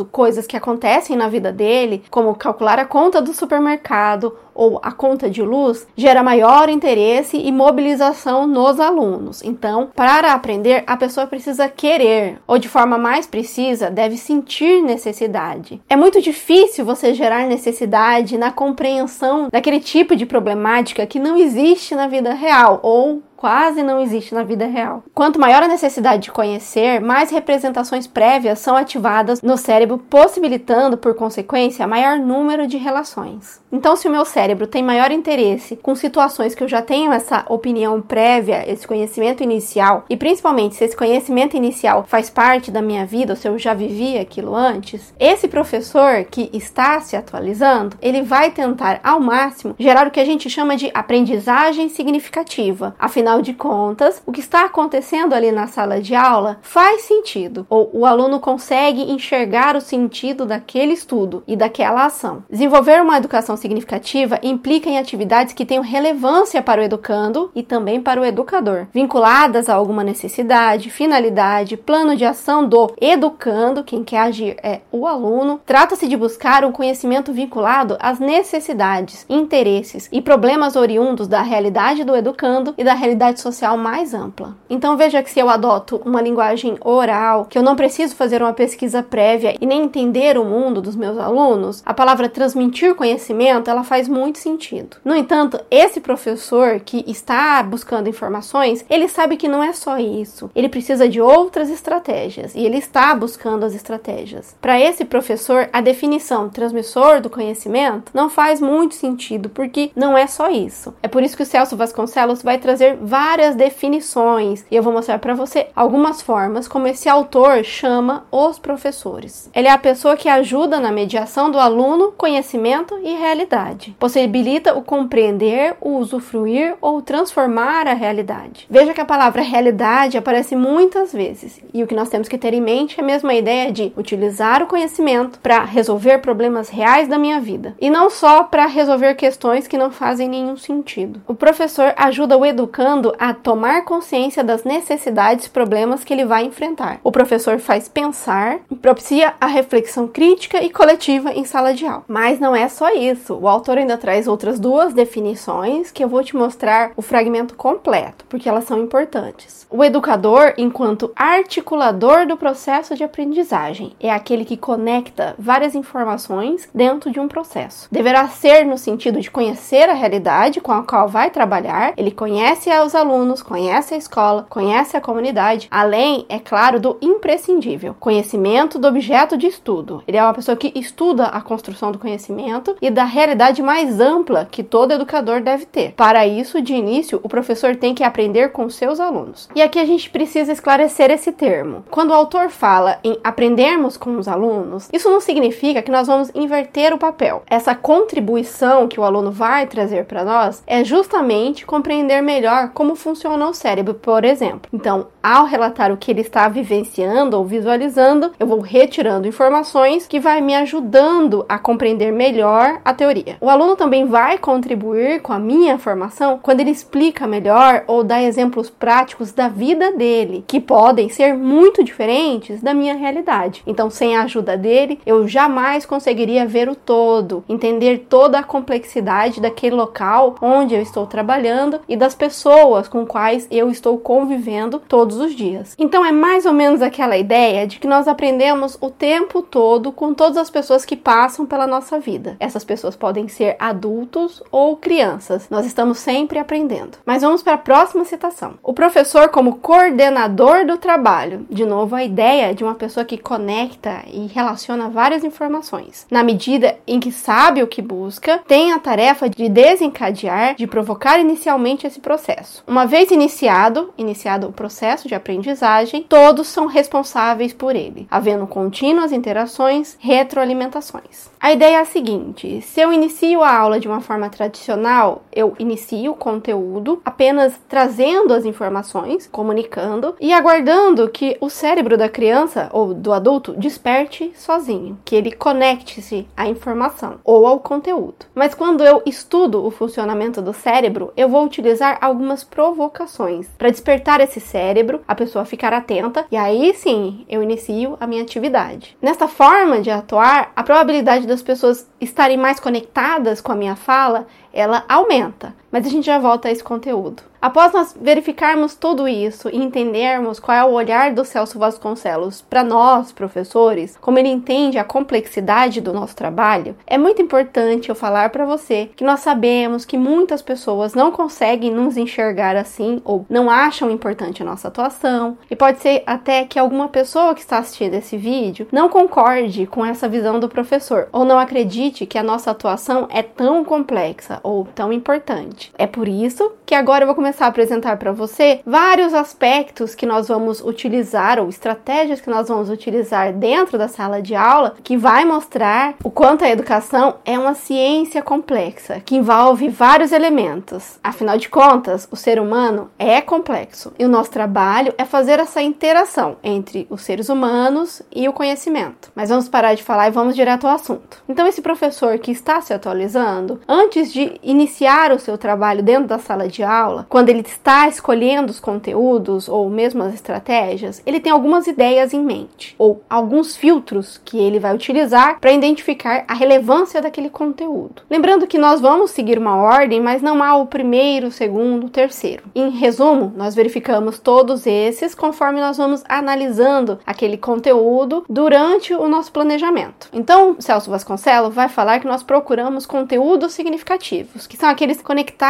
coisas 0.06 0.48
que 0.48 0.58
acontecem 0.58 1.16
na 1.16 1.28
vida 1.28 1.52
dele, 1.52 2.04
como 2.10 2.36
calcular 2.36 2.80
a 2.80 2.86
conta 2.86 3.22
do 3.22 3.34
supermercado 3.34 4.36
ou 4.54 4.80
a 4.84 4.92
conta 4.92 5.30
de 5.30 5.42
luz, 5.42 5.88
gera 5.96 6.24
maior 6.24 6.70
interesse 6.70 7.38
e 7.38 7.52
mobilização 7.52 8.46
nos 8.48 8.80
alunos. 8.80 9.44
Então, 9.44 9.90
para 9.96 10.34
aprender, 10.34 10.84
a 10.88 10.98
pessoa 10.98 11.28
precisa 11.28 11.70
querer, 11.70 12.40
ou 12.48 12.58
de 12.58 12.70
forma 12.70 12.98
mais 12.98 13.26
precisa, 13.26 13.90
deve 13.90 14.18
sentir 14.18 14.82
necessidade. 14.82 15.82
É 15.90 15.96
muito 15.96 16.22
difícil 16.22 16.86
você 16.86 17.14
gerar 17.14 17.46
necessidade 17.48 18.38
na 18.38 18.52
compreensão 18.52 19.48
daquele 19.52 19.80
tipo 19.80 20.16
de 20.16 20.26
problemática 20.26 21.06
que 21.06 21.20
não 21.20 21.38
existe 21.38 21.96
na 21.96 22.08
vida 22.08 22.34
real 22.34 22.80
ou 22.84 23.22
quase 23.44 23.84
não 23.84 24.00
existe 24.00 24.34
na 24.34 24.42
vida 24.42 24.66
real. 24.66 25.04
Quanto 25.14 25.38
maior 25.38 25.62
a 25.62 25.68
necessidade 25.68 26.24
de 26.24 26.32
conhecer, 26.32 27.02
mais 27.02 27.30
representações 27.30 28.08
prévias 28.08 28.60
são 28.60 28.74
ativadas 28.74 29.42
no 29.42 29.58
cérebro, 29.58 29.98
possibilitando, 29.98 30.98
por 30.98 31.14
consequência, 31.14 31.86
maior 31.86 32.18
número 32.18 32.66
de 32.66 32.78
relações. 32.78 33.62
Então, 33.70 33.98
se 33.98 34.08
o 34.08 34.12
meu 34.12 34.24
cérebro 34.24 34.43
tem 34.70 34.84
maior 34.84 35.12
interesse 35.12 35.76
com 35.76 35.96
situações 35.96 36.56
que 36.56 36.64
eu 36.64 36.68
já 36.68 36.82
tenho 36.82 37.12
essa 37.12 37.46
opinião 37.50 38.02
prévia, 38.02 38.70
esse 38.70 38.88
conhecimento 38.88 39.44
inicial, 39.44 40.06
e 40.10 40.18
principalmente 40.18 40.76
se 40.76 40.84
esse 40.84 40.96
conhecimento 40.96 41.56
inicial 41.56 42.06
faz 42.08 42.30
parte 42.30 42.72
da 42.72 42.82
minha 42.82 43.06
vida, 43.06 43.34
ou 43.34 43.38
se 43.38 43.48
eu 43.48 43.58
já 43.58 43.74
vivi 43.74 44.18
aquilo 44.18 44.56
antes, 44.56 45.14
esse 45.20 45.48
professor 45.48 46.26
que 46.26 46.50
está 46.54 47.00
se 47.02 47.16
atualizando, 47.16 47.98
ele 48.02 48.22
vai 48.22 48.52
tentar 48.52 49.00
ao 49.04 49.20
máximo 49.20 49.76
gerar 49.80 50.08
o 50.08 50.12
que 50.12 50.20
a 50.20 50.26
gente 50.26 50.50
chama 50.50 50.76
de 50.76 50.92
aprendizagem 50.94 51.90
significativa. 51.90 52.96
Afinal 53.00 53.42
de 53.42 53.54
contas, 53.54 54.22
o 54.26 54.32
que 54.32 54.40
está 54.40 54.66
acontecendo 54.66 55.34
ali 55.34 55.52
na 55.52 55.68
sala 55.68 56.02
de 56.02 56.16
aula 56.16 56.58
faz 56.62 57.04
sentido, 57.04 57.66
ou 57.70 57.90
o 57.94 58.06
aluno 58.06 58.40
consegue 58.40 59.12
enxergar 59.12 59.76
o 59.76 59.82
sentido 59.82 60.46
daquele 60.46 60.94
estudo 60.94 61.44
e 61.48 61.56
daquela 61.56 62.06
ação. 62.06 62.44
Desenvolver 62.50 63.02
uma 63.02 63.18
educação 63.18 63.56
significativa 63.56 64.33
implica 64.42 64.90
em 64.90 64.98
atividades 64.98 65.54
que 65.54 65.66
tenham 65.66 65.84
relevância 65.84 66.62
para 66.62 66.82
o 66.82 66.84
educando 66.84 67.52
e 67.54 67.62
também 67.62 68.02
para 68.02 68.20
o 68.20 68.26
educador, 68.26 68.88
vinculadas 68.94 69.70
a 69.70 69.76
alguma 69.76 70.04
necessidade, 70.04 70.90
finalidade, 70.90 71.78
plano 71.78 72.16
de 72.16 72.26
ação 72.26 72.68
do 72.68 72.94
educando, 73.00 73.84
quem 73.84 74.04
quer 74.04 74.20
agir 74.20 74.58
é 74.64 74.82
o 74.92 75.08
aluno. 75.08 75.60
Trata-se 75.66 76.08
de 76.08 76.18
buscar 76.18 76.64
um 76.66 76.72
conhecimento 76.72 77.32
vinculado 77.32 77.98
às 78.00 78.20
necessidades, 78.20 79.26
interesses 79.30 80.10
e 80.12 80.22
problemas 80.22 80.76
oriundos 80.76 81.28
da 81.28 81.42
realidade 81.42 82.04
do 82.04 82.16
educando 82.16 82.74
e 82.78 82.84
da 82.84 82.94
realidade 82.94 83.40
social 83.40 83.78
mais 83.78 84.14
ampla. 84.14 84.56
Então 84.70 84.98
veja 84.98 85.22
que 85.22 85.30
se 85.30 85.40
eu 85.40 85.50
adoto 85.50 86.02
uma 86.06 86.22
linguagem 86.22 86.78
oral, 86.82 87.46
que 87.46 87.58
eu 87.58 87.64
não 87.64 87.76
preciso 87.76 88.16
fazer 88.16 88.42
uma 88.42 88.54
pesquisa 88.54 89.04
prévia 89.04 89.56
e 89.60 89.66
nem 89.66 89.84
entender 89.84 90.38
o 90.38 90.46
mundo 90.46 90.82
dos 90.82 90.96
meus 90.96 91.18
alunos, 91.18 91.82
a 91.86 91.94
palavra 91.94 92.30
transmitir 92.30 92.96
conhecimento, 92.96 93.70
ela 93.70 93.84
faz 93.84 94.08
muito 94.08 94.23
sentido. 94.40 94.98
No 95.04 95.16
entanto, 95.16 95.60
esse 95.70 96.00
professor 96.00 96.80
que 96.80 97.04
está 97.08 97.62
buscando 97.64 98.10
informações, 98.10 98.86
ele 98.90 99.08
sabe 99.08 99.38
que 99.38 99.48
não 99.48 99.64
é 99.64 99.74
só 99.74 99.98
isso. 99.98 100.50
Ele 100.56 100.70
precisa 100.70 101.10
de 101.10 101.20
outras 101.20 101.70
estratégias 101.70 102.56
e 102.56 102.60
ele 102.60 102.78
está 102.78 103.14
buscando 103.16 103.66
as 103.66 103.74
estratégias. 103.74 104.56
Para 104.62 104.80
esse 104.80 105.06
professor, 105.06 105.70
a 105.74 105.82
definição 105.82 106.50
transmissor 106.50 107.22
do 107.22 107.30
conhecimento 107.30 108.12
não 108.14 108.30
faz 108.30 108.62
muito 108.62 108.96
sentido, 108.96 109.50
porque 109.50 109.92
não 109.96 110.18
é 110.18 110.28
só 110.28 110.50
isso. 110.50 110.94
É 111.02 111.08
por 111.08 111.24
isso 111.24 111.36
que 111.36 111.44
o 111.44 111.46
Celso 111.46 111.76
Vasconcelos 111.76 112.42
vai 112.42 112.58
trazer 112.58 112.98
várias 113.02 113.56
definições 113.56 114.66
e 114.70 114.76
eu 114.76 114.84
vou 114.84 114.94
mostrar 114.94 115.20
para 115.20 115.34
você 115.34 115.68
algumas 115.76 116.22
formas 116.22 116.68
como 116.68 116.88
esse 116.88 117.10
autor 117.10 117.64
chama 117.64 118.26
os 118.32 118.60
professores. 118.60 119.50
Ele 119.54 119.68
é 119.68 119.72
a 119.72 119.78
pessoa 119.78 120.16
que 120.16 120.30
ajuda 120.30 120.80
na 120.80 120.92
mediação 120.92 121.50
do 121.50 121.60
aluno, 121.60 122.12
conhecimento 122.18 122.98
e 123.04 123.14
realidade. 123.16 123.96
Possibilita 124.14 124.76
o 124.76 124.84
compreender, 124.84 125.76
o 125.82 125.98
usufruir 125.98 126.76
ou 126.80 127.02
transformar 127.02 127.88
a 127.88 127.96
realidade. 127.96 128.68
Veja 128.70 128.94
que 128.94 129.02
a 129.02 129.06
palavra 129.06 129.42
realidade 129.42 130.20
aparece 130.20 130.56
muitas 130.56 131.12
vezes 131.12 131.60
e 131.74 131.82
o 131.82 131.88
que 131.88 131.96
nós 131.96 132.10
temos 132.10 132.28
que 132.28 132.38
ter 132.38 132.54
em 132.54 132.62
mente 132.62 133.00
é 133.00 133.04
mesmo 133.04 133.32
a 133.32 133.34
ideia 133.34 133.72
de 133.72 133.92
utilizar 133.98 134.62
o 134.62 134.68
conhecimento 134.68 135.40
para 135.40 135.64
resolver 135.64 136.20
problemas 136.20 136.70
reais 136.70 137.08
da 137.08 137.18
minha 137.18 137.42
vida 137.42 137.74
e 137.82 137.90
não 137.90 138.08
só 138.08 138.44
para 138.44 138.68
resolver 138.68 139.16
questões 139.16 139.68
que 139.68 139.80
não 139.80 139.90
fazem 139.90 140.30
nenhum 140.30 140.58
sentido. 140.58 141.20
O 141.28 141.34
professor 141.34 141.92
ajuda 141.98 142.38
o 142.38 142.46
educando 142.46 143.16
a 143.18 143.34
tomar 143.34 143.84
consciência 143.84 144.44
das 144.44 144.64
necessidades 144.64 145.48
e 145.48 145.50
problemas 145.50 146.04
que 146.04 146.14
ele 146.14 146.24
vai 146.24 146.46
enfrentar. 146.46 147.00
O 147.04 147.12
professor 147.12 147.58
faz 147.58 147.90
pensar, 147.90 148.60
propicia 148.80 149.34
a 149.42 149.48
reflexão 149.48 150.08
crítica 150.08 150.64
e 150.64 150.70
coletiva 150.70 151.32
em 151.32 151.46
sala 151.46 151.74
de 151.74 151.88
aula. 151.88 152.06
Mas 152.08 152.40
não 152.40 152.56
é 152.56 152.70
só 152.70 152.94
isso. 152.94 153.34
O 153.34 153.48
autor 153.48 153.80
ainda 153.80 154.03
traz 154.04 154.28
outras 154.28 154.60
duas 154.60 154.94
definições 154.94 155.90
que 155.90 156.04
eu 156.04 156.10
vou 156.10 156.22
te 156.22 156.36
mostrar 156.36 156.92
o 156.98 157.02
fragmento 157.02 157.56
completo, 157.56 158.26
porque 158.28 158.50
elas 158.50 158.66
são 158.66 158.78
importantes. 158.84 159.66
O 159.70 159.82
educador, 159.82 160.54
enquanto 160.58 161.14
articulador 161.16 162.28
do 162.28 162.36
processo 162.36 162.96
de 162.96 163.04
aprendizagem, 163.06 163.94
é 164.02 164.12
aquele 164.12 164.44
que 164.44 164.58
conecta 164.58 165.36
várias 165.40 165.74
informações 165.74 166.68
dentro 166.76 167.10
de 167.12 167.18
um 167.18 167.30
processo. 167.30 167.88
Deverá 167.90 168.28
ser 168.28 168.66
no 168.66 168.78
sentido 168.78 169.22
de 169.22 169.32
conhecer 169.32 169.90
a 169.90 169.94
realidade 169.94 170.60
com 170.60 170.74
a 170.74 170.84
qual 170.84 171.08
vai 171.08 171.30
trabalhar, 171.30 171.94
ele 171.96 172.12
conhece 172.12 172.70
os 172.86 172.94
alunos, 172.94 173.42
conhece 173.42 173.94
a 173.94 173.98
escola, 173.98 174.46
conhece 174.50 174.98
a 174.98 175.02
comunidade, 175.02 175.70
além, 175.72 176.26
é 176.28 176.40
claro, 176.40 176.78
do 176.78 176.98
imprescindível, 177.02 177.96
conhecimento 177.98 178.78
do 178.78 178.90
objeto 178.90 179.38
de 179.38 179.48
estudo. 179.48 180.04
Ele 180.06 180.18
é 180.18 180.24
uma 180.24 180.34
pessoa 180.34 180.58
que 180.58 180.74
estuda 180.76 181.28
a 181.28 181.40
construção 181.40 181.90
do 181.90 182.00
conhecimento 182.00 182.76
e 182.82 182.90
da 182.90 183.06
realidade 183.06 183.62
mais 183.62 183.93
ampla 184.00 184.48
que 184.50 184.64
todo 184.64 184.92
educador 184.92 185.42
deve 185.42 185.66
ter. 185.66 185.94
Para 185.94 186.26
isso, 186.26 186.62
de 186.62 186.74
início, 186.74 187.20
o 187.24 187.30
professor 187.30 187.76
tem 187.76 187.94
que 187.94 188.04
aprender 188.04 188.52
com 188.52 188.70
seus 188.70 189.00
alunos. 189.00 189.50
E 189.56 189.62
aqui 189.62 189.80
a 189.80 189.86
gente 189.86 190.10
precisa 190.10 190.52
esclarecer 190.52 191.12
esse 191.12 191.32
termo. 191.32 191.84
Quando 191.90 192.12
o 192.12 192.14
autor 192.14 192.50
fala 192.50 193.00
em 193.04 193.18
aprendermos 193.24 193.98
com 193.98 194.18
os 194.18 194.28
alunos, 194.28 194.90
isso 194.92 195.10
não 195.10 195.20
significa 195.20 195.82
que 195.82 195.92
nós 195.92 196.08
vamos 196.08 196.32
inverter 196.34 196.94
o 196.94 196.98
papel. 196.98 197.44
Essa 197.48 197.76
contribuição 197.76 198.88
que 198.88 199.00
o 199.00 199.04
aluno 199.04 199.32
vai 199.32 199.68
trazer 199.68 200.06
para 200.06 200.24
nós 200.24 200.64
é 200.66 200.84
justamente 200.84 201.66
compreender 201.66 202.22
melhor 202.22 202.70
como 202.74 202.96
funciona 202.96 203.48
o 203.48 203.54
cérebro, 203.54 203.94
por 203.94 204.24
exemplo. 204.24 204.70
Então, 204.74 205.08
ao 205.22 205.46
relatar 205.46 205.92
o 205.92 205.98
que 205.98 206.12
ele 206.12 206.22
está 206.22 206.48
vivenciando 206.48 207.38
ou 207.38 207.46
visualizando, 207.46 208.32
eu 208.40 208.48
vou 208.48 208.60
retirando 208.60 209.28
informações 209.28 210.08
que 210.08 210.20
vai 210.20 210.42
me 210.42 210.56
ajudando 210.56 211.46
a 211.48 211.58
compreender 211.58 212.12
melhor 212.12 212.80
a 212.84 212.94
teoria. 212.94 213.38
O 213.40 213.50
aluno 213.50 213.73
também 213.76 214.06
vai 214.06 214.38
contribuir 214.38 215.22
com 215.22 215.34
a 215.34 215.40
minha 215.40 215.78
formação 215.78 216.40
quando 216.42 216.60
ele 216.60 216.72
explica 216.72 217.28
melhor 217.28 217.84
ou 217.88 218.04
dá 218.04 218.22
exemplos 218.22 218.70
práticos 218.70 219.32
da 219.32 219.48
vida 219.48 219.92
dele, 219.92 220.44
que 220.48 220.60
podem 220.60 221.10
ser 221.10 221.34
muito 221.34 221.84
diferentes 221.84 222.62
da 222.62 222.74
minha 222.74 222.94
realidade. 222.94 223.64
Então, 223.66 223.90
sem 223.90 224.16
a 224.16 224.24
ajuda 224.24 224.58
dele, 224.58 225.00
eu 225.06 225.28
jamais 225.28 225.86
conseguiria 225.86 226.46
ver 226.46 226.70
o 226.70 226.76
todo, 226.76 227.44
entender 227.48 228.06
toda 228.10 228.40
a 228.40 228.44
complexidade 228.44 229.42
daquele 229.42 229.76
local 229.76 230.36
onde 230.42 230.76
eu 230.76 230.82
estou 230.82 231.06
trabalhando 231.06 231.80
e 231.88 231.96
das 231.96 232.16
pessoas 232.16 232.88
com 232.88 233.06
quais 233.06 233.48
eu 233.52 233.70
estou 233.70 233.98
convivendo 233.98 234.80
todos 234.88 235.18
os 235.18 235.36
dias. 235.36 235.76
Então, 235.78 236.06
é 236.06 236.12
mais 236.12 236.46
ou 236.46 236.54
menos 236.54 236.82
aquela 236.82 237.18
ideia 237.18 237.68
de 237.68 237.80
que 237.80 237.88
nós 237.88 238.08
aprendemos 238.08 238.78
o 238.82 238.90
tempo 238.90 239.42
todo 239.42 239.92
com 239.92 240.14
todas 240.14 240.38
as 240.38 240.50
pessoas 240.50 240.86
que 240.86 240.96
passam 240.96 241.46
pela 241.46 241.68
nossa 241.68 242.00
vida. 242.00 242.36
Essas 242.40 242.64
pessoas 242.64 242.96
podem 242.96 243.28
ser 243.28 243.56
adultos 243.64 244.44
ou 244.52 244.76
crianças. 244.76 245.48
Nós 245.50 245.66
estamos 245.66 245.98
sempre 245.98 246.38
aprendendo. 246.38 246.98
Mas 247.06 247.22
vamos 247.22 247.42
para 247.42 247.54
a 247.54 247.58
próxima 247.58 248.04
citação. 248.04 248.56
O 248.62 248.74
professor 248.74 249.30
como 249.30 249.56
coordenador 249.56 250.66
do 250.66 250.78
trabalho. 250.78 251.46
De 251.50 251.66
novo, 251.66 251.96
a 251.96 252.04
ideia 252.04 252.54
de 252.54 252.62
uma 252.62 252.76
pessoa 252.76 253.06
que 253.06 253.18
conecta 253.18 254.04
e 254.12 254.28
relaciona 254.28 254.90
várias 254.90 255.24
informações. 255.24 256.06
Na 256.12 256.24
medida 256.24 256.78
em 256.86 257.00
que 257.00 257.12
sabe 257.12 257.64
o 257.64 257.68
que 257.68 257.82
busca, 257.82 258.40
tem 258.46 258.74
a 258.74 258.80
tarefa 258.80 259.30
de 259.30 259.48
desencadear, 259.48 260.56
de 260.56 260.68
provocar 260.68 261.20
inicialmente 261.20 261.88
esse 261.88 262.02
processo. 262.02 262.64
Uma 262.68 262.86
vez 262.86 263.12
iniciado, 263.12 263.94
iniciado 263.98 264.48
o 264.48 264.54
processo 264.54 265.08
de 265.08 265.16
aprendizagem, 265.16 266.04
todos 266.04 266.48
são 266.48 266.66
responsáveis 266.66 267.54
por 267.54 267.76
ele, 267.76 268.08
havendo 268.12 268.46
contínuas 268.46 269.14
interações, 269.14 269.96
retroalimentações. 270.02 271.32
A 271.40 271.54
ideia 271.54 271.78
é 271.78 271.80
a 271.80 271.86
seguinte: 271.86 272.62
se 272.62 272.82
eu 272.82 272.92
inicio 272.92 273.42
a 273.44 273.53
aula 273.56 273.80
de 273.80 273.88
uma 273.88 274.02
forma 274.02 274.30
tradicional, 274.30 275.24
eu 275.32 275.56
inicio 275.60 276.12
o 276.12 276.16
conteúdo 276.16 277.02
apenas 277.04 277.60
trazendo 277.68 278.34
as 278.34 278.46
informações, 278.46 279.28
comunicando 279.32 280.16
e 280.20 280.34
aguardando 280.34 281.10
que 281.10 281.38
o 281.40 281.50
cérebro 281.50 281.98
da 281.98 282.10
criança 282.10 282.70
ou 282.72 282.94
do 282.94 283.14
adulto 283.14 283.54
desperte 283.54 284.32
sozinho, 284.36 284.98
que 285.06 285.16
ele 285.16 285.32
conecte-se 285.32 286.28
à 286.36 286.48
informação 286.48 287.20
ou 287.24 287.46
ao 287.48 287.60
conteúdo. 287.60 288.26
Mas 288.34 288.54
quando 288.54 288.84
eu 288.84 289.02
estudo 289.06 289.66
o 289.66 289.72
funcionamento 289.72 290.42
do 290.42 290.54
cérebro, 290.54 291.12
eu 291.16 291.30
vou 291.30 291.46
utilizar 291.46 291.98
algumas 292.02 292.44
provocações 292.44 293.48
para 293.58 293.70
despertar 293.70 294.22
esse 294.22 294.40
cérebro, 294.40 295.02
a 295.08 295.16
pessoa 295.16 295.46
ficar 295.46 295.74
atenta 295.74 296.26
e 296.32 296.38
aí 296.38 296.74
sim 296.74 297.26
eu 297.30 297.42
inicio 297.42 297.98
a 298.00 298.08
minha 298.08 298.22
atividade. 298.22 298.98
Nesta 299.02 299.28
forma 299.28 299.82
de 299.82 299.90
atuar, 299.90 300.52
a 300.56 300.64
probabilidade 300.64 301.28
das 301.28 301.42
pessoas 301.42 301.88
estarem 302.00 302.38
mais 302.38 302.60
conectadas 302.60 303.42
com 303.44 303.52
a 303.52 303.56
minha 303.56 303.76
fala, 303.76 304.26
ela 304.52 304.84
aumenta. 304.88 305.54
Mas 305.74 305.88
a 305.88 305.90
gente 305.90 306.06
já 306.06 306.20
volta 306.20 306.48
a 306.48 306.52
esse 306.52 306.64
conteúdo. 306.64 307.24
Após 307.42 307.74
nós 307.74 307.94
verificarmos 308.00 308.74
tudo 308.74 309.06
isso 309.06 309.50
e 309.50 309.58
entendermos 309.58 310.40
qual 310.40 310.58
é 310.58 310.64
o 310.64 310.72
olhar 310.72 311.12
do 311.12 311.26
Celso 311.26 311.60
Vasconcelos 311.60 312.42
para 312.42 312.64
nós, 312.64 313.12
professores, 313.12 313.98
como 314.00 314.18
ele 314.18 314.30
entende 314.30 314.78
a 314.78 314.84
complexidade 314.86 315.82
do 315.82 315.92
nosso 315.92 316.16
trabalho, 316.16 316.74
é 316.88 316.98
muito 316.98 317.22
importante 317.22 317.90
eu 317.90 317.96
falar 317.96 318.30
para 318.30 318.46
você 318.46 318.90
que 318.96 319.04
nós 319.04 319.20
sabemos 319.20 319.84
que 319.84 319.98
muitas 319.98 320.42
pessoas 320.42 320.94
não 320.94 321.12
conseguem 321.12 321.70
nos 321.70 321.98
enxergar 321.98 322.56
assim 322.56 323.02
ou 323.04 323.26
não 323.30 323.50
acham 323.50 323.92
importante 323.92 324.42
a 324.42 324.46
nossa 324.46 324.70
atuação, 324.70 325.38
e 325.52 325.56
pode 325.56 325.82
ser 325.82 326.02
até 326.06 326.46
que 326.46 326.58
alguma 326.58 326.88
pessoa 326.88 327.36
que 327.36 327.42
está 327.42 327.58
assistindo 327.58 327.96
esse 327.96 328.16
vídeo 328.16 328.68
não 328.72 328.88
concorde 328.88 329.68
com 329.68 329.86
essa 329.86 330.08
visão 330.08 330.40
do 330.40 330.48
professor 330.48 331.10
ou 331.12 331.26
não 331.26 331.38
acredite 331.38 332.06
que 332.06 332.18
a 332.18 332.24
nossa 332.24 332.52
atuação 332.52 333.06
é 333.10 333.22
tão 333.22 333.66
complexa 333.66 334.40
ou 334.44 334.66
tão 334.74 334.94
importante. 334.94 335.63
É 335.78 335.88
por 335.88 336.08
isso 336.08 336.52
que 336.66 336.76
agora 336.76 337.04
eu 337.04 337.08
vou 337.08 337.16
começar 337.16 337.46
a 337.46 337.50
apresentar 337.50 337.98
para 337.98 338.12
você 338.12 338.62
vários 338.66 339.14
aspectos 339.14 339.96
que 339.96 340.06
nós 340.06 340.28
vamos 340.28 340.62
utilizar 340.62 341.40
ou 341.40 341.50
estratégias 341.50 342.22
que 342.22 342.30
nós 342.30 342.48
vamos 342.48 342.70
utilizar 342.70 343.34
dentro 343.34 343.78
da 343.78 343.88
sala 343.88 344.22
de 344.22 344.36
aula 344.36 344.76
que 344.84 344.98
vai 344.98 345.26
mostrar 345.26 345.96
o 346.04 346.10
quanto 346.10 346.44
a 346.44 346.50
educação 346.50 347.16
é 347.26 347.38
uma 347.38 347.54
ciência 347.54 348.22
complexa 348.22 349.02
que 349.06 349.16
envolve 349.16 349.70
vários 349.70 350.12
elementos. 350.12 351.00
Afinal 351.04 351.38
de 351.38 351.50
contas, 351.50 352.08
o 352.12 352.16
ser 352.16 352.40
humano 352.40 352.90
é 352.98 353.22
complexo 353.22 353.94
e 354.00 354.06
o 354.06 354.10
nosso 354.10 354.32
trabalho 354.32 354.94
é 354.98 355.06
fazer 355.06 355.40
essa 355.40 355.62
interação 355.62 356.38
entre 356.44 356.88
os 356.90 357.02
seres 357.02 357.30
humanos 357.30 358.02
e 358.14 358.28
o 358.28 358.34
conhecimento. 358.34 359.12
Mas 359.16 359.30
vamos 359.30 359.50
parar 359.50 359.76
de 359.76 359.84
falar 359.84 360.08
e 360.08 360.12
vamos 360.12 360.36
direto 360.36 360.68
ao 360.68 360.76
assunto. 360.76 361.24
Então, 361.28 361.48
esse 361.48 361.62
professor 361.62 362.18
que 362.20 362.32
está 362.32 362.62
se 362.62 362.74
atualizando, 362.74 363.62
antes 363.68 364.12
de 364.12 364.40
iniciar 364.44 365.12
o 365.12 365.20
seu 365.20 365.38
trabalho 365.54 365.84
dentro 365.84 366.08
da 366.08 366.18
sala 366.18 366.48
de 366.48 366.64
aula, 366.64 367.06
quando 367.08 367.30
ele 367.30 367.42
está 367.42 367.88
escolhendo 367.88 368.50
os 368.50 368.60
conteúdos 368.60 369.48
ou 369.48 369.70
mesmo 369.70 370.02
as 370.02 370.14
estratégias, 370.16 371.00
ele 371.06 371.20
tem 371.20 371.32
algumas 371.32 371.68
ideias 371.68 372.12
em 372.12 372.24
mente 372.24 372.74
ou 372.76 373.04
alguns 373.08 373.56
filtros 373.56 374.20
que 374.26 374.40
ele 374.40 374.60
vai 374.60 374.74
utilizar 374.74 375.40
para 375.40 375.52
identificar 375.52 376.24
a 376.28 376.34
relevância 376.34 377.02
daquele 377.04 377.30
conteúdo. 377.30 378.02
Lembrando 378.10 378.48
que 378.48 378.58
nós 378.58 378.82
vamos 378.82 379.12
seguir 379.12 379.38
uma 379.38 379.58
ordem, 379.58 380.02
mas 380.02 380.24
não 380.24 380.42
há 380.42 380.56
o 380.56 380.66
primeiro, 380.66 381.28
o 381.28 381.32
segundo, 381.32 381.86
o 381.86 381.90
terceiro. 381.90 382.44
Em 382.56 382.72
resumo, 382.72 383.32
nós 383.36 383.54
verificamos 383.54 384.18
todos 384.18 384.66
esses 384.66 385.14
conforme 385.14 385.62
nós 385.62 385.78
vamos 385.78 386.04
analisando 386.10 386.98
aquele 387.06 387.38
conteúdo 387.38 388.26
durante 388.28 388.92
o 388.92 389.08
nosso 389.08 389.32
planejamento. 389.32 390.10
Então, 390.12 390.56
Celso 390.58 390.90
Vasconcelos 390.90 391.54
vai 391.54 391.70
falar 391.70 392.00
que 392.00 392.08
nós 392.08 392.24
procuramos 392.24 392.88
conteúdos 392.88 393.54
significativos, 393.54 394.48
que 394.48 394.58
são 394.58 394.68
aqueles 394.68 395.00
conectados 395.00 395.43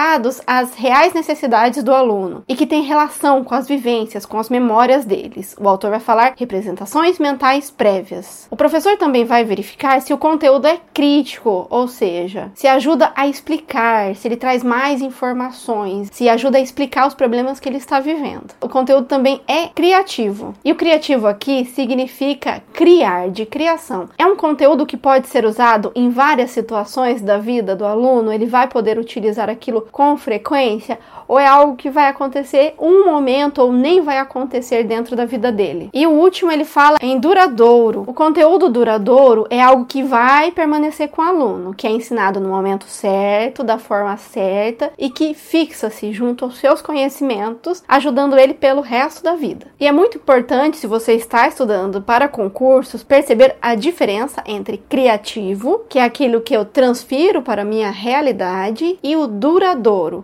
às 0.47 0.73
reais 0.75 1.13
necessidades 1.13 1.83
do 1.83 1.93
aluno 1.93 2.43
e 2.47 2.55
que 2.55 2.65
têm 2.65 2.81
relação 2.81 3.43
com 3.43 3.53
as 3.53 3.67
vivências, 3.67 4.25
com 4.25 4.39
as 4.39 4.49
memórias 4.49 5.05
deles. 5.05 5.55
O 5.59 5.69
autor 5.69 5.91
vai 5.91 5.99
falar 5.99 6.33
representações 6.35 7.19
mentais 7.19 7.69
prévias. 7.69 8.47
O 8.49 8.55
professor 8.55 8.97
também 8.97 9.23
vai 9.23 9.43
verificar 9.43 10.01
se 10.01 10.13
o 10.13 10.17
conteúdo 10.17 10.65
é 10.65 10.79
crítico, 10.93 11.67
ou 11.69 11.87
seja, 11.87 12.51
se 12.55 12.67
ajuda 12.67 13.11
a 13.15 13.27
explicar, 13.27 14.15
se 14.15 14.27
ele 14.27 14.35
traz 14.35 14.63
mais 14.63 15.01
informações, 15.01 16.09
se 16.11 16.27
ajuda 16.27 16.57
a 16.57 16.61
explicar 16.61 17.07
os 17.07 17.13
problemas 17.13 17.59
que 17.59 17.69
ele 17.69 17.77
está 17.77 17.99
vivendo. 17.99 18.53
O 18.61 18.69
conteúdo 18.69 19.05
também 19.05 19.41
é 19.47 19.67
criativo. 19.67 20.53
E 20.65 20.71
o 20.71 20.75
criativo 20.75 21.27
aqui 21.27 21.65
significa 21.65 22.63
criar, 22.73 23.29
de 23.29 23.45
criação. 23.45 24.09
É 24.17 24.25
um 24.25 24.35
conteúdo 24.35 24.85
que 24.85 24.97
pode 24.97 25.27
ser 25.27 25.45
usado 25.45 25.91
em 25.93 26.09
várias 26.09 26.51
situações 26.51 27.21
da 27.21 27.37
vida 27.37 27.75
do 27.75 27.85
aluno, 27.85 28.31
ele 28.31 28.45
vai 28.45 28.67
poder 28.67 28.97
utilizar 28.97 29.49
aquilo 29.49 29.82
com 29.91 30.17
frequência 30.17 30.99
ou 31.27 31.39
é 31.39 31.47
algo 31.47 31.75
que 31.75 31.89
vai 31.89 32.07
acontecer 32.07 32.75
um 32.79 33.05
momento 33.05 33.59
ou 33.59 33.71
nem 33.71 34.01
vai 34.01 34.17
acontecer 34.17 34.83
dentro 34.83 35.15
da 35.15 35.25
vida 35.25 35.51
dele. 35.51 35.89
E 35.93 36.05
o 36.05 36.11
último 36.11 36.51
ele 36.51 36.65
fala 36.65 36.97
em 37.01 37.19
duradouro. 37.19 38.03
O 38.07 38.13
conteúdo 38.13 38.69
duradouro 38.69 39.47
é 39.49 39.61
algo 39.61 39.85
que 39.85 40.03
vai 40.03 40.51
permanecer 40.51 41.09
com 41.09 41.21
o 41.21 41.25
aluno, 41.25 41.73
que 41.73 41.87
é 41.87 41.91
ensinado 41.91 42.39
no 42.39 42.49
momento 42.49 42.85
certo, 42.85 43.63
da 43.63 43.77
forma 43.77 44.15
certa 44.17 44.91
e 44.97 45.09
que 45.09 45.33
fixa-se 45.33 46.11
junto 46.11 46.45
aos 46.45 46.57
seus 46.57 46.81
conhecimentos, 46.81 47.83
ajudando 47.87 48.37
ele 48.37 48.53
pelo 48.53 48.81
resto 48.81 49.23
da 49.23 49.35
vida. 49.35 49.67
E 49.79 49.87
é 49.87 49.91
muito 49.91 50.17
importante, 50.17 50.77
se 50.77 50.87
você 50.87 51.13
está 51.13 51.47
estudando 51.47 52.01
para 52.01 52.27
concursos, 52.27 53.03
perceber 53.03 53.55
a 53.61 53.75
diferença 53.75 54.43
entre 54.45 54.77
criativo, 54.77 55.81
que 55.89 55.99
é 55.99 56.03
aquilo 56.03 56.41
que 56.41 56.55
eu 56.55 56.65
transfiro 56.65 57.41
para 57.41 57.61
a 57.61 57.65
minha 57.65 57.91
realidade, 57.91 58.97
e 59.01 59.15
o 59.15 59.27
duradouro, 59.27 59.72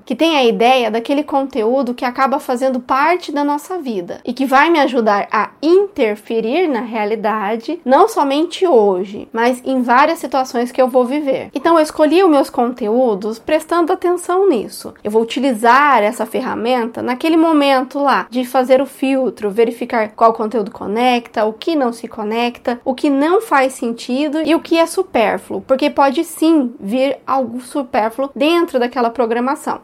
que 0.05 0.15
tem 0.15 0.38
a 0.38 0.43
ideia 0.43 0.91
daquele 0.91 1.23
conteúdo 1.23 1.93
que 1.93 2.05
acaba 2.05 2.39
fazendo 2.39 2.79
parte 2.79 3.31
da 3.31 3.43
nossa 3.43 3.77
vida 3.77 4.21
e 4.25 4.33
que 4.33 4.45
vai 4.45 4.69
me 4.69 4.79
ajudar 4.79 5.27
a 5.31 5.51
interferir 5.62 6.67
na 6.67 6.81
realidade, 6.81 7.79
não 7.85 8.07
somente 8.07 8.65
hoje, 8.65 9.27
mas 9.31 9.62
em 9.65 9.81
várias 9.81 10.19
situações 10.19 10.71
que 10.71 10.81
eu 10.81 10.88
vou 10.88 11.05
viver. 11.05 11.49
Então 11.53 11.77
eu 11.77 11.83
escolhi 11.83 12.23
os 12.23 12.29
meus 12.29 12.49
conteúdos 12.49 13.39
prestando 13.39 13.93
atenção 13.93 14.47
nisso. 14.49 14.93
Eu 15.03 15.12
vou 15.12 15.21
utilizar 15.21 16.03
essa 16.03 16.25
ferramenta 16.25 17.01
naquele 17.01 17.38
momento 17.38 17.99
lá 17.99 18.27
de 18.29 18.45
fazer 18.45 18.81
o 18.81 18.85
filtro, 18.85 19.49
verificar 19.49 20.09
qual 20.15 20.33
conteúdo 20.33 20.71
conecta, 20.71 21.45
o 21.45 21.53
que 21.53 21.75
não 21.75 21.91
se 21.91 22.07
conecta, 22.07 22.79
o 22.83 22.93
que 22.93 23.09
não 23.09 23.41
faz 23.41 23.73
sentido 23.73 24.41
e 24.45 24.53
o 24.55 24.59
que 24.59 24.77
é 24.77 24.85
supérfluo, 24.85 25.62
porque 25.62 25.89
pode 25.89 26.23
sim 26.23 26.73
vir 26.79 27.17
algo 27.25 27.62
supérfluo 27.62 28.29
dentro 28.35 28.79
daquela 28.79 29.09
programação. 29.09 29.28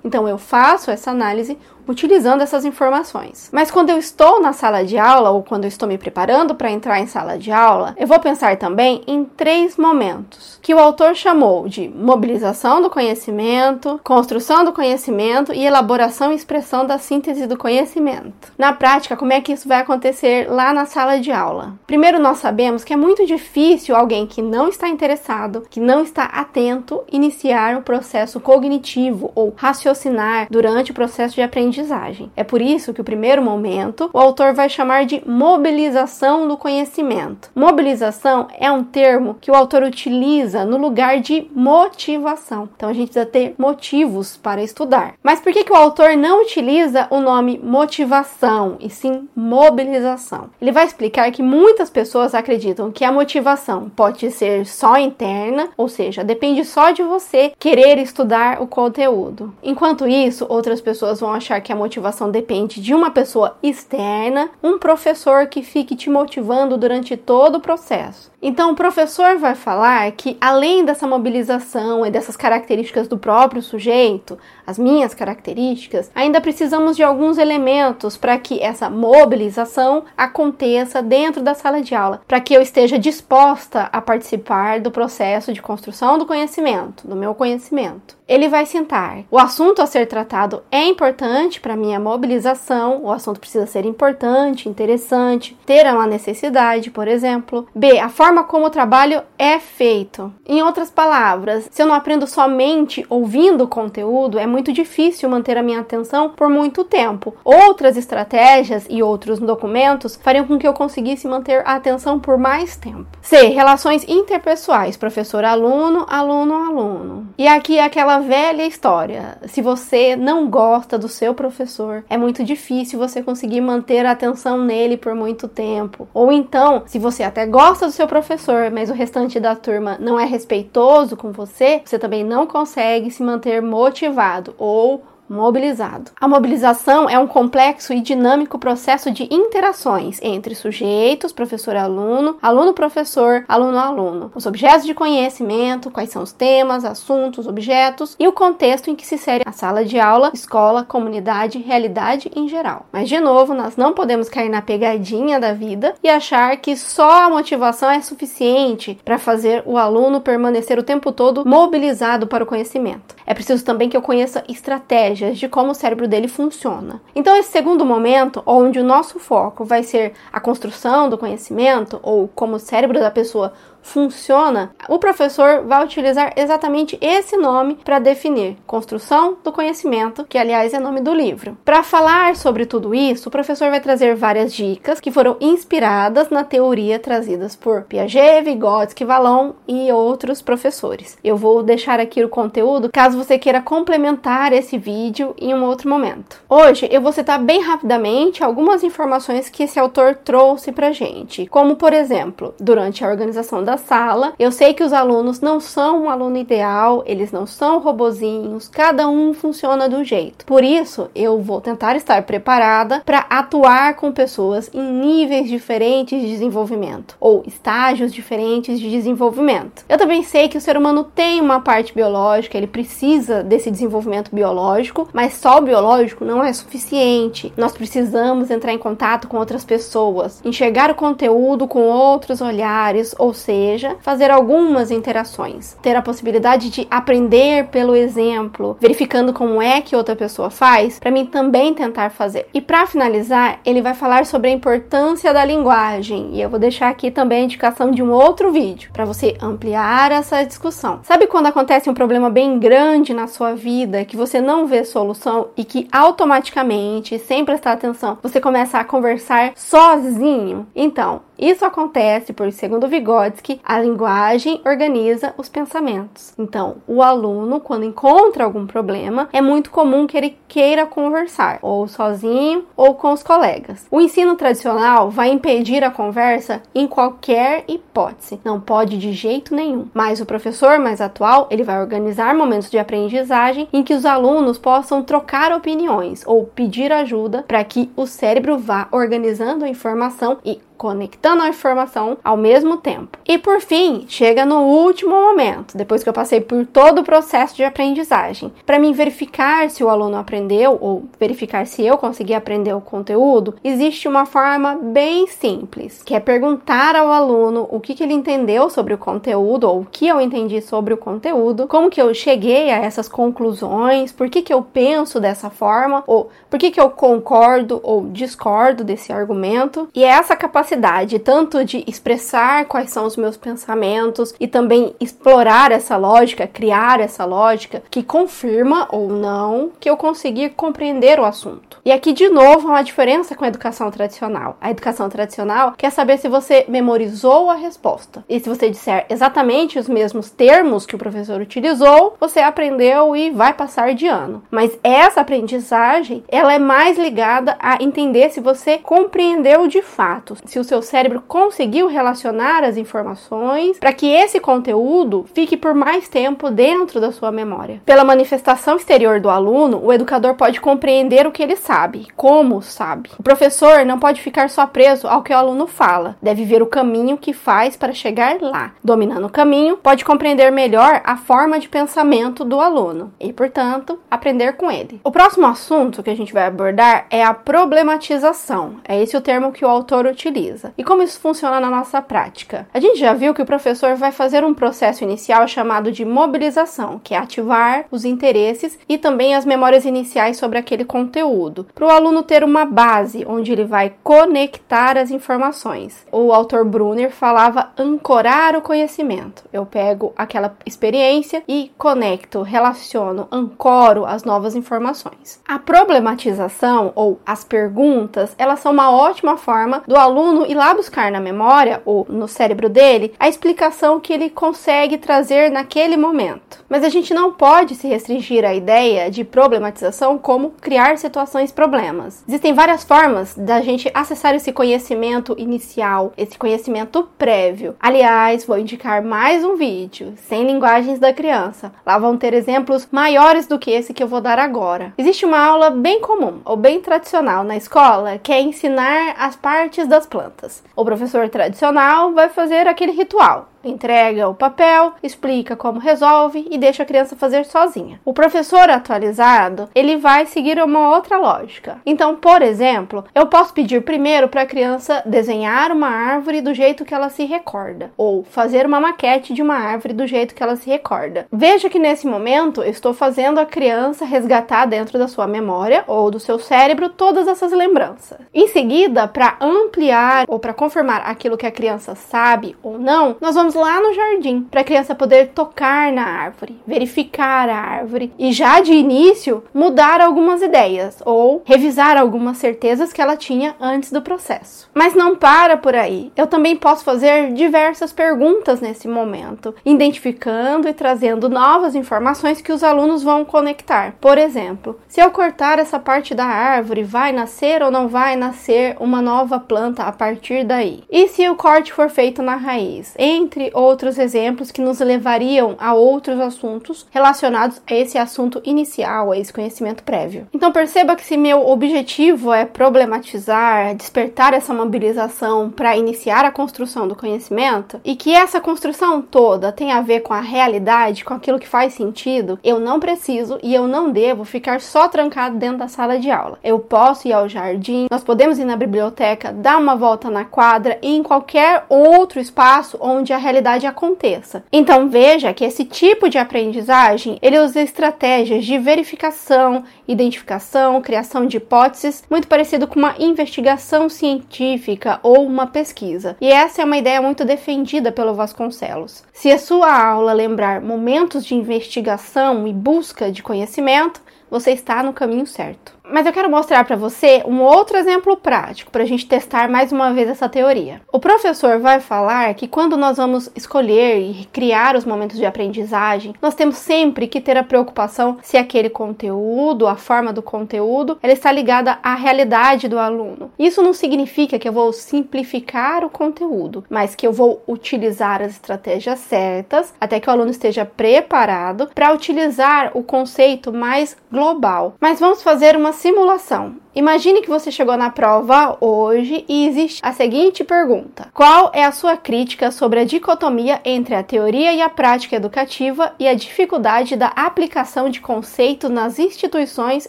Então 0.04 0.28
eu 0.28 0.38
faço 0.38 0.92
essa 0.92 1.12
análise 1.12 1.58
utilizando 1.88 2.42
essas 2.42 2.66
informações. 2.66 3.50
Mas 3.52 3.72
quando 3.72 3.90
eu 3.90 3.98
estou 3.98 4.42
na 4.42 4.54
sala 4.54 4.84
de 4.84 4.98
aula 4.98 5.30
ou 5.30 5.44
quando 5.44 5.66
eu 5.66 5.68
estou 5.68 5.88
me 5.88 5.98
preparando 5.98 6.56
para 6.56 6.72
entrar 6.72 7.00
em 7.00 7.08
sala 7.08 7.38
de 7.38 7.52
aula, 7.52 7.94
eu 7.98 8.08
vou 8.08 8.20
pensar 8.20 8.58
também 8.58 9.02
em 9.08 9.24
três 9.24 9.78
momentos 9.78 10.60
que 10.62 10.74
o 10.74 10.80
autor 10.80 11.16
chamou 11.16 11.68
de 11.68 11.88
mobilização 11.88 12.82
do 12.82 12.90
conhecimento, 12.90 14.00
construção 14.04 14.66
do 14.66 14.74
conhecimento 14.74 15.54
e 15.54 15.64
elaboração 15.64 16.32
e 16.32 16.36
expressão 16.36 16.86
da 16.86 16.98
síntese 16.98 17.46
do 17.46 17.58
conhecimento. 17.58 18.52
Na 18.58 18.74
prática, 18.74 19.16
como 19.16 19.34
é 19.34 19.42
que 19.42 19.54
isso 19.54 19.68
vai 19.68 19.82
acontecer 19.82 20.50
lá 20.50 20.74
na 20.74 20.86
sala 20.86 21.20
de 21.20 21.32
aula? 21.32 21.74
Primeiro, 21.86 22.20
nós 22.20 22.40
sabemos 22.40 22.84
que 22.84 22.94
é 22.94 22.98
muito 22.98 23.26
difícil 23.26 23.96
alguém 23.96 24.26
que 24.26 24.42
não 24.42 24.68
está 24.68 24.90
interessado, 24.90 25.66
que 25.70 25.80
não 25.80 26.02
está 26.02 26.26
atento, 26.26 27.04
iniciar 27.12 27.78
o 27.78 27.82
processo 27.82 28.40
cognitivo 28.40 29.32
ou 29.36 29.54
raciocinar 29.56 30.48
durante 30.50 30.92
o 30.92 30.94
processo 30.94 31.36
de 31.36 31.42
aprendizagem 31.42 31.75
aprendizagem. 31.76 32.32
É 32.36 32.44
por 32.44 32.62
isso 32.62 32.94
que 32.94 33.02
o 33.02 33.04
primeiro 33.04 33.42
momento 33.42 34.10
o 34.14 34.20
autor 34.20 34.54
vai 34.54 34.70
chamar 34.70 35.06
de 35.06 35.22
mobilização 35.26 36.48
do 36.48 36.58
conhecimento. 36.58 37.52
Mobilização 37.54 38.48
é 38.58 38.72
um 38.72 38.84
termo 38.84 39.36
que 39.42 39.52
o 39.52 39.56
autor 39.56 39.84
utiliza 39.84 40.64
no 40.64 40.78
lugar 40.78 41.20
de 41.20 41.48
motivação. 41.54 42.70
Então 42.76 42.90
a 42.90 42.94
gente 42.94 43.10
precisa 43.10 43.26
ter 43.26 43.56
motivos 43.58 44.38
para 44.38 44.64
estudar. 44.64 45.16
Mas 45.22 45.40
por 45.40 45.52
que, 45.52 45.64
que 45.64 45.72
o 45.72 45.76
autor 45.76 46.16
não 46.16 46.42
utiliza 46.42 47.08
o 47.10 47.20
nome 47.20 47.60
motivação 47.62 48.78
e 48.80 48.90
sim 48.90 49.28
mobilização? 49.36 50.50
Ele 50.62 50.72
vai 50.72 50.86
explicar 50.86 51.30
que 51.32 51.44
muitas 51.44 51.90
pessoas 51.90 52.34
acreditam 52.34 52.92
que 52.92 53.04
a 53.04 53.12
motivação 53.12 53.90
pode 53.90 54.32
ser 54.32 54.66
só 54.66 54.98
interna, 54.98 55.70
ou 55.78 55.90
seja, 55.90 56.24
depende 56.24 56.64
só 56.64 56.92
de 56.92 57.04
você 57.04 57.52
querer 57.60 57.98
estudar 57.98 58.62
o 58.62 58.68
conteúdo. 58.68 59.54
Enquanto 59.64 60.08
isso, 60.08 60.46
outras 60.48 60.82
pessoas 60.82 61.20
vão 61.20 61.34
achar 61.34 61.60
que 61.66 61.74
a 61.74 61.76
motivação 61.76 62.30
depende 62.30 62.80
de 62.80 62.94
uma 62.94 63.10
pessoa 63.10 63.58
externa, 63.64 64.52
um 64.62 64.78
professor 64.78 65.48
que 65.48 65.64
fique 65.64 65.96
te 65.96 66.12
motivando 66.12 66.78
durante 66.78 67.18
todo 67.18 67.56
o 67.56 67.60
processo. 67.60 68.32
Então, 68.40 68.72
o 68.72 68.76
professor 68.76 69.40
vai 69.40 69.56
falar 69.56 70.12
que, 70.12 70.38
além 70.40 70.86
dessa 70.86 71.08
mobilização 71.08 72.06
e 72.06 72.12
dessas 72.12 72.38
características 72.38 73.08
do 73.08 73.18
próprio 73.18 73.64
sujeito, 73.64 74.38
as 74.68 74.78
minhas 74.78 75.16
características, 75.16 76.12
ainda 76.14 76.40
precisamos 76.40 76.96
de 76.96 77.02
alguns 77.02 77.40
elementos 77.40 78.16
para 78.16 78.38
que 78.38 78.62
essa 78.62 78.88
mobilização 78.88 80.04
aconteça 80.16 81.02
dentro 81.02 81.42
da 81.42 81.56
sala 81.56 81.82
de 81.82 81.96
aula, 81.96 82.22
para 82.28 82.40
que 82.40 82.54
eu 82.54 82.62
esteja 82.62 83.00
disposta 83.00 83.90
a 83.92 84.00
participar 84.00 84.80
do 84.80 84.92
processo 84.92 85.52
de 85.52 85.64
construção 85.64 86.20
do 86.20 86.28
conhecimento, 86.28 87.08
do 87.08 87.16
meu 87.16 87.34
conhecimento. 87.34 88.16
Ele 88.28 88.50
vai 88.50 88.66
sentar. 88.66 89.20
O 89.30 89.38
assunto 89.38 89.82
a 89.82 89.86
ser 89.86 90.08
tratado 90.08 90.64
é 90.72 90.84
importante 90.84 91.62
para 91.62 91.76
minha 91.76 92.00
mobilização, 92.00 93.02
o 93.04 93.12
assunto 93.12 93.40
precisa 93.40 93.68
ser 93.68 93.86
importante, 93.86 94.68
interessante, 94.68 95.56
ter 95.66 95.86
uma 95.86 96.08
necessidade, 96.08 96.90
por 96.90 97.08
exemplo. 97.08 97.68
B. 97.76 98.00
A 98.00 98.10
forma 98.10 98.44
como 98.44 98.66
o 98.66 98.70
trabalho 98.70 99.22
é 99.38 99.60
feito. 99.60 100.34
Em 100.46 100.64
outras 100.64 100.90
palavras, 100.90 101.68
se 101.70 101.82
eu 101.82 101.86
não 101.86 101.94
aprendo 101.94 102.26
somente 102.26 103.06
ouvindo 103.10 103.66
o 103.66 103.68
conteúdo, 103.68 104.40
é 104.40 104.48
muito 104.48 104.74
difícil 104.74 105.30
manter 105.30 105.58
a 105.58 105.64
minha 105.64 105.80
atenção 105.80 106.30
por 106.30 106.50
muito 106.50 106.84
tempo. 106.84 107.36
Outras 107.44 107.96
estratégias 107.96 108.88
e 108.90 109.04
outros 109.04 109.40
documentos 109.40 110.16
fariam 110.16 110.48
com 110.48 110.58
que 110.58 110.68
eu 110.68 110.74
conseguisse 110.74 111.28
manter 111.28 111.62
a 111.66 111.76
atenção 111.76 112.20
por 112.20 112.38
mais 112.38 112.76
tempo. 112.76 113.06
C. 113.22 113.50
Relações 113.50 114.04
interpessoais, 114.08 114.98
professor-aluno, 114.98 116.06
aluno-aluno. 116.10 117.28
E 117.38 117.48
aqui 117.48 117.78
é 117.78 117.84
aquela 117.84 118.15
velha 118.20 118.66
história. 118.66 119.38
Se 119.48 119.62
você 119.62 120.16
não 120.16 120.50
gosta 120.50 120.98
do 120.98 121.08
seu 121.08 121.34
professor, 121.34 122.04
é 122.10 122.18
muito 122.18 122.44
difícil 122.44 123.00
você 123.00 123.22
conseguir 123.22 123.62
manter 123.62 124.06
a 124.06 124.12
atenção 124.12 124.58
nele 124.58 124.98
por 124.98 125.16
muito 125.16 125.48
tempo. 125.48 126.08
Ou 126.14 126.32
então, 126.32 126.84
se 126.86 127.00
você 127.00 127.24
até 127.24 127.46
gosta 127.46 127.86
do 127.86 127.92
seu 127.92 128.08
professor, 128.08 128.72
mas 128.72 128.90
o 128.90 128.94
restante 128.94 129.40
da 129.40 129.56
turma 129.56 129.98
não 130.00 130.20
é 130.20 130.26
respeitoso 130.26 131.18
com 131.18 131.32
você, 131.32 131.82
você 131.84 132.00
também 132.00 132.24
não 132.24 132.46
consegue 132.48 133.12
se 133.12 133.24
manter 133.24 133.62
motivado 133.62 134.54
ou 134.58 135.04
mobilizado. 135.30 136.12
A 136.20 136.28
mobilização 136.28 137.10
é 137.10 137.18
um 137.18 137.28
complexo 137.28 137.94
e 137.94 138.02
dinâmico 138.02 138.60
processo 138.60 139.12
de 139.12 139.28
interações 139.34 140.20
entre 140.22 140.56
sujeitos, 140.56 141.32
professor-aluno, 141.32 142.38
aluno-professor, 142.42 143.44
aluno-aluno. 143.48 144.32
Os 144.36 144.46
objetos 144.46 144.86
de 144.86 144.94
conhecimento, 144.94 145.90
quais 145.90 146.10
são 146.10 146.22
os 146.22 146.32
temas, 146.32 146.86
assuntos, 146.86 147.48
objetos 147.48 148.16
e 148.20 148.28
o 148.28 148.34
contexto 148.34 148.90
em 148.90 148.96
que 148.96 149.06
se 149.06 149.16
insere 149.16 149.44
a 149.46 149.52
sala 149.52 149.84
de 149.84 150.00
aula, 150.00 150.32
escola, 150.34 150.84
comunidade, 150.84 151.60
realidade 151.60 152.32
em 152.36 152.48
geral. 152.48 152.86
Mas 152.92 153.10
de 153.10 153.20
novo, 153.20 153.54
nós 153.54 153.76
não 153.76 153.94
podemos 153.94 154.30
cair 154.30 154.50
na 154.50 154.62
pegadinha 154.62 155.40
da 155.40 155.54
vida 155.54 155.96
e 156.04 156.10
achar 156.10 156.58
que 156.58 156.76
só 156.76 157.24
a 157.24 157.30
motivação 157.30 157.90
é 157.90 158.02
suficiente 158.02 159.00
para 159.04 159.18
fazer 159.18 159.64
o 159.66 159.78
aluno 159.78 160.22
permanecer 160.22 160.78
o 160.78 160.84
tempo 160.84 161.12
todo 161.12 161.48
mobilizado 161.48 162.28
para 162.28 162.44
o 162.44 162.48
conhecimento. 162.48 163.16
É 163.26 163.34
preciso 163.34 163.64
também 163.66 163.90
que 163.90 163.98
eu 163.98 164.02
conheça 164.02 164.44
estratégias 164.48 165.15
estratégias 165.16 165.38
de 165.38 165.48
como 165.48 165.72
o 165.72 165.76
cérebro 165.76 166.08
dele 166.08 166.28
funciona. 166.28 167.02
Então, 167.16 167.36
esse 167.38 167.52
segundo 167.52 167.86
momento, 167.86 168.44
onde 168.46 168.80
o 168.80 168.84
nosso 168.84 169.18
foco 169.18 169.64
vai 169.64 169.82
ser 169.82 170.14
a 170.32 170.40
construção 170.40 171.10
do 171.10 171.18
conhecimento 171.18 172.00
ou 172.04 172.28
como 172.28 172.56
o 172.56 172.60
cérebro 172.60 173.00
da 173.00 173.10
pessoa 173.10 173.54
funciona, 173.86 174.72
o 174.90 174.98
professor 174.98 175.64
vai 175.64 175.84
utilizar 175.84 176.34
exatamente 176.36 176.98
esse 177.00 177.38
nome 177.38 177.78
para 177.84 178.00
definir 178.00 178.58
construção 178.66 179.38
do 179.44 179.52
conhecimento, 179.52 180.26
que 180.28 180.40
aliás 180.40 180.74
é 180.74 180.80
nome 180.80 181.02
do 181.02 181.14
livro. 181.14 181.56
Para 181.64 181.84
falar 181.84 182.36
sobre 182.36 182.66
tudo 182.66 182.96
isso, 182.96 183.30
o 183.30 183.32
professor 183.32 183.70
vai 183.70 183.80
trazer 183.80 184.16
várias 184.16 184.52
dicas 184.52 185.00
que 185.00 185.12
foram 185.12 185.38
inspiradas 185.40 186.30
na 186.30 186.44
teoria 186.44 186.98
trazidas 186.98 187.56
por 187.56 187.84
Piaget, 187.84 188.44
Vygotsky, 188.44 189.06
Vallon 189.06 189.52
e 189.68 189.92
outros 189.92 190.42
professores. 190.42 191.18
Eu 191.24 191.38
vou 191.38 191.62
deixar 191.62 192.00
aqui 192.00 192.24
o 192.24 192.30
conteúdo 192.30 192.90
caso 192.92 193.18
você 193.18 193.38
queira 193.38 193.62
complementar 193.62 194.52
esse 194.52 194.80
vídeo 194.80 195.36
em 195.38 195.54
um 195.54 195.64
outro 195.64 195.88
momento. 195.88 196.42
Hoje 196.50 196.90
eu 196.92 197.02
vou 197.02 197.12
citar 197.12 197.40
bem 197.40 197.62
rapidamente 197.62 198.44
algumas 198.44 198.84
informações 198.84 199.48
que 199.48 199.64
esse 199.64 199.80
autor 199.80 200.16
trouxe 200.16 200.72
para 200.72 200.92
gente, 200.92 201.46
como 201.46 201.76
por 201.76 201.94
exemplo, 201.94 202.54
durante 202.60 203.06
a 203.06 203.10
organização 203.10 203.64
da 203.64 203.75
sala. 203.78 204.34
Eu 204.38 204.52
sei 204.52 204.74
que 204.74 204.84
os 204.84 204.94
alunos 204.94 205.42
não 205.42 205.60
são 205.60 206.04
um 206.04 206.10
aluno 206.10 206.38
ideal, 206.38 207.04
eles 207.06 207.32
não 207.32 207.46
são 207.46 207.80
robozinhos, 207.80 208.68
cada 208.68 209.08
um 209.08 209.34
funciona 209.34 209.88
do 209.90 210.04
jeito. 210.04 210.46
Por 210.46 210.64
isso, 210.64 211.10
eu 211.16 211.42
vou 211.42 211.62
tentar 211.62 211.96
estar 211.96 212.22
preparada 212.24 213.02
para 213.06 213.26
atuar 213.30 213.96
com 213.96 214.12
pessoas 214.12 214.70
em 214.74 214.82
níveis 214.82 215.50
diferentes 215.50 216.22
de 216.22 216.28
desenvolvimento 216.28 217.16
ou 217.20 217.44
estágios 217.46 218.14
diferentes 218.14 218.80
de 218.80 218.90
desenvolvimento. 218.90 219.84
Eu 219.88 219.98
também 219.98 220.24
sei 220.24 220.48
que 220.48 220.58
o 220.58 220.62
ser 220.62 220.78
humano 220.78 221.04
tem 221.04 221.42
uma 221.42 221.60
parte 221.60 221.94
biológica, 221.94 222.58
ele 222.58 222.68
precisa 222.68 223.44
desse 223.44 223.72
desenvolvimento 223.72 224.34
biológico, 224.34 225.08
mas 225.14 225.34
só 225.34 225.58
o 225.58 225.62
biológico 225.62 226.26
não 226.26 226.44
é 226.44 226.52
suficiente. 226.54 227.54
Nós 227.58 227.74
precisamos 227.74 228.50
entrar 228.50 228.74
em 228.74 228.78
contato 228.78 229.28
com 229.28 229.38
outras 229.38 229.64
pessoas, 229.64 230.42
enxergar 230.44 230.92
o 230.92 230.96
conteúdo 230.96 231.68
com 231.68 231.82
outros 231.82 232.42
olhares, 232.42 233.16
ou 233.18 233.34
seja, 233.34 233.65
fazer 234.02 234.32
algumas 234.32 234.92
interações, 234.92 235.76
ter 235.82 235.96
a 235.96 236.02
possibilidade 236.02 236.70
de 236.70 236.88
aprender 236.90 237.68
pelo 237.68 237.96
exemplo, 237.96 238.78
verificando 238.80 239.34
como 239.34 239.62
é 239.62 239.82
que 239.82 239.96
outra 239.96 240.16
pessoa 240.16 240.50
faz, 240.50 241.00
para 241.00 241.12
mim 241.12 241.26
também 241.26 241.74
tentar 241.74 242.10
fazer. 242.10 242.48
E 242.54 242.62
para 242.62 242.86
finalizar, 242.86 243.60
ele 243.66 243.82
vai 243.82 243.94
falar 243.94 244.26
sobre 244.26 244.50
a 244.50 244.54
importância 244.54 245.34
da 245.34 245.44
linguagem, 245.44 246.32
e 246.34 246.42
eu 246.42 246.50
vou 246.50 246.60
deixar 246.60 246.90
aqui 246.90 247.12
também 247.12 247.42
a 247.42 247.46
indicação 247.46 247.92
de 247.92 248.02
um 248.02 248.12
outro 248.12 248.52
vídeo 248.52 248.90
para 248.94 249.06
você 249.06 249.36
ampliar 249.42 250.12
essa 250.12 250.44
discussão. 250.44 251.00
Sabe 251.04 251.28
quando 251.28 251.48
acontece 251.48 251.90
um 251.90 251.94
problema 251.94 252.30
bem 252.30 252.60
grande 252.60 253.14
na 253.14 253.28
sua 253.28 253.56
vida 253.56 254.06
que 254.06 254.18
você 254.18 254.40
não 254.42 254.68
vê 254.68 254.84
solução 254.84 255.48
e 255.58 255.64
que 255.64 255.88
automaticamente, 255.92 257.18
sem 257.20 257.44
prestar 257.44 257.74
atenção, 257.74 258.18
você 258.22 258.40
começa 258.40 258.80
a 258.80 258.84
conversar 258.84 259.54
sozinho? 259.56 260.68
Então, 260.76 261.22
isso 261.38 261.66
acontece 261.66 262.34
porque, 262.34 262.52
segundo 262.52 262.88
Vygotsky, 262.88 263.60
a 263.64 263.80
linguagem 263.80 264.62
organiza 264.66 265.34
os 265.38 265.50
pensamentos. 265.50 266.34
Então, 266.38 266.78
o 266.88 267.02
aluno, 267.02 267.60
quando 267.60 267.86
encontra 267.86 268.44
algum 268.44 268.66
problema, 268.66 269.30
é 269.34 269.42
muito 269.42 269.70
comum 269.70 270.08
que 270.08 270.18
ele 270.18 270.38
queira 270.48 270.86
conversar, 270.86 271.60
ou 271.62 271.88
sozinho 271.88 272.66
ou 272.76 272.96
com 272.96 273.12
os 273.12 273.24
colegas. 273.24 273.86
O 273.92 274.00
ensino 274.00 274.36
tradicional 274.36 275.10
vai 275.10 275.30
impedir 275.30 275.84
a 275.84 275.92
conversa 275.92 276.62
em 276.74 276.88
qualquer 276.88 277.64
hipótese, 277.68 278.40
não 278.44 278.60
pode 278.60 278.98
de 278.98 279.12
jeito 279.12 279.54
nenhum. 279.54 279.88
Mas 279.94 280.22
o 280.22 280.26
professor 280.26 280.80
mais 280.80 281.02
atual, 281.02 281.48
ele 281.50 281.64
vai 281.64 281.80
organizar 281.80 282.36
momentos 282.36 282.70
de 282.70 282.78
aprendizagem 282.78 283.68
em 283.74 283.84
que 283.84 283.94
os 283.94 284.06
alunos 284.06 284.58
possam 284.58 285.04
trocar 285.04 285.52
opiniões 285.52 286.24
ou 286.26 286.46
pedir 286.46 286.92
ajuda 286.92 287.44
para 287.48 287.64
que 287.64 287.90
o 287.96 288.06
cérebro 288.06 288.58
vá 288.58 288.88
organizando 288.92 289.66
a 289.66 289.70
informação 289.70 290.38
e 290.44 290.60
conectando 290.78 291.42
a 291.42 291.50
informação 291.50 292.18
ao 292.24 292.38
mesmo 292.38 292.78
tempo. 292.78 293.18
E 293.28 293.38
por 293.38 293.62
fim, 293.62 294.06
chega 294.08 294.46
no 294.46 294.62
último 294.62 295.12
momento, 295.12 295.78
depois 295.78 296.04
que 296.04 296.10
eu 296.10 296.14
passei 296.14 296.42
por 296.42 296.66
todo 296.66 297.00
o 297.00 297.04
processo 297.04 297.56
de 297.56 297.64
aprendizagem, 297.64 298.52
para 298.66 298.78
mim 298.78 298.92
verificar 298.92 299.70
se 299.70 299.84
o 299.84 299.90
aluno 299.90 300.18
aprendeu 300.18 300.78
ou 300.80 301.06
verificar 301.20 301.66
se 301.66 301.86
eu 301.86 301.98
consegui 301.98 302.34
aprender 302.34 302.74
o 302.74 302.82
conteúdo, 302.82 303.56
existe 303.64 304.08
uma 304.08 304.26
forma 304.26 304.76
bem 304.82 305.28
simples, 305.28 306.04
que 306.04 306.14
é 306.14 306.20
perguntar 306.20 306.96
ao 306.96 307.12
aluno 307.12 307.68
o 307.72 307.80
que, 307.80 307.96
que 307.96 308.04
ele 308.04 308.14
entendeu 308.14 308.70
sobre 308.70 308.94
o 308.94 308.98
conteúdo 308.98 309.68
ou 309.68 309.82
o 309.82 309.88
que 309.90 310.08
eu 310.08 310.20
entendi 310.20 310.62
sobre 310.62 310.94
o 310.94 310.98
conteúdo, 310.98 311.68
como 311.68 311.90
que 311.90 312.02
eu 312.02 312.14
cheguei 312.14 312.70
a 312.72 312.78
essas 312.78 313.08
conclusões, 313.08 314.12
por 314.12 314.30
que, 314.30 314.42
que 314.42 314.54
eu 314.54 314.62
penso 314.62 315.20
dessa 315.20 315.50
forma 315.50 316.04
ou 316.06 316.30
por 316.50 316.60
que, 316.60 316.72
que 316.72 316.80
eu 316.80 316.90
concordo 316.90 317.80
ou 317.84 318.08
discordo 318.08 318.84
desse 318.84 319.12
argumento. 319.12 319.88
E 319.96 320.04
é 320.04 320.08
essa 320.08 320.36
capacidade 320.36 320.65
capacidade 320.66 321.20
tanto 321.20 321.64
de 321.64 321.84
expressar 321.88 322.66
quais 322.66 322.90
são 322.90 323.06
os 323.06 323.16
meus 323.16 323.38
pensamentos 323.38 324.34
e 324.40 324.48
também 324.48 324.96
explorar 325.00 325.72
essa 325.72 325.96
lógica, 325.96 326.48
criar 326.48 327.00
essa 327.00 327.24
lógica 327.24 327.84
que 327.90 328.02
confirma 328.02 328.88
ou 328.92 329.10
não 329.10 329.72
que 329.80 329.90
eu 329.90 329.96
consegui 329.96 330.50
compreender 330.50 331.20
o 331.20 331.26
assunto. 331.26 331.80
E 331.86 331.92
aqui 331.92 332.14
de 332.14 332.30
novo 332.30 332.68
uma 332.68 332.82
diferença 332.82 333.36
com 333.36 333.46
a 333.46 333.48
educação 333.48 333.92
tradicional. 333.92 334.58
A 334.60 334.72
educação 334.72 335.08
tradicional 335.08 335.74
quer 335.78 335.92
saber 335.92 336.18
se 336.18 336.28
você 336.28 336.66
memorizou 336.68 337.52
a 337.52 337.56
resposta. 337.56 338.24
E 338.28 338.40
se 338.40 338.50
você 338.50 338.70
disser 338.70 339.06
exatamente 339.08 339.78
os 339.78 339.88
mesmos 339.88 340.32
termos 340.32 340.86
que 340.86 340.96
o 340.96 341.00
professor 341.00 341.40
utilizou, 341.40 342.16
você 342.20 342.40
aprendeu 342.40 343.16
e 343.16 343.30
vai 343.30 343.54
passar 343.54 343.94
de 343.94 344.08
ano. 344.08 344.42
Mas 344.50 344.78
essa 344.84 345.22
aprendizagem, 345.22 346.24
ela 346.28 346.54
é 346.54 346.60
mais 346.60 346.98
ligada 346.98 347.56
a 347.60 347.78
entender 347.84 348.32
se 348.32 348.40
você 348.40 348.80
compreendeu 348.80 349.68
de 349.68 349.84
fato, 349.84 350.36
se 350.56 350.60
o 350.60 350.64
seu 350.64 350.82
cérebro 350.82 351.22
conseguiu 351.28 351.88
relacionar 351.88 352.64
as 352.64 352.78
informações 352.78 353.78
para 353.78 353.92
que 353.92 354.10
esse 354.10 354.40
conteúdo 354.40 355.26
fique 355.34 355.58
por 355.58 355.74
mais 355.74 356.08
tempo 356.08 356.50
dentro 356.50 357.02
da 357.02 357.12
sua 357.12 357.30
memória. 357.30 357.82
Pela 357.86 358.06
manifestação 358.06 358.78
exterior 358.78 359.20
do 359.20 359.30
aluno, 359.30 359.82
o 359.84 359.92
educador 359.92 360.36
pode 360.36 360.62
compreender 360.62 361.28
o 361.28 361.32
que 361.32 361.44
ele 361.44 361.58
sabe, 361.58 362.08
como 362.16 362.62
sabe. 362.62 363.10
O 363.20 363.24
professor 363.24 363.86
não 363.86 364.00
pode 364.00 364.22
ficar 364.22 364.50
só 364.50 364.66
preso 364.66 365.10
ao 365.10 365.24
que 365.24 365.34
o 365.34 365.38
aluno 365.38 365.68
fala, 365.68 366.16
deve 366.22 366.46
ver 366.46 366.62
o 366.62 366.68
caminho 366.68 367.18
que 367.18 367.34
faz 367.34 367.76
para 367.76 367.92
chegar 367.92 368.38
lá. 368.40 368.72
Dominando 368.82 369.26
o 369.26 369.30
caminho, 369.30 369.76
pode 369.76 370.06
compreender 370.06 370.54
melhor 370.54 371.02
a 371.04 371.18
forma 371.18 371.60
de 371.60 371.68
pensamento 371.68 372.46
do 372.46 372.62
aluno 372.62 373.12
e, 373.20 373.34
portanto, 373.34 374.00
aprender 374.10 374.54
com 374.54 374.72
ele. 374.72 375.02
O 375.04 375.12
próximo 375.12 375.48
assunto 375.48 376.02
que 376.02 376.10
a 376.10 376.16
gente 376.16 376.32
vai 376.32 376.46
abordar 376.46 377.08
é 377.10 377.26
a 377.26 377.34
problematização. 377.34 378.78
É 378.88 379.04
esse 379.04 379.18
o 379.18 379.22
termo 379.22 379.52
que 379.52 379.66
o 379.66 379.68
autor 379.68 380.06
utiliza 380.06 380.45
E 380.78 380.84
como 380.84 381.04
isso 381.04 381.20
funciona 381.20 381.60
na 381.60 381.70
nossa 381.70 382.02
prática? 382.02 382.68
A 382.74 382.80
gente 382.80 383.00
já 383.00 383.14
viu 383.14 383.34
que 383.34 383.42
o 383.42 383.46
professor 383.46 383.96
vai 383.96 384.12
fazer 384.12 384.44
um 384.44 384.54
processo 384.54 385.04
inicial 385.04 385.48
chamado 385.48 385.92
de 385.92 386.06
mobilização, 386.06 387.00
que 387.04 387.14
é 387.14 387.18
ativar 387.18 387.86
os 387.92 388.06
interesses 388.06 388.78
e 388.88 388.98
também 388.98 389.36
as 389.36 389.46
memórias 389.46 389.86
iniciais 389.86 390.38
sobre 390.38 390.58
aquele 390.58 390.86
conteúdo, 390.86 391.68
para 391.74 391.86
o 391.86 391.90
aluno 391.90 392.24
ter 392.24 392.44
uma 392.44 392.66
base 392.66 393.26
onde 393.28 393.52
ele 393.52 393.66
vai 393.66 393.94
conectar 394.04 394.98
as 394.98 395.12
informações. 395.12 396.06
O 396.12 396.32
autor 396.32 396.66
Brunner 396.66 397.12
falava 397.12 397.70
ancorar 397.78 398.56
o 398.56 398.62
conhecimento. 398.62 399.44
Eu 399.52 399.66
pego 399.66 400.14
aquela 400.16 400.56
experiência 400.66 401.44
e 401.48 401.72
conecto, 401.78 402.42
relaciono, 402.42 403.28
ancoro 403.32 404.06
as 404.06 404.24
novas 404.24 404.56
informações. 404.56 405.42
A 405.48 405.60
problematização 405.60 406.92
ou 406.96 407.20
as 407.26 407.44
perguntas, 407.44 408.36
elas 408.38 408.60
são 408.60 408.72
uma 408.72 408.92
ótima 408.92 409.38
forma 409.38 409.84
do 409.88 409.96
aluno 409.96 410.35
aluno 410.36 410.46
ir 410.48 410.56
lá 410.56 410.74
buscar 410.74 411.12
na 411.12 411.20
memória 411.20 411.82
ou 411.86 412.06
no 412.10 412.28
cérebro 412.28 412.68
dele 412.68 413.14
a 413.20 413.30
explicação 413.30 414.00
que 414.00 414.12
ele 414.12 414.30
consegue 414.30 414.98
trazer 414.98 415.50
naquele 415.50 415.96
momento. 415.96 416.64
Mas 416.68 416.84
a 416.84 416.90
gente 416.90 417.14
não 417.14 417.32
pode 417.32 417.76
se 417.76 417.88
restringir 417.88 418.44
à 418.44 418.54
ideia 418.54 419.10
de 419.10 419.24
problematização 419.24 420.18
como 420.18 420.52
criar 420.62 420.98
situações 420.98 421.52
problemas. 421.52 422.24
Existem 422.28 422.54
várias 422.54 422.84
formas 422.84 423.36
da 423.36 423.62
gente 423.62 423.90
acessar 423.94 424.36
esse 424.36 424.52
conhecimento 424.52 425.36
inicial, 425.38 426.12
esse 426.18 426.38
conhecimento 426.38 427.08
prévio. 427.18 427.76
Aliás, 427.80 428.46
vou 428.46 428.58
indicar 428.58 429.04
mais 429.04 429.44
um 429.44 429.56
vídeo, 429.56 430.14
sem 430.28 430.46
linguagens 430.46 431.00
da 431.00 431.14
criança. 431.14 431.72
Lá 431.86 431.98
vão 431.98 432.18
ter 432.18 432.34
exemplos 432.34 432.88
maiores 432.92 433.48
do 433.48 433.60
que 433.60 433.72
esse 433.72 433.94
que 433.94 434.04
eu 434.04 434.08
vou 434.08 434.22
dar 434.22 434.40
agora. 434.40 434.94
Existe 434.98 435.26
uma 435.26 435.40
aula 435.40 435.70
bem 435.70 436.02
comum 436.02 436.42
ou 436.44 436.58
bem 436.58 436.82
tradicional 436.82 437.44
na 437.44 437.56
escola 437.56 438.18
que 438.18 438.32
é 438.32 438.42
ensinar 438.42 439.16
as 439.18 439.36
partes 439.36 439.88
das 439.88 440.06
plantas 440.06 440.25
plantas. 440.26 440.64
O 440.76 440.84
professor 440.84 441.30
tradicional 441.30 442.14
vai 442.14 442.30
fazer 442.30 442.68
aquele 442.68 442.92
ritual 442.92 443.50
entrega 443.70 444.28
o 444.28 444.36
papel, 444.36 444.94
explica 445.02 445.56
como 445.56 445.80
resolve 445.80 446.48
e 446.50 446.58
deixa 446.58 446.84
a 446.84 446.86
criança 446.86 447.16
fazer 447.16 447.46
sozinha. 447.46 448.00
O 448.06 448.14
professor 448.14 448.70
atualizado, 448.70 449.70
ele 449.74 449.98
vai 449.98 450.26
seguir 450.26 450.62
uma 450.62 450.96
outra 450.96 451.18
lógica. 451.18 451.78
Então, 451.86 452.16
por 452.16 452.42
exemplo, 452.42 453.04
eu 453.14 453.28
posso 453.28 453.54
pedir 453.54 453.82
primeiro 453.84 454.28
para 454.28 454.42
a 454.42 454.46
criança 454.46 455.02
desenhar 455.06 455.72
uma 455.72 455.88
árvore 455.88 456.42
do 456.42 456.54
jeito 456.54 456.86
que 456.86 456.94
ela 456.94 457.10
se 457.10 457.26
recorda, 457.26 457.92
ou 457.98 458.24
fazer 458.24 458.66
uma 458.66 458.80
maquete 458.80 459.34
de 459.34 459.42
uma 459.42 459.56
árvore 459.56 459.94
do 459.94 460.06
jeito 460.06 460.36
que 460.36 460.44
ela 460.44 460.56
se 460.56 460.70
recorda. 460.70 461.28
Veja 461.32 461.70
que 461.70 461.80
nesse 461.80 462.06
momento 462.06 462.62
eu 462.62 462.70
estou 462.70 462.94
fazendo 462.94 463.40
a 463.40 463.46
criança 463.46 464.06
resgatar 464.06 464.66
dentro 464.66 465.00
da 465.00 465.08
sua 465.08 465.28
memória 465.28 465.84
ou 465.88 466.12
do 466.12 466.20
seu 466.20 466.38
cérebro 466.38 466.90
todas 466.90 467.28
essas 467.28 467.52
lembranças. 467.52 468.18
Em 468.34 468.48
seguida, 468.48 469.08
para 469.08 469.38
ampliar 469.40 470.26
ou 470.28 470.40
para 470.40 470.54
confirmar 470.54 471.02
aquilo 471.06 471.38
que 471.38 471.46
a 471.46 471.52
criança 471.52 471.96
sabe 471.96 472.56
ou 472.62 472.78
não, 472.78 473.16
nós 473.20 473.36
vamos 473.36 473.55
lá 473.56 473.82
no 473.82 473.94
jardim 473.94 474.42
para 474.42 474.62
a 474.62 474.64
criança 474.64 474.94
poder 474.94 475.30
tocar 475.30 475.92
na 475.92 476.04
árvore, 476.04 476.60
verificar 476.68 477.50
a 477.50 477.58
árvore 477.58 478.14
e 478.20 478.32
já 478.32 478.62
de 478.62 478.74
início 478.74 479.44
mudar 479.54 480.02
algumas 480.02 480.42
ideias 480.42 481.02
ou 481.06 481.42
revisar 481.46 481.98
algumas 481.98 482.38
certezas 482.38 482.94
que 482.94 483.02
ela 483.02 483.18
tinha 483.18 483.56
antes 483.60 483.92
do 483.92 484.02
processo. 484.02 484.70
Mas 484.74 484.94
não 484.94 485.16
para 485.16 485.58
por 485.58 485.76
aí. 485.76 486.12
Eu 486.16 486.28
também 486.28 486.56
posso 486.56 486.84
fazer 486.84 487.34
diversas 487.34 487.92
perguntas 487.92 488.62
nesse 488.62 488.88
momento, 488.88 489.56
identificando 489.66 490.68
e 490.68 490.74
trazendo 490.74 491.30
novas 491.30 491.76
informações 491.76 492.42
que 492.42 492.52
os 492.52 492.64
alunos 492.64 493.04
vão 493.04 493.26
conectar. 493.26 493.96
Por 494.00 494.18
exemplo, 494.18 494.80
se 494.88 495.02
eu 495.02 495.12
cortar 495.12 495.60
essa 495.60 495.80
parte 495.80 496.14
da 496.14 496.26
árvore, 496.26 496.84
vai 496.84 497.12
nascer 497.12 497.64
ou 497.64 497.72
não 497.72 497.88
vai 497.88 498.16
nascer 498.16 498.76
uma 498.80 499.02
nova 499.02 499.40
planta 499.40 499.84
a 499.84 499.92
partir 499.92 500.44
daí? 500.44 500.84
E 500.90 501.08
se 501.08 501.28
o 501.30 501.36
corte 501.36 501.72
for 501.72 501.90
feito 501.90 502.22
na 502.22 502.36
raiz? 502.36 502.94
Entre 502.98 503.45
outros 503.54 503.98
exemplos 503.98 504.52
que 504.52 504.62
nos 504.62 504.80
levariam 504.80 505.56
a 505.60 505.74
outros 505.74 506.20
assuntos 506.20 506.86
relacionados 506.92 507.62
a 507.68 507.74
esse 507.74 507.98
assunto 507.98 508.42
inicial, 508.44 509.12
a 509.12 509.18
esse 509.18 509.32
conhecimento 509.34 509.84
prévio. 509.84 510.28
Então 510.34 510.52
perceba 510.52 510.96
que 510.96 511.04
se 511.04 511.18
meu 511.18 511.48
objetivo 511.48 512.34
é 512.34 512.46
problematizar, 512.46 513.76
despertar 513.76 514.34
essa 514.34 514.54
mobilização 514.54 515.50
para 515.50 515.78
iniciar 515.78 516.26
a 516.26 516.32
construção 516.32 516.88
do 516.88 516.96
conhecimento 516.96 517.80
e 517.84 517.96
que 517.96 518.14
essa 518.14 518.42
construção 518.42 519.02
toda 519.02 519.52
tem 519.52 519.72
a 519.72 519.82
ver 519.82 520.02
com 520.02 520.14
a 520.14 520.22
realidade, 520.22 521.06
com 521.06 521.14
aquilo 521.14 521.40
que 521.40 521.48
faz 521.48 521.74
sentido, 521.74 522.40
eu 522.44 522.60
não 522.60 522.80
preciso 522.80 523.40
e 523.42 523.54
eu 523.54 523.68
não 523.68 523.92
devo 523.92 524.26
ficar 524.26 524.62
só 524.62 524.88
trancado 524.88 525.38
dentro 525.38 525.58
da 525.58 525.68
sala 525.68 526.00
de 526.00 526.10
aula. 526.10 526.40
Eu 526.44 526.60
posso 526.60 527.08
ir 527.08 527.14
ao 527.14 527.30
jardim, 527.30 527.88
nós 527.92 528.04
podemos 528.04 528.40
ir 528.40 528.46
na 528.46 528.56
biblioteca, 528.56 529.32
dar 529.32 529.58
uma 529.58 529.76
volta 529.76 530.10
na 530.10 530.26
quadra 530.26 530.78
e 530.82 530.96
em 530.96 531.04
qualquer 531.04 531.66
outro 531.70 532.20
espaço 532.20 532.78
onde 532.80 533.14
a 533.14 533.18
realidade 533.18 533.35
realidade 533.36 533.68
aconteça. 533.68 534.44
Então 534.52 534.90
veja 534.90 535.34
que 535.34 535.44
esse 535.44 535.66
tipo 535.66 536.10
de 536.10 536.18
aprendizagem 536.18 537.18
ele 537.22 537.40
usa 537.40 537.62
estratégias 537.62 538.46
de 538.46 538.58
verificação, 538.58 539.64
identificação, 539.88 540.82
criação 540.82 541.26
de 541.26 541.38
hipóteses, 541.38 542.04
muito 542.10 542.28
parecido 542.28 542.68
com 542.68 542.80
uma 542.80 542.96
investigação 542.98 543.90
científica 543.90 545.00
ou 545.04 545.26
uma 545.26 545.48
pesquisa. 545.48 546.16
E 546.22 546.32
essa 546.32 546.62
é 546.62 546.66
uma 546.66 546.78
ideia 546.78 547.02
muito 547.02 547.26
defendida 547.26 547.92
pelo 547.92 548.14
Vasconcelos. 548.14 549.04
Se 549.12 549.32
a 549.32 549.38
sua 549.38 549.86
aula 549.86 550.14
lembrar 550.14 550.62
momentos 550.62 551.26
de 551.26 551.36
investigação 551.36 552.48
e 552.48 552.54
busca 552.54 553.12
de 553.12 553.22
conhecimento, 553.22 554.02
você 554.30 554.52
está 554.52 554.82
no 554.82 554.94
caminho 554.94 555.28
certo. 555.28 555.75
Mas 555.92 556.06
eu 556.06 556.14
quero 556.14 556.30
mostrar 556.30 556.66
para 556.66 556.76
você 556.76 557.24
um 557.26 557.42
outro 557.42 557.78
exemplo 557.78 558.18
prático 558.18 558.72
para 558.72 558.84
a 558.84 558.86
gente 558.86 559.06
testar 559.06 559.48
mais 559.48 559.72
uma 559.72 559.94
vez 559.94 560.10
essa 560.10 560.28
teoria. 560.28 560.82
O 560.92 561.00
professor 561.00 561.60
vai 561.60 561.80
falar 561.80 562.34
que 562.34 562.48
quando 562.48 562.76
nós 562.76 562.98
vamos 562.98 563.30
escolher 563.36 564.00
e 564.00 564.26
criar 564.26 564.76
os 564.76 564.86
momentos 564.86 565.18
de 565.18 565.26
aprendizagem, 565.26 566.14
nós 566.22 566.34
temos 566.34 566.58
sempre 566.58 567.08
que 567.08 567.22
ter 567.22 567.38
a 567.38 567.44
preocupação 567.44 568.18
se 568.22 568.38
aquele 568.38 568.70
conteúdo, 568.70 569.68
a 569.68 569.76
forma 569.76 570.12
do 570.12 570.22
conteúdo, 570.22 570.98
ela 571.04 571.14
está 571.14 571.32
ligada 571.32 571.78
à 571.84 571.94
realidade 571.94 572.68
do 572.68 572.80
aluno. 572.80 573.32
Isso 573.38 573.62
não 573.62 573.74
significa 573.74 574.40
que 574.40 574.50
eu 574.50 574.54
vou 574.54 574.74
simplificar 574.74 575.84
o 575.84 575.90
conteúdo, 575.90 576.64
mas 576.70 576.96
que 576.96 577.06
eu 577.06 577.14
vou 577.14 577.44
utilizar 577.48 578.22
as 578.22 578.32
estratégias 578.32 579.00
certas 579.00 579.74
até 579.80 580.00
que 580.00 580.10
o 580.10 580.12
aluno 580.12 580.32
esteja 580.32 580.66
preparado 580.66 581.70
para 581.76 581.94
utilizar 581.94 582.72
o 582.74 582.82
conceito 582.82 583.54
mais 583.54 583.96
global. 584.12 584.76
Mas 584.80 585.00
vamos 585.00 585.22
fazer 585.22 585.56
uma 585.56 585.75
simulação. 585.76 586.56
Imagine 586.76 587.22
que 587.22 587.30
você 587.30 587.50
chegou 587.52 587.78
na 587.78 587.90
prova 587.90 588.58
hoje 588.60 589.24
e 589.30 589.48
existe 589.48 589.80
a 589.82 589.94
seguinte 589.94 590.44
pergunta: 590.44 591.08
Qual 591.14 591.50
é 591.54 591.64
a 591.64 591.72
sua 591.72 591.96
crítica 591.96 592.52
sobre 592.52 592.82
a 592.82 592.84
dicotomia 592.84 593.62
entre 593.64 593.96
a 593.96 594.04
teoria 594.04 594.52
e 594.52 594.62
a 594.62 594.68
prática 594.68 595.16
educativa 595.16 595.94
e 595.98 596.06
a 596.06 596.14
dificuldade 596.14 596.98
da 596.98 597.08
aplicação 597.16 597.90
de 597.90 598.02
conceitos 598.02 598.70
nas 598.70 599.00
instituições 599.00 599.88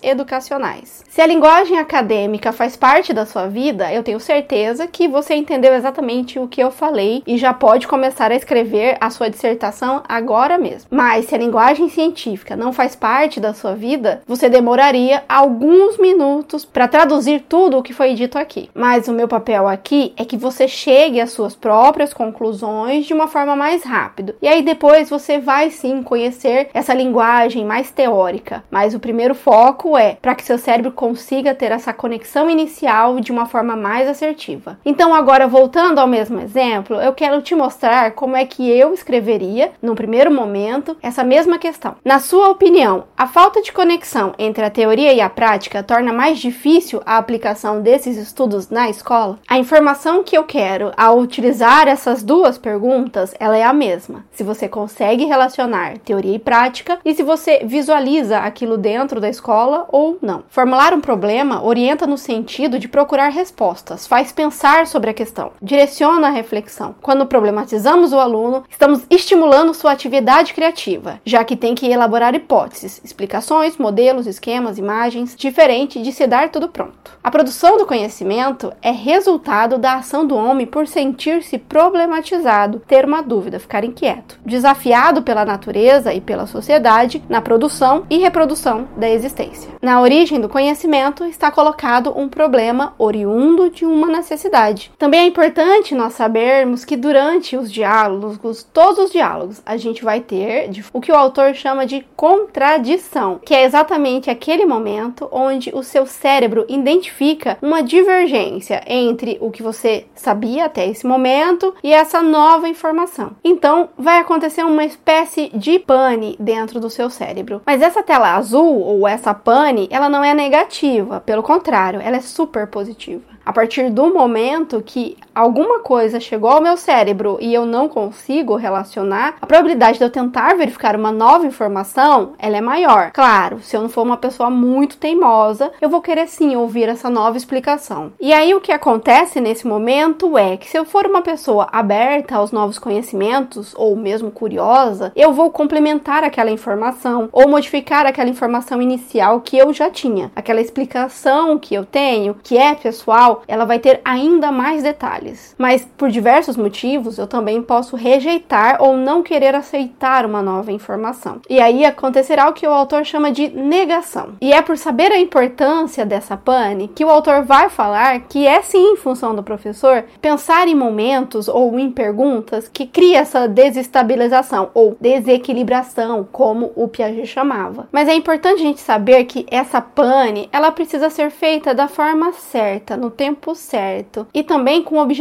educacionais? 0.01 1.03
Se 1.09 1.21
a 1.21 1.27
linguagem 1.27 1.77
acadêmica 1.77 2.53
faz 2.53 2.77
parte 2.77 3.13
da 3.13 3.27
sua 3.27 3.49
vida, 3.49 3.93
eu 3.93 4.05
tenho 4.05 4.21
certeza 4.21 4.87
que 4.87 5.09
você 5.09 5.35
entendeu 5.35 5.75
exatamente 5.75 6.39
o 6.39 6.47
que 6.47 6.63
eu 6.63 6.71
falei 6.71 7.21
e 7.27 7.37
já 7.37 7.53
pode 7.53 7.89
começar 7.89 8.31
a 8.31 8.37
escrever 8.37 8.97
a 9.01 9.11
sua 9.11 9.29
dissertação 9.29 10.05
agora 10.09 10.57
mesmo. 10.57 10.87
Mas 10.89 11.25
se 11.25 11.35
a 11.35 11.39
linguagem 11.39 11.89
científica 11.89 12.55
não 12.55 12.73
faz 12.73 12.95
parte 12.95 13.41
da 13.41 13.53
sua 13.53 13.75
vida, 13.75 14.23
você 14.25 14.49
demoraria 14.49 15.25
alguns 15.29 15.99
minutos 15.99 16.65
para 16.77 16.89
traduzir 16.89 17.47
tudo 17.49 17.79
o 17.79 17.83
que 17.83 17.95
foi 17.95 18.13
dito 18.13 18.37
aqui. 18.37 18.69
Mas 18.75 19.09
o 19.09 19.13
meu 19.15 19.27
papel 19.27 19.67
aqui 19.67 20.13
é 20.15 20.27
que 20.27 20.37
você 20.37 20.69
chegue 20.69 21.23
às 21.23 21.31
suas 21.31 21.57
próprias 21.57 22.13
conclusões 22.13 23.07
de 23.07 23.15
uma 23.15 23.29
forma 23.29 23.57
mais 23.57 23.83
rápida. 23.83 24.37
E 24.43 24.47
aí 24.47 24.61
depois 24.61 25.09
você 25.09 25.39
vai 25.39 25.71
sim 25.71 26.03
conhecer 26.03 26.69
essa 26.75 26.93
linguagem 26.93 27.65
mais 27.65 27.91
teórica. 27.91 28.63
Mas 28.71 28.95
o 28.95 29.01
primeiro 29.01 29.35
foco 29.35 29.97
é 29.97 30.19
para 30.21 30.35
que 30.35 30.45
seu 30.45 30.59
cérebro 30.59 30.93
consiga 30.93 31.55
ter 31.55 31.73
essa 31.73 31.95
conexão 31.95 32.51
inicial 32.51 33.21
de 33.21 33.33
uma 33.33 33.47
forma 33.47 33.75
mais 33.75 34.07
assertiva. 34.07 34.79
Então 34.85 35.15
agora 35.15 35.49
voltando 35.49 35.99
ao 35.99 36.07
mesmo 36.07 36.39
exemplo, 36.41 36.97
eu 36.97 37.15
quero 37.15 37.41
te 37.41 37.55
mostrar 37.55 38.11
como 38.11 38.37
é 38.37 38.45
que 38.45 38.69
eu 38.69 38.93
escreveria 38.93 39.73
no 39.81 39.95
primeiro 39.95 40.31
momento 40.31 40.95
essa 41.03 41.25
mesma 41.25 41.57
questão. 41.59 41.97
Na 42.05 42.19
sua 42.19 42.51
opinião, 42.51 43.05
a 43.17 43.27
falta 43.27 43.63
de 43.63 43.73
conexão 43.73 44.35
entre 44.39 44.63
a 44.63 44.69
teoria 44.69 45.15
e 45.15 45.23
a 45.23 45.31
prática 45.31 45.83
torna 45.83 46.13
mais 46.13 46.39
difícil 46.39 46.66
difícil 46.67 47.01
a 47.07 47.17
aplicação 47.17 47.81
desses 47.81 48.17
estudos 48.17 48.69
na 48.69 48.91
escola? 48.91 49.39
A 49.47 49.57
informação 49.57 50.25
que 50.25 50.37
eu 50.37 50.43
quero 50.43 50.91
ao 50.97 51.17
utilizar 51.17 51.87
essas 51.87 52.25
duas 52.25 52.59
perguntas, 52.59 53.33
ela 53.39 53.57
é 53.57 53.63
a 53.63 53.73
mesma. 53.73 54.25
Se 54.33 54.43
você 54.43 54.69
consegue 54.69 55.25
relacionar 55.25 55.99
teoria 55.99 56.35
e 56.35 56.41
prática 56.41 56.99
e 57.05 57.15
se 57.15 57.23
você 57.23 57.61
visualiza 57.65 58.39
aquilo 58.39 58.77
dentro 58.77 59.21
da 59.21 59.29
escola 59.29 59.87
ou 59.91 60.19
não. 60.21 60.43
Formular 60.49 60.93
um 60.93 61.01
problema 61.01 61.65
orienta 61.65 62.05
no 62.05 62.19
sentido 62.19 62.81
de 62.81 62.89
procurar 62.89 63.29
respostas, 63.29 64.05
faz 64.05 64.33
pensar 64.33 64.89
sobre 64.89 65.11
a 65.11 65.15
questão, 65.15 65.53
direciona 65.63 66.27
a 66.27 66.31
reflexão. 66.31 66.97
Quando 67.01 67.27
problematizamos 67.27 68.13
o 68.13 68.19
aluno, 68.19 68.65
estamos 68.69 69.03
estimulando 69.09 69.73
sua 69.73 69.93
atividade 69.93 70.53
criativa, 70.53 71.21
já 71.25 71.45
que 71.45 71.55
tem 71.55 71.77
que 71.77 71.87
elaborar 71.87 72.35
hipóteses, 72.35 73.01
explicações, 73.05 73.77
modelos, 73.77 74.27
esquemas, 74.27 74.79
imagens, 74.79 75.37
diferente 75.37 76.03
de 76.03 76.11
se 76.11 76.27
dar 76.27 76.56
tudo 76.57 76.69
pronto. 76.69 77.19
A 77.23 77.31
produção 77.31 77.77
do 77.77 77.85
conhecimento 77.85 78.73
é 78.81 78.91
resultado 78.91 79.77
da 79.77 79.97
ação 79.97 80.27
do 80.27 80.35
homem 80.35 80.67
por 80.67 80.87
sentir-se 80.87 81.59
problematizado, 81.59 82.81
ter 82.87 83.05
uma 83.05 83.21
dúvida, 83.21 83.61
ficar 83.61 83.85
inquieto, 83.85 84.39
desafiado 84.47 85.23
pela 85.23 85.45
natureza 85.45 86.15
e 86.15 86.21
pela 86.21 86.47
sociedade 86.47 87.23
na 87.29 87.43
produção 87.43 88.07
e 88.09 88.17
reprodução 88.17 88.89
da 88.97 89.11
existência. 89.11 89.71
Na 89.83 90.01
origem 90.01 90.41
do 90.41 90.49
conhecimento 90.49 91.25
está 91.25 91.51
colocado 91.51 92.17
um 92.17 92.27
problema 92.27 92.95
oriundo 92.97 93.69
de 93.69 93.85
uma 93.85 94.07
necessidade. 94.07 94.91
Também 94.97 95.21
é 95.21 95.27
importante 95.27 95.95
nós 95.95 96.15
sabermos 96.15 96.87
que 96.87 96.97
durante 96.97 97.55
os 97.55 97.71
diálogos, 97.71 98.63
todos 98.63 99.05
os 99.05 99.13
diálogos, 99.13 99.61
a 99.67 99.77
gente 99.77 100.03
vai 100.03 100.21
ter 100.21 100.71
o 100.91 101.01
que 101.03 101.13
o 101.13 101.17
autor 101.17 101.55
chama 101.55 101.85
de 101.85 102.07
contradição, 102.17 103.41
que 103.45 103.55
é 103.55 103.65
exatamente 103.65 104.31
aquele 104.31 104.65
momento 104.65 105.29
onde 105.31 105.71
o 105.75 105.83
seu 105.83 106.07
cérebro 106.07 106.46
cérebro 106.47 106.65
identifica 106.69 107.59
uma 107.61 107.83
divergência 107.83 108.83
entre 108.87 109.37
o 109.41 109.51
que 109.51 109.63
você 109.63 110.07
sabia 110.15 110.67
até 110.67 110.87
esse 110.87 111.05
momento 111.07 111.75
e 111.83 111.93
essa 111.93 112.23
nova 112.23 112.69
informação. 112.69 113.33
Então, 113.43 113.89
vai 113.99 114.21
acontecer 114.21 114.65
uma 114.65 114.85
espécie 114.85 115.51
de 115.53 115.79
pane 115.81 116.37
dentro 116.39 116.79
do 116.79 116.89
seu 116.89 117.11
cérebro. 117.11 117.63
Mas 117.67 117.83
essa 117.83 118.03
tela 118.03 118.37
azul 118.37 118.81
ou 118.81 119.09
essa 119.09 119.35
pane, 119.35 119.89
ela 119.91 120.09
não 120.09 120.23
é 120.23 120.35
negativa, 120.35 121.21
pelo 121.21 121.43
contrário, 121.43 122.01
ela 122.01 122.17
é 122.17 122.21
super 122.21 122.69
positiva. 122.69 123.23
A 123.45 123.53
partir 123.53 123.91
do 123.91 124.13
momento 124.13 124.83
que 124.85 125.17
alguma 125.37 125.81
coisa 125.81 126.19
chegou 126.19 126.49
ao 126.49 126.63
meu 126.63 126.79
cérebro 126.79 127.37
e 127.43 127.53
eu 127.53 127.67
não 127.67 127.91
consigo 127.91 128.57
relacionar, 128.57 129.35
a 129.43 129.47
probabilidade 129.47 129.99
de 129.99 130.05
eu 130.05 130.11
tentar 130.11 130.57
verificar 130.57 130.97
uma 130.97 131.13
nova 131.13 131.47
informação, 131.47 132.33
ela 132.39 132.57
é 132.57 132.61
maior. 132.63 133.11
Claro, 133.13 133.61
se 133.61 133.77
eu 133.77 133.83
não 133.83 133.91
for 133.91 134.03
uma 134.03 134.17
pessoa 134.17 134.49
muito 134.49 134.97
teimosa, 134.97 135.71
eu 135.79 135.91
vou 135.91 136.01
querer 136.01 136.27
sim 136.27 136.57
ouvir 136.57 136.89
essa 136.89 137.11
nova 137.11 137.37
explicação. 137.37 138.13
E 138.19 138.33
aí 138.33 138.55
o 138.55 138.61
que 138.63 138.73
acontece 138.73 139.39
nesse 139.39 139.67
momento 139.67 140.39
é 140.39 140.57
que 140.57 140.69
se 140.69 140.79
eu 140.79 140.87
for 140.87 141.05
uma 141.07 141.21
pessoa 141.21 141.69
aberta 141.71 142.37
aos 142.37 142.51
novos 142.51 142.79
conhecimentos 142.79 143.75
ou 143.77 143.95
mesmo 143.95 144.31
curiosa, 144.31 145.13
eu 145.15 145.35
vou 145.35 145.51
complementar 145.51 146.25
aquela 146.25 146.51
informação 146.51 147.29
ou 147.31 147.47
modificar 147.47 148.07
aquela 148.07 148.31
informação 148.31 148.81
inicial 148.81 149.43
que 149.43 149.59
eu 149.59 149.71
já 149.75 149.91
tinha. 149.91 150.31
Aquela 150.35 150.63
explicação 150.63 151.59
que 151.59 151.75
eu 151.75 151.85
tenho, 151.85 152.37
que 152.43 152.57
é 152.57 152.75
pessoal, 152.75 153.43
ela 153.47 153.67
vai 153.67 153.79
ter 153.79 154.01
ainda 154.03 154.51
mais 154.51 154.83
detalhes. 154.83 155.26
Mas 155.57 155.87
por 155.97 156.11
diversos 156.11 156.57
motivos, 156.57 157.19
eu 157.19 157.27
também 157.27 157.63
posso 157.63 157.97
rejeitar 157.97 158.83
ou 158.83 158.97
não 158.97 159.23
querer 159.23 159.55
aceitar 159.55 160.27
uma 160.27 160.43
nova 160.43 160.73
informação. 160.73 161.41
E 161.49 161.61
aí 161.61 161.85
acontecerá 161.85 162.49
o 162.49 162.53
que 162.53 162.67
o 162.67 162.73
autor 162.73 163.05
chama 163.05 163.31
de 163.31 163.49
negação. 163.49 164.31
E 164.41 164.53
é 164.53 164.61
por 164.63 164.77
saber 164.77 165.13
a 165.13 165.19
importância 165.19 166.05
dessa 166.05 166.37
pane 166.37 166.89
que 166.89 167.05
o 167.05 167.11
autor 167.11 167.45
vai 167.45 167.69
falar 167.69 168.21
que 168.21 168.47
é 168.47 168.61
sim 168.63 168.97
função 168.97 169.35
do 169.35 169.43
professor 169.43 170.05
pensar 170.21 170.69
em 170.69 170.75
momentos 170.75 171.49
ou 171.49 171.79
em 171.79 171.91
perguntas 171.91 172.69
que 172.69 172.87
cria 172.87 173.21
essa 173.21 173.47
desestabilização 173.47 174.71
ou 174.75 174.97
desequilibração, 175.01 176.27
como 176.31 176.73
o 176.75 176.89
Piaget 176.89 177.27
chamava. 177.27 177.89
Mas 177.93 178.09
é 178.09 178.15
importante 178.15 178.61
a 178.61 178.65
gente 178.65 178.81
saber 178.81 179.25
que 179.25 179.47
essa 179.51 179.81
pane, 179.81 180.49
ela 180.53 180.71
precisa 180.71 181.11
ser 181.11 181.31
feita 181.31 181.75
da 181.75 181.89
forma 181.89 182.33
certa, 182.33 182.97
no 182.97 183.11
tempo 183.11 183.27
tempo 183.27 183.55
certo 183.55 184.27
e 184.33 184.43
também 184.43 184.83
com 184.83 184.97
o 184.97 185.03
objetivo 185.03 185.16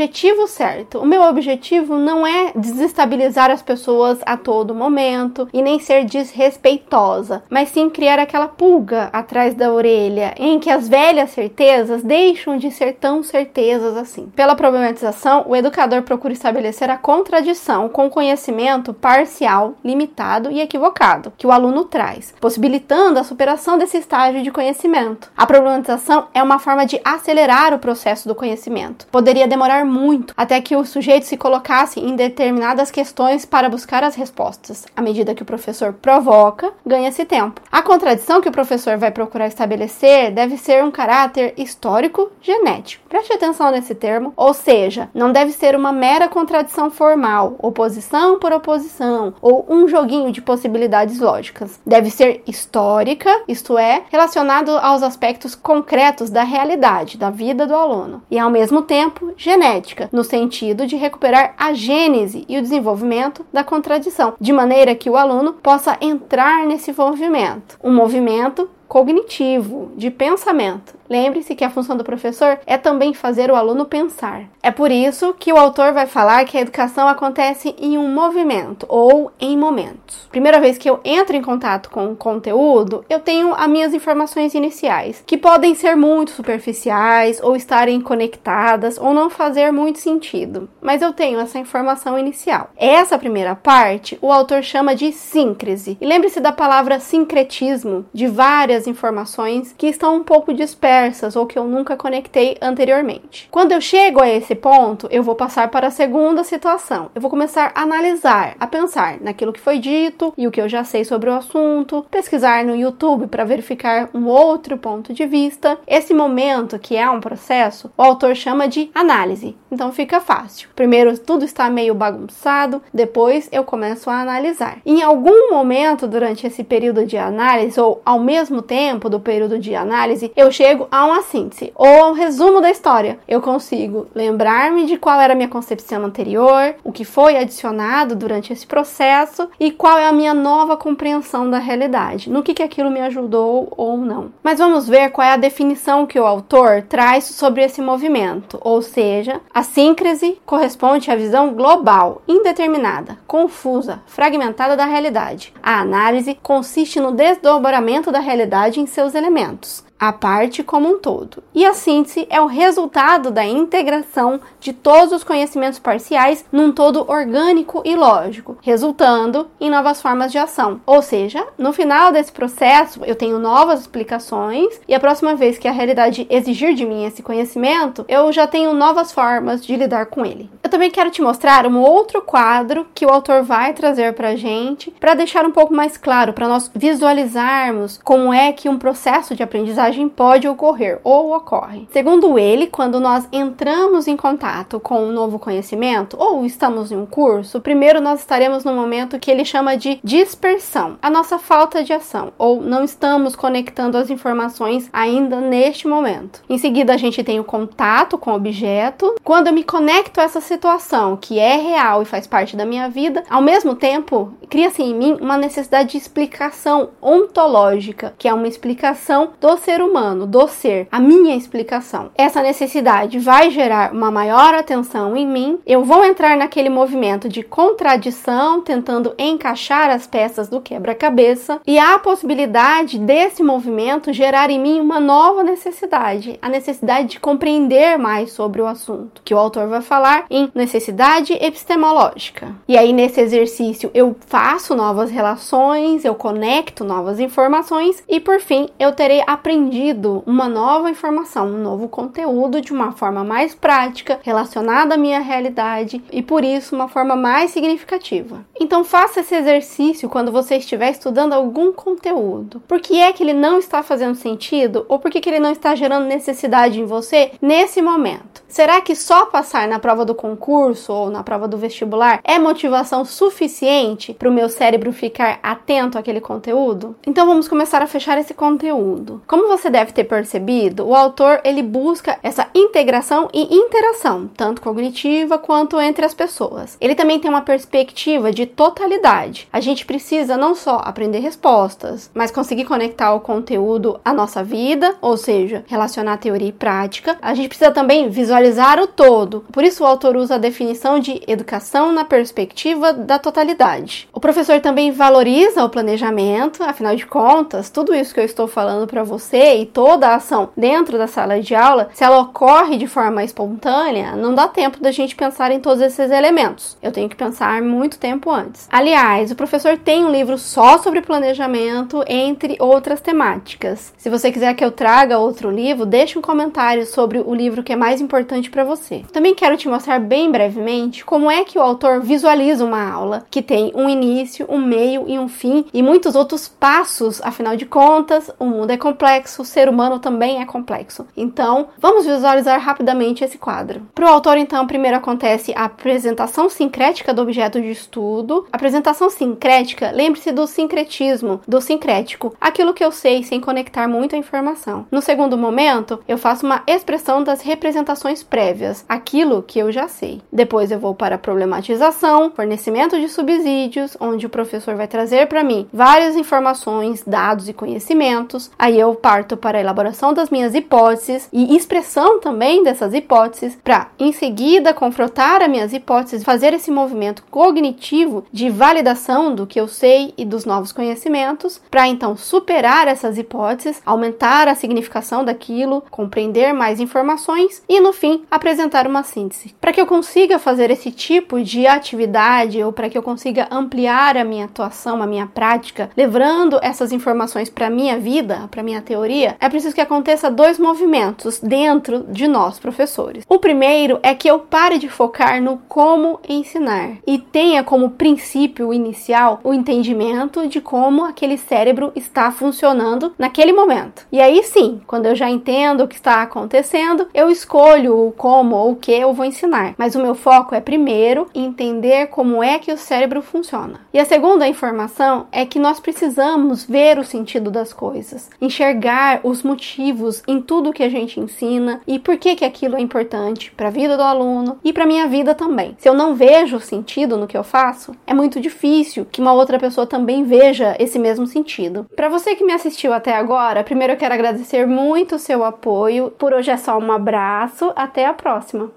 certo. 0.47 0.99
O 0.99 1.05
meu 1.05 1.21
objetivo 1.21 1.97
não 1.97 2.25
é 2.25 2.51
desestabilizar 2.55 3.51
as 3.51 3.61
pessoas 3.61 4.19
a 4.25 4.37
todo 4.37 4.75
momento 4.75 5.47
e 5.53 5.61
nem 5.61 5.79
ser 5.79 6.05
desrespeitosa, 6.05 7.43
mas 7.49 7.69
sim 7.69 7.89
criar 7.89 8.19
aquela 8.19 8.47
pulga 8.47 9.09
atrás 9.13 9.53
da 9.53 9.71
orelha 9.71 10.33
em 10.37 10.59
que 10.59 10.69
as 10.69 10.87
velhas 10.87 11.31
certezas 11.31 12.03
deixam 12.03 12.57
de 12.57 12.71
ser 12.71 12.93
tão 12.93 13.23
certezas 13.23 13.95
assim. 13.97 14.31
Pela 14.35 14.55
problematização, 14.55 15.45
o 15.47 15.55
educador 15.55 16.01
procura 16.03 16.33
estabelecer 16.33 16.89
a 16.89 16.97
contradição 16.97 17.89
com 17.89 18.07
o 18.07 18.09
conhecimento 18.09 18.93
parcial, 18.93 19.75
limitado 19.83 20.51
e 20.51 20.61
equivocado 20.61 21.31
que 21.37 21.47
o 21.47 21.51
aluno 21.51 21.85
traz, 21.85 22.33
possibilitando 22.39 23.19
a 23.19 23.23
superação 23.23 23.77
desse 23.77 23.97
estágio 23.97 24.43
de 24.43 24.51
conhecimento. 24.51 25.31
A 25.35 25.45
problematização 25.45 26.27
é 26.33 26.41
uma 26.41 26.59
forma 26.59 26.85
de 26.85 26.99
acelerar 27.03 27.73
o 27.73 27.79
processo 27.79 28.27
do 28.27 28.35
conhecimento. 28.35 29.07
Poderia 29.11 29.47
demorar 29.47 29.84
muito 29.85 30.33
até 30.35 30.59
que 30.59 30.75
o 30.75 30.85
sujeito 30.85 31.25
se 31.25 31.37
colocasse 31.37 31.99
em 31.99 32.15
determinadas 32.15 32.91
questões 32.91 33.45
para 33.45 33.69
buscar 33.69 34.03
as 34.03 34.15
respostas. 34.15 34.85
À 34.95 35.01
medida 35.01 35.35
que 35.35 35.43
o 35.43 35.45
professor 35.45 35.93
provoca, 35.93 36.73
ganha-se 36.85 37.25
tempo. 37.25 37.61
A 37.71 37.81
contradição 37.81 38.41
que 38.41 38.49
o 38.49 38.51
professor 38.51 38.97
vai 38.97 39.11
procurar 39.11 39.47
estabelecer 39.47 40.31
deve 40.31 40.57
ser 40.57 40.83
um 40.83 40.91
caráter 40.91 41.53
histórico 41.57 42.31
genético. 42.41 43.07
Preste 43.07 43.33
atenção 43.33 43.71
nesse 43.71 43.95
termo, 43.95 44.33
ou 44.35 44.53
seja, 44.53 45.09
não 45.13 45.31
deve 45.31 45.51
ser 45.51 45.75
uma 45.75 45.91
mera 45.91 46.27
contradição 46.27 46.89
formal, 46.89 47.55
oposição 47.59 48.39
por 48.39 48.51
oposição, 48.51 49.33
ou 49.41 49.65
um 49.69 49.87
joguinho 49.87 50.31
de 50.31 50.41
possibilidades 50.41 51.19
lógicas. 51.19 51.79
Deve 51.85 52.09
ser 52.09 52.43
histórica, 52.47 53.43
isto 53.47 53.77
é, 53.77 54.03
relacionado 54.09 54.71
aos 54.77 55.03
aspectos 55.03 55.55
concretos 55.55 56.29
da 56.29 56.43
realidade, 56.43 57.17
da 57.17 57.29
vida 57.29 57.65
do 57.65 57.75
aluno, 57.75 58.23
e 58.29 58.39
ao 58.39 58.49
mesmo 58.49 58.81
tempo 58.81 59.33
genética, 59.37 59.74
no 60.11 60.23
sentido 60.23 60.85
de 60.85 60.95
recuperar 60.95 61.53
a 61.57 61.73
gênese 61.73 62.45
e 62.47 62.57
o 62.57 62.61
desenvolvimento 62.61 63.45
da 63.51 63.63
contradição, 63.63 64.33
de 64.39 64.53
maneira 64.53 64.95
que 64.95 65.09
o 65.09 65.17
aluno 65.17 65.53
possa 65.53 65.97
entrar 66.01 66.65
nesse 66.65 66.91
movimento. 66.91 67.77
Um 67.83 67.93
movimento 67.93 68.69
cognitivo, 68.87 69.91
de 69.95 70.11
pensamento. 70.11 70.95
Lembre-se 71.09 71.55
que 71.55 71.63
a 71.63 71.69
função 71.69 71.95
do 71.95 72.03
professor 72.03 72.59
é 72.65 72.77
também 72.77 73.13
fazer 73.13 73.51
o 73.51 73.55
aluno 73.55 73.85
pensar. 73.85 74.45
É 74.61 74.71
por 74.71 74.91
isso 74.91 75.35
que 75.39 75.53
o 75.53 75.57
autor 75.57 75.93
vai 75.93 76.07
falar 76.07 76.45
que 76.45 76.57
a 76.57 76.61
educação 76.61 77.07
acontece 77.07 77.75
em 77.77 77.97
um 77.97 78.07
movimento 78.07 78.85
ou 78.89 79.31
em 79.39 79.55
momentos. 79.55 80.27
Primeira 80.31 80.59
vez 80.59 80.77
que 80.77 80.89
eu 80.89 80.99
entro 81.05 81.35
em 81.35 81.41
contato 81.41 81.89
com 81.89 82.11
o 82.11 82.15
conteúdo, 82.15 83.05
eu 83.09 83.19
tenho 83.19 83.53
as 83.53 83.67
minhas 83.67 83.93
informações 83.93 84.53
iniciais, 84.53 85.23
que 85.25 85.37
podem 85.37 85.75
ser 85.75 85.95
muito 85.95 86.31
superficiais 86.31 87.39
ou 87.41 87.55
estarem 87.55 88.01
conectadas 88.01 88.97
ou 88.97 89.13
não 89.13 89.29
fazer 89.29 89.71
muito 89.71 89.99
sentido, 89.99 90.67
mas 90.81 91.01
eu 91.01 91.13
tenho 91.13 91.39
essa 91.39 91.59
informação 91.59 92.17
inicial. 92.17 92.69
Essa 92.75 93.17
primeira 93.17 93.55
parte 93.55 94.17
o 94.21 94.31
autor 94.31 94.63
chama 94.63 94.95
de 94.95 95.11
síncrese. 95.11 95.97
E 96.01 96.05
lembre-se 96.05 96.39
da 96.39 96.51
palavra 96.51 96.99
sincretismo, 96.99 98.05
de 98.13 98.27
várias 98.27 98.87
informações 98.87 99.73
que 99.77 99.87
estão 99.87 100.15
um 100.15 100.23
pouco 100.23 100.53
dispersas 100.53 100.94
ou 101.35 101.45
que 101.45 101.57
eu 101.57 101.65
nunca 101.65 101.97
conectei 101.97 102.57
anteriormente. 102.61 103.47
Quando 103.51 103.71
eu 103.71 103.81
chego 103.81 104.21
a 104.21 104.29
esse 104.29 104.55
ponto, 104.55 105.07
eu 105.11 105.21
vou 105.21 105.35
passar 105.35 105.69
para 105.69 105.87
a 105.87 105.91
segunda 105.91 106.43
situação. 106.43 107.09
Eu 107.13 107.21
vou 107.21 107.29
começar 107.29 107.71
a 107.75 107.81
analisar, 107.81 108.55
a 108.59 108.67
pensar 108.67 109.17
naquilo 109.21 109.53
que 109.53 109.59
foi 109.59 109.77
dito 109.79 110.33
e 110.37 110.47
o 110.47 110.51
que 110.51 110.61
eu 110.61 110.69
já 110.69 110.83
sei 110.83 111.03
sobre 111.03 111.29
o 111.29 111.33
assunto, 111.33 112.05
pesquisar 112.09 112.63
no 112.63 112.75
YouTube 112.75 113.27
para 113.27 113.43
verificar 113.43 114.09
um 114.13 114.27
outro 114.27 114.77
ponto 114.77 115.13
de 115.13 115.25
vista. 115.25 115.77
Esse 115.87 116.13
momento, 116.13 116.79
que 116.79 116.95
é 116.95 117.09
um 117.09 117.19
processo, 117.19 117.91
o 117.97 118.01
autor 118.01 118.35
chama 118.35 118.67
de 118.67 118.89
análise. 118.93 119.55
Então 119.71 119.91
fica 119.91 120.21
fácil. 120.21 120.69
Primeiro 120.75 121.17
tudo 121.17 121.43
está 121.43 121.69
meio 121.69 121.93
bagunçado, 121.93 122.81
depois 122.93 123.49
eu 123.51 123.63
começo 123.63 124.09
a 124.09 124.21
analisar. 124.21 124.77
Em 124.85 125.01
algum 125.01 125.51
momento 125.51 126.07
durante 126.07 126.47
esse 126.47 126.63
período 126.63 127.05
de 127.05 127.17
análise 127.17 127.79
ou 127.79 128.01
ao 128.05 128.19
mesmo 128.19 128.61
tempo 128.61 129.09
do 129.09 129.19
período 129.19 129.59
de 129.59 129.75
análise, 129.75 130.31
eu 130.35 130.51
chego 130.51 130.84
a 130.91 131.05
uma 131.05 131.21
síntese 131.21 131.71
ou 131.75 132.03
a 132.03 132.09
um 132.09 132.13
resumo 132.13 132.61
da 132.61 132.69
história. 132.69 133.19
Eu 133.27 133.41
consigo 133.41 134.07
lembrar-me 134.13 134.85
de 134.85 134.97
qual 134.97 135.19
era 135.19 135.33
a 135.33 135.35
minha 135.35 135.47
concepção 135.47 136.03
anterior, 136.05 136.75
o 136.83 136.91
que 136.91 137.05
foi 137.05 137.37
adicionado 137.37 138.15
durante 138.15 138.51
esse 138.51 138.65
processo 138.65 139.49
e 139.59 139.71
qual 139.71 139.97
é 139.97 140.07
a 140.07 140.13
minha 140.13 140.33
nova 140.33 140.77
compreensão 140.77 141.49
da 141.49 141.57
realidade, 141.57 142.29
no 142.29 142.43
que, 142.43 142.53
que 142.53 142.63
aquilo 142.63 142.89
me 142.89 143.01
ajudou 143.01 143.71
ou 143.75 143.97
não. 143.97 144.31
Mas 144.43 144.59
vamos 144.59 144.87
ver 144.87 145.11
qual 145.11 145.27
é 145.27 145.31
a 145.31 145.37
definição 145.37 146.05
que 146.05 146.19
o 146.19 146.25
autor 146.25 146.83
traz 146.83 147.25
sobre 147.25 147.63
esse 147.63 147.81
movimento, 147.81 148.59
ou 148.61 148.81
seja, 148.81 149.41
a 149.53 149.63
síncrese 149.63 150.39
corresponde 150.45 151.11
à 151.11 151.15
visão 151.15 151.53
global, 151.53 152.21
indeterminada, 152.27 153.17
confusa, 153.27 154.01
fragmentada 154.05 154.75
da 154.75 154.85
realidade. 154.85 155.53
A 155.61 155.79
análise 155.79 156.37
consiste 156.41 156.99
no 156.99 157.11
desdobramento 157.11 158.11
da 158.11 158.19
realidade 158.19 158.79
em 158.79 158.85
seus 158.85 159.15
elementos 159.15 159.85
a 159.99 160.11
parte 160.11 160.63
como 160.63 160.89
um 160.89 160.99
todo. 160.99 161.43
E 161.53 161.65
a 161.65 161.73
síntese 161.73 162.27
é 162.29 162.39
o 162.41 162.47
resultado 162.47 163.31
da 163.31 163.45
integração 163.45 164.39
de 164.59 164.73
todos 164.73 165.13
os 165.13 165.23
conhecimentos 165.23 165.79
parciais 165.79 166.45
num 166.51 166.71
todo 166.71 167.09
orgânico 167.09 167.81
e 167.85 167.95
lógico, 167.95 168.57
resultando 168.61 169.47
em 169.59 169.69
novas 169.69 170.01
formas 170.01 170.31
de 170.31 170.37
ação. 170.37 170.81
Ou 170.85 171.01
seja, 171.01 171.45
no 171.57 171.71
final 171.71 172.11
desse 172.11 172.31
processo, 172.31 173.01
eu 173.05 173.15
tenho 173.15 173.39
novas 173.39 173.81
explicações 173.81 174.79
e 174.87 174.93
a 174.93 174.99
próxima 174.99 175.35
vez 175.35 175.57
que 175.57 175.67
a 175.67 175.71
realidade 175.71 176.27
exigir 176.29 176.73
de 176.73 176.85
mim 176.85 177.05
esse 177.05 177.23
conhecimento, 177.23 178.05
eu 178.07 178.31
já 178.31 178.47
tenho 178.47 178.73
novas 178.73 179.11
formas 179.11 179.65
de 179.65 179.75
lidar 179.75 180.07
com 180.07 180.25
ele. 180.25 180.49
Eu 180.61 180.69
também 180.69 180.91
quero 180.91 181.09
te 181.09 181.21
mostrar 181.21 181.65
um 181.65 181.79
outro 181.79 182.21
quadro 182.21 182.87
que 182.93 183.05
o 183.05 183.09
autor 183.09 183.43
vai 183.43 183.73
trazer 183.73 184.13
pra 184.13 184.35
gente 184.35 184.91
para 184.99 185.13
deixar 185.13 185.45
um 185.45 185.51
pouco 185.51 185.73
mais 185.73 185.95
claro, 185.97 186.33
para 186.33 186.47
nós 186.47 186.69
visualizarmos 186.75 187.99
como 188.03 188.33
é 188.33 188.51
que 188.51 188.67
um 188.67 188.77
processo 188.77 189.35
de 189.35 189.43
aprendizagem 189.43 189.84
pode 190.15 190.47
ocorrer 190.47 190.99
ou 191.03 191.35
ocorre. 191.35 191.87
Segundo 191.91 192.39
ele, 192.39 192.67
quando 192.67 192.99
nós 192.99 193.27
entramos 193.31 194.07
em 194.07 194.17
contato 194.17 194.79
com 194.79 195.03
um 195.03 195.11
novo 195.11 195.37
conhecimento 195.37 196.17
ou 196.19 196.45
estamos 196.45 196.91
em 196.91 196.95
um 196.95 197.05
curso, 197.05 197.61
primeiro 197.61 198.01
nós 198.01 198.19
estaremos 198.19 198.63
no 198.63 198.73
momento 198.73 199.19
que 199.19 199.29
ele 199.29 199.45
chama 199.45 199.77
de 199.77 199.99
dispersão, 200.03 200.97
a 201.01 201.09
nossa 201.09 201.37
falta 201.37 201.83
de 201.83 201.93
ação, 201.93 202.33
ou 202.37 202.61
não 202.61 202.83
estamos 202.83 203.35
conectando 203.35 203.97
as 203.97 204.09
informações 204.09 204.89
ainda 204.91 205.39
neste 205.39 205.87
momento. 205.87 206.41
Em 206.49 206.57
seguida, 206.57 206.93
a 206.93 206.97
gente 206.97 207.23
tem 207.23 207.39
o 207.39 207.43
contato 207.43 208.17
com 208.17 208.31
o 208.31 208.35
objeto. 208.35 209.15
Quando 209.23 209.47
eu 209.47 209.53
me 209.53 209.63
conecto 209.63 210.19
a 210.19 210.23
essa 210.23 210.41
situação 210.41 211.17
que 211.17 211.39
é 211.39 211.55
real 211.55 212.01
e 212.01 212.05
faz 212.05 212.27
parte 212.27 212.55
da 212.55 212.65
minha 212.65 212.89
vida, 212.89 213.23
ao 213.29 213.41
mesmo 213.41 213.75
tempo, 213.75 214.33
cria-se 214.49 214.81
em 214.81 214.93
mim 214.93 215.17
uma 215.19 215.37
necessidade 215.37 215.91
de 215.91 215.97
explicação 215.97 216.89
ontológica, 217.01 218.13
que 218.17 218.27
é 218.27 218.33
uma 218.33 218.47
explicação 218.47 219.31
do 219.39 219.57
ser 219.57 219.74
ser 219.75 219.81
humano, 219.81 220.25
do 220.25 220.47
ser, 220.47 220.87
a 220.89 221.01
minha 221.01 221.35
explicação. 221.35 222.09
Essa 222.15 222.41
necessidade 222.41 223.19
vai 223.19 223.49
gerar 223.49 223.91
uma 223.91 224.09
maior 224.09 224.53
atenção 224.53 225.17
em 225.17 225.27
mim. 225.27 225.59
Eu 225.65 225.83
vou 225.83 226.05
entrar 226.05 226.37
naquele 226.37 226.69
movimento 226.69 227.27
de 227.27 227.43
contradição, 227.43 228.61
tentando 228.61 229.13
encaixar 229.17 229.89
as 229.89 230.07
peças 230.07 230.47
do 230.47 230.61
quebra-cabeça, 230.61 231.59
e 231.67 231.77
há 231.77 231.95
a 231.95 231.99
possibilidade 231.99 232.97
desse 232.97 233.43
movimento 233.43 234.13
gerar 234.13 234.49
em 234.49 234.59
mim 234.59 234.79
uma 234.79 234.99
nova 234.99 235.43
necessidade, 235.43 236.39
a 236.41 236.47
necessidade 236.47 237.09
de 237.09 237.19
compreender 237.19 237.97
mais 237.97 238.31
sobre 238.31 238.61
o 238.61 238.67
assunto, 238.67 239.21
que 239.25 239.33
o 239.33 239.37
autor 239.37 239.67
vai 239.67 239.81
falar 239.81 240.25
em 240.29 240.49
necessidade 240.55 241.33
epistemológica. 241.33 242.55
E 242.65 242.77
aí 242.77 242.93
nesse 242.93 243.19
exercício 243.19 243.91
eu 243.93 244.15
faço 244.25 244.73
novas 244.73 245.11
relações, 245.11 246.05
eu 246.05 246.15
conecto 246.15 246.85
novas 246.85 247.19
informações 247.19 248.01
e 248.07 248.21
por 248.21 248.39
fim 248.39 248.69
eu 248.79 248.93
terei 248.93 249.21
aprendido 249.27 249.64
aprendido 249.65 250.23
uma 250.27 250.47
nova 250.47 250.89
informação, 250.89 251.47
um 251.47 251.57
novo 251.57 251.87
conteúdo 251.87 252.61
de 252.61 252.71
uma 252.71 252.91
forma 252.91 253.23
mais 253.23 253.55
prática, 253.55 254.19
relacionada 254.21 254.93
à 254.93 254.97
minha 254.97 255.19
realidade 255.19 256.03
e 256.11 256.21
por 256.21 256.43
isso 256.43 256.75
uma 256.75 256.87
forma 256.87 257.15
mais 257.15 257.51
significativa. 257.51 258.45
Então 258.59 258.83
faça 258.83 259.21
esse 259.21 259.33
exercício 259.33 260.07
quando 260.07 260.31
você 260.31 260.57
estiver 260.57 260.91
estudando 260.91 261.33
algum 261.33 261.73
conteúdo. 261.73 262.61
Por 262.67 262.79
que 262.79 262.99
é 262.99 263.11
que 263.11 263.23
ele 263.23 263.33
não 263.33 263.57
está 263.57 263.81
fazendo 263.81 264.15
sentido 264.15 264.85
ou 264.87 264.99
por 264.99 265.09
que, 265.09 265.19
que 265.19 265.29
ele 265.29 265.39
não 265.39 265.51
está 265.51 265.73
gerando 265.73 266.05
necessidade 266.05 266.79
em 266.79 266.85
você 266.85 267.31
nesse 267.41 267.81
momento? 267.81 268.44
Será 268.55 268.79
que 268.79 268.95
só 268.95 269.25
passar 269.25 269.67
na 269.67 269.79
prova 269.79 270.05
do 270.05 270.15
concurso 270.15 270.93
ou 270.93 271.09
na 271.09 271.21
prova 271.21 271.45
do 271.45 271.57
vestibular 271.57 272.21
é 272.23 272.39
motivação 272.39 273.03
suficiente 273.03 274.13
para 274.13 274.29
o 274.29 274.31
meu 274.31 274.47
cérebro 274.47 274.93
ficar 274.93 275.39
atento 275.43 275.97
àquele 275.97 276.21
conteúdo? 276.21 276.95
Então 277.05 277.27
vamos 277.27 277.49
começar 277.49 277.81
a 277.81 277.85
fechar 277.85 278.17
esse 278.17 278.33
conteúdo. 278.33 279.21
Como 279.27 279.49
você 279.49 279.69
deve 279.69 279.91
ter 279.91 280.05
percebido, 280.05 280.87
o 280.87 280.95
autor 280.95 281.41
ele 281.43 281.61
busca 281.61 282.17
essa 282.23 282.47
integração 282.55 283.27
e 283.33 283.53
interação, 283.53 284.29
tanto 284.37 284.61
cognitiva 284.61 285.37
quanto 285.37 285.77
entre 285.81 286.05
as 286.05 286.13
pessoas. 286.13 286.77
Ele 286.79 286.95
também 286.95 287.19
tem 287.19 287.29
uma 287.29 287.41
perspectiva 287.41 288.31
de 288.31 288.45
totalidade. 288.45 289.49
A 289.51 289.59
gente 289.59 289.85
precisa 289.85 290.37
não 290.37 290.55
só 290.55 290.77
aprender 290.77 291.19
respostas, 291.19 292.09
mas 292.13 292.31
conseguir 292.31 292.63
conectar 292.63 293.13
o 293.15 293.19
conteúdo 293.19 293.99
à 294.05 294.13
nossa 294.13 294.41
vida, 294.41 294.95
ou 295.01 295.17
seja, 295.17 295.65
relacionar 295.67 296.15
teoria 296.19 296.47
e 296.47 296.53
prática. 296.53 297.17
A 297.21 297.33
gente 297.33 297.49
precisa 297.49 297.69
também 297.69 298.07
visualizar 298.07 298.44
visualizar 298.45 298.79
o 298.79 298.87
todo. 298.87 299.45
Por 299.51 299.63
isso 299.63 299.83
o 299.83 299.87
autor 299.87 300.15
usa 300.15 300.35
a 300.35 300.39
definição 300.39 300.99
de 300.99 301.21
educação 301.27 301.91
na 301.91 302.05
perspectiva 302.05 302.93
da 302.93 303.17
totalidade. 303.17 304.07
O 304.13 304.19
professor 304.19 304.59
também 304.59 304.91
valoriza 304.91 305.63
o 305.63 305.69
planejamento, 305.69 306.63
afinal 306.63 306.95
de 306.95 307.05
contas, 307.05 307.69
tudo 307.69 307.95
isso 307.95 308.13
que 308.13 308.19
eu 308.19 308.25
estou 308.25 308.47
falando 308.47 308.87
para 308.87 309.03
você 309.03 309.55
e 309.55 309.65
toda 309.65 310.09
a 310.09 310.15
ação 310.15 310.49
dentro 310.55 310.97
da 310.97 311.07
sala 311.07 311.41
de 311.41 311.55
aula, 311.55 311.89
se 311.93 312.03
ela 312.03 312.19
ocorre 312.19 312.77
de 312.77 312.87
forma 312.87 313.23
espontânea, 313.23 314.15
não 314.15 314.35
dá 314.35 314.47
tempo 314.47 314.79
da 314.79 314.91
gente 314.91 315.15
pensar 315.15 315.51
em 315.51 315.59
todos 315.59 315.81
esses 315.81 316.11
elementos. 316.11 316.77
Eu 316.81 316.91
tenho 316.91 317.09
que 317.09 317.15
pensar 317.15 317.61
muito 317.61 317.97
tempo 317.97 318.29
antes. 318.29 318.67
Aliás, 318.71 319.31
o 319.31 319.35
professor 319.35 319.77
tem 319.77 320.05
um 320.05 320.11
livro 320.11 320.37
só 320.37 320.77
sobre 320.77 321.01
planejamento, 321.01 322.03
entre 322.07 322.57
outras 322.59 323.01
temáticas. 323.01 323.93
Se 323.97 324.09
você 324.09 324.31
quiser 324.31 324.53
que 324.53 324.63
eu 324.63 324.71
traga 324.71 325.17
outro 325.17 325.49
livro, 325.49 325.85
deixe 325.85 326.17
um 326.17 326.21
comentário 326.21 326.85
sobre 326.85 327.19
o 327.19 327.33
livro 327.33 327.63
que 327.63 327.73
é 327.73 327.75
mais 327.75 328.01
importante 328.01 328.34
para 328.49 328.63
você. 328.63 329.03
Também 329.11 329.33
quero 329.33 329.57
te 329.57 329.67
mostrar 329.67 329.99
bem 329.99 330.31
brevemente 330.31 331.03
como 331.05 331.29
é 331.29 331.43
que 331.43 331.57
o 331.57 331.61
autor 331.61 332.01
visualiza 332.01 332.63
uma 332.63 332.89
aula 332.89 333.25
que 333.29 333.41
tem 333.41 333.71
um 333.75 333.89
início, 333.89 334.45
um 334.49 334.59
meio 334.59 335.05
e 335.07 335.17
um 335.17 335.27
fim 335.27 335.65
e 335.73 335.81
muitos 335.81 336.15
outros 336.15 336.47
passos. 336.47 337.21
Afinal 337.21 337.55
de 337.55 337.65
contas, 337.65 338.31
o 338.39 338.45
mundo 338.45 338.71
é 338.71 338.77
complexo, 338.77 339.41
o 339.41 339.45
ser 339.45 339.69
humano 339.69 339.99
também 339.99 340.41
é 340.41 340.45
complexo. 340.45 341.05
Então, 341.15 341.69
vamos 341.79 342.05
visualizar 342.05 342.59
rapidamente 342.59 343.23
esse 343.23 343.37
quadro. 343.37 343.81
Para 343.93 344.05
o 344.05 344.09
autor, 344.09 344.37
então, 344.37 344.67
primeiro 344.67 344.97
acontece 344.97 345.53
a 345.55 345.65
apresentação 345.65 346.49
sincrética 346.49 347.13
do 347.13 347.21
objeto 347.21 347.61
de 347.61 347.71
estudo. 347.71 348.47
Apresentação 348.51 349.09
sincrética, 349.09 349.91
lembre-se 349.91 350.31
do 350.31 350.47
sincretismo, 350.47 351.41
do 351.47 351.61
sincrético, 351.61 352.35
aquilo 352.39 352.73
que 352.73 352.83
eu 352.83 352.91
sei 352.91 353.23
sem 353.23 353.39
conectar 353.39 353.87
muito 353.87 354.15
a 354.15 354.19
informação. 354.19 354.85
No 354.91 355.01
segundo 355.01 355.37
momento, 355.37 355.99
eu 356.07 356.17
faço 356.17 356.45
uma 356.45 356.63
expressão 356.67 357.23
das 357.23 357.41
representações 357.41 358.14
prévias, 358.23 358.85
aquilo 358.87 359.43
que 359.43 359.59
eu 359.59 359.71
já 359.71 359.87
sei. 359.87 360.21
Depois 360.31 360.71
eu 360.71 360.79
vou 360.79 360.93
para 360.93 361.15
a 361.15 361.19
problematização, 361.19 362.31
fornecimento 362.31 362.99
de 362.99 363.09
subsídios, 363.09 363.97
onde 363.99 364.25
o 364.25 364.29
professor 364.29 364.75
vai 364.75 364.87
trazer 364.87 365.27
para 365.27 365.43
mim 365.43 365.67
várias 365.71 366.15
informações, 366.15 367.03
dados 367.05 367.49
e 367.49 367.53
conhecimentos. 367.53 368.51
Aí 368.57 368.79
eu 368.79 368.93
parto 368.95 369.35
para 369.35 369.57
a 369.57 369.61
elaboração 369.61 370.13
das 370.13 370.29
minhas 370.29 370.53
hipóteses 370.53 371.27
e 371.31 371.55
expressão 371.55 372.19
também 372.19 372.63
dessas 372.63 372.93
hipóteses, 372.93 373.57
para 373.63 373.87
em 373.97 374.11
seguida 374.11 374.73
confrontar 374.73 375.41
as 375.41 375.49
minhas 375.49 375.73
hipóteses, 375.73 376.23
fazer 376.23 376.53
esse 376.53 376.71
movimento 376.71 377.23
cognitivo 377.31 378.25
de 378.31 378.49
validação 378.49 379.33
do 379.33 379.47
que 379.47 379.59
eu 379.59 379.67
sei 379.67 380.13
e 380.17 380.25
dos 380.25 380.45
novos 380.45 380.71
conhecimentos, 380.71 381.61
para 381.71 381.87
então 381.87 382.15
superar 382.15 382.87
essas 382.87 383.17
hipóteses, 383.17 383.81
aumentar 383.85 384.47
a 384.47 384.55
significação 384.55 385.23
daquilo, 385.23 385.83
compreender 385.89 386.53
mais 386.53 386.79
informações 386.79 387.63
e 387.67 387.79
no 387.79 387.93
fim 387.93 388.04
apresentar 388.29 388.87
uma 388.87 389.03
síntese. 389.03 389.55
Para 389.59 389.73
que 389.73 389.81
eu 389.81 389.85
consiga 389.85 390.39
fazer 390.39 390.69
esse 390.71 390.91
tipo 390.91 391.41
de 391.41 391.65
atividade 391.65 392.63
ou 392.63 392.71
para 392.71 392.89
que 392.89 392.97
eu 392.97 393.03
consiga 393.03 393.47
ampliar 393.49 394.17
a 394.17 394.23
minha 394.23 394.45
atuação, 394.45 395.01
a 395.01 395.07
minha 395.07 395.27
prática, 395.27 395.89
levando 395.95 396.59
essas 396.61 396.91
informações 396.91 397.49
para 397.49 397.69
minha 397.69 397.97
vida, 397.97 398.47
para 398.51 398.63
minha 398.63 398.81
teoria, 398.81 399.35
é 399.39 399.49
preciso 399.49 399.73
que 399.73 399.81
aconteça 399.81 400.29
dois 400.29 400.59
movimentos 400.59 401.39
dentro 401.39 402.05
de 402.09 402.27
nós 402.27 402.59
professores. 402.59 403.25
O 403.27 403.39
primeiro 403.39 403.99
é 404.03 404.13
que 404.13 404.27
eu 404.27 404.39
pare 404.39 404.77
de 404.77 404.89
focar 404.89 405.41
no 405.41 405.57
como 405.67 406.19
ensinar 406.27 406.97
e 407.07 407.17
tenha 407.17 407.63
como 407.63 407.91
princípio 407.91 408.73
inicial 408.73 409.39
o 409.43 409.53
entendimento 409.53 410.47
de 410.47 410.61
como 410.61 411.05
aquele 411.05 411.37
cérebro 411.37 411.91
está 411.95 412.31
funcionando 412.31 413.13
naquele 413.17 413.53
momento. 413.53 414.05
E 414.11 414.21
aí 414.21 414.43
sim, 414.43 414.81
quando 414.85 415.05
eu 415.07 415.15
já 415.15 415.29
entendo 415.29 415.83
o 415.83 415.87
que 415.87 415.95
está 415.95 416.21
acontecendo, 416.21 417.07
eu 417.13 417.29
escolho 417.29 417.94
o 417.95 418.11
como 418.11 418.55
ou 418.55 418.71
o 418.71 418.75
que 418.75 418.91
eu 418.91 419.13
vou 419.13 419.25
ensinar. 419.25 419.75
Mas 419.77 419.95
o 419.95 420.01
meu 420.01 420.15
foco 420.15 420.53
é 420.53 420.61
primeiro 420.61 421.27
entender 421.33 422.07
como 422.07 422.43
é 422.43 422.59
que 422.59 422.71
o 422.71 422.77
cérebro 422.77 423.21
funciona. 423.21 423.81
E 423.93 423.99
a 423.99 424.05
segunda 424.05 424.47
informação 424.47 425.27
é 425.31 425.45
que 425.45 425.59
nós 425.59 425.79
precisamos 425.79 426.65
ver 426.65 426.99
o 426.99 427.03
sentido 427.03 427.49
das 427.49 427.73
coisas, 427.73 428.29
enxergar 428.41 429.21
os 429.23 429.43
motivos 429.43 430.21
em 430.27 430.41
tudo 430.41 430.73
que 430.73 430.83
a 430.83 430.89
gente 430.89 431.19
ensina 431.19 431.81
e 431.87 431.99
por 431.99 432.17
que 432.17 432.35
que 432.35 432.45
aquilo 432.45 432.75
é 432.75 432.81
importante 432.81 433.51
para 433.51 433.67
a 433.67 433.71
vida 433.71 433.95
do 433.95 434.03
aluno 434.03 434.57
e 434.63 434.73
para 434.73 434.85
minha 434.85 435.07
vida 435.07 435.33
também. 435.33 435.75
Se 435.77 435.87
eu 435.87 435.93
não 435.93 436.15
vejo 436.15 436.59
sentido 436.59 437.17
no 437.17 437.27
que 437.27 437.37
eu 437.37 437.43
faço, 437.43 437.95
é 438.05 438.13
muito 438.13 438.39
difícil 438.39 439.05
que 439.11 439.21
uma 439.21 439.33
outra 439.33 439.57
pessoa 439.59 439.87
também 439.87 440.23
veja 440.23 440.75
esse 440.79 440.99
mesmo 440.99 441.25
sentido. 441.25 441.85
Para 441.95 442.09
você 442.09 442.35
que 442.35 442.43
me 442.43 442.53
assistiu 442.53 442.93
até 442.93 443.15
agora, 443.15 443.63
primeiro 443.63 443.93
eu 443.93 443.97
quero 443.97 444.13
agradecer 444.13 444.65
muito 444.65 445.15
o 445.15 445.19
seu 445.19 445.43
apoio. 445.43 446.11
Por 446.17 446.33
hoje 446.33 446.51
é 446.51 446.57
só 446.57 446.77
um 446.77 446.91
abraço, 446.91 447.71
até 447.85 448.05
a 448.05 448.13
próxima. 448.13 448.71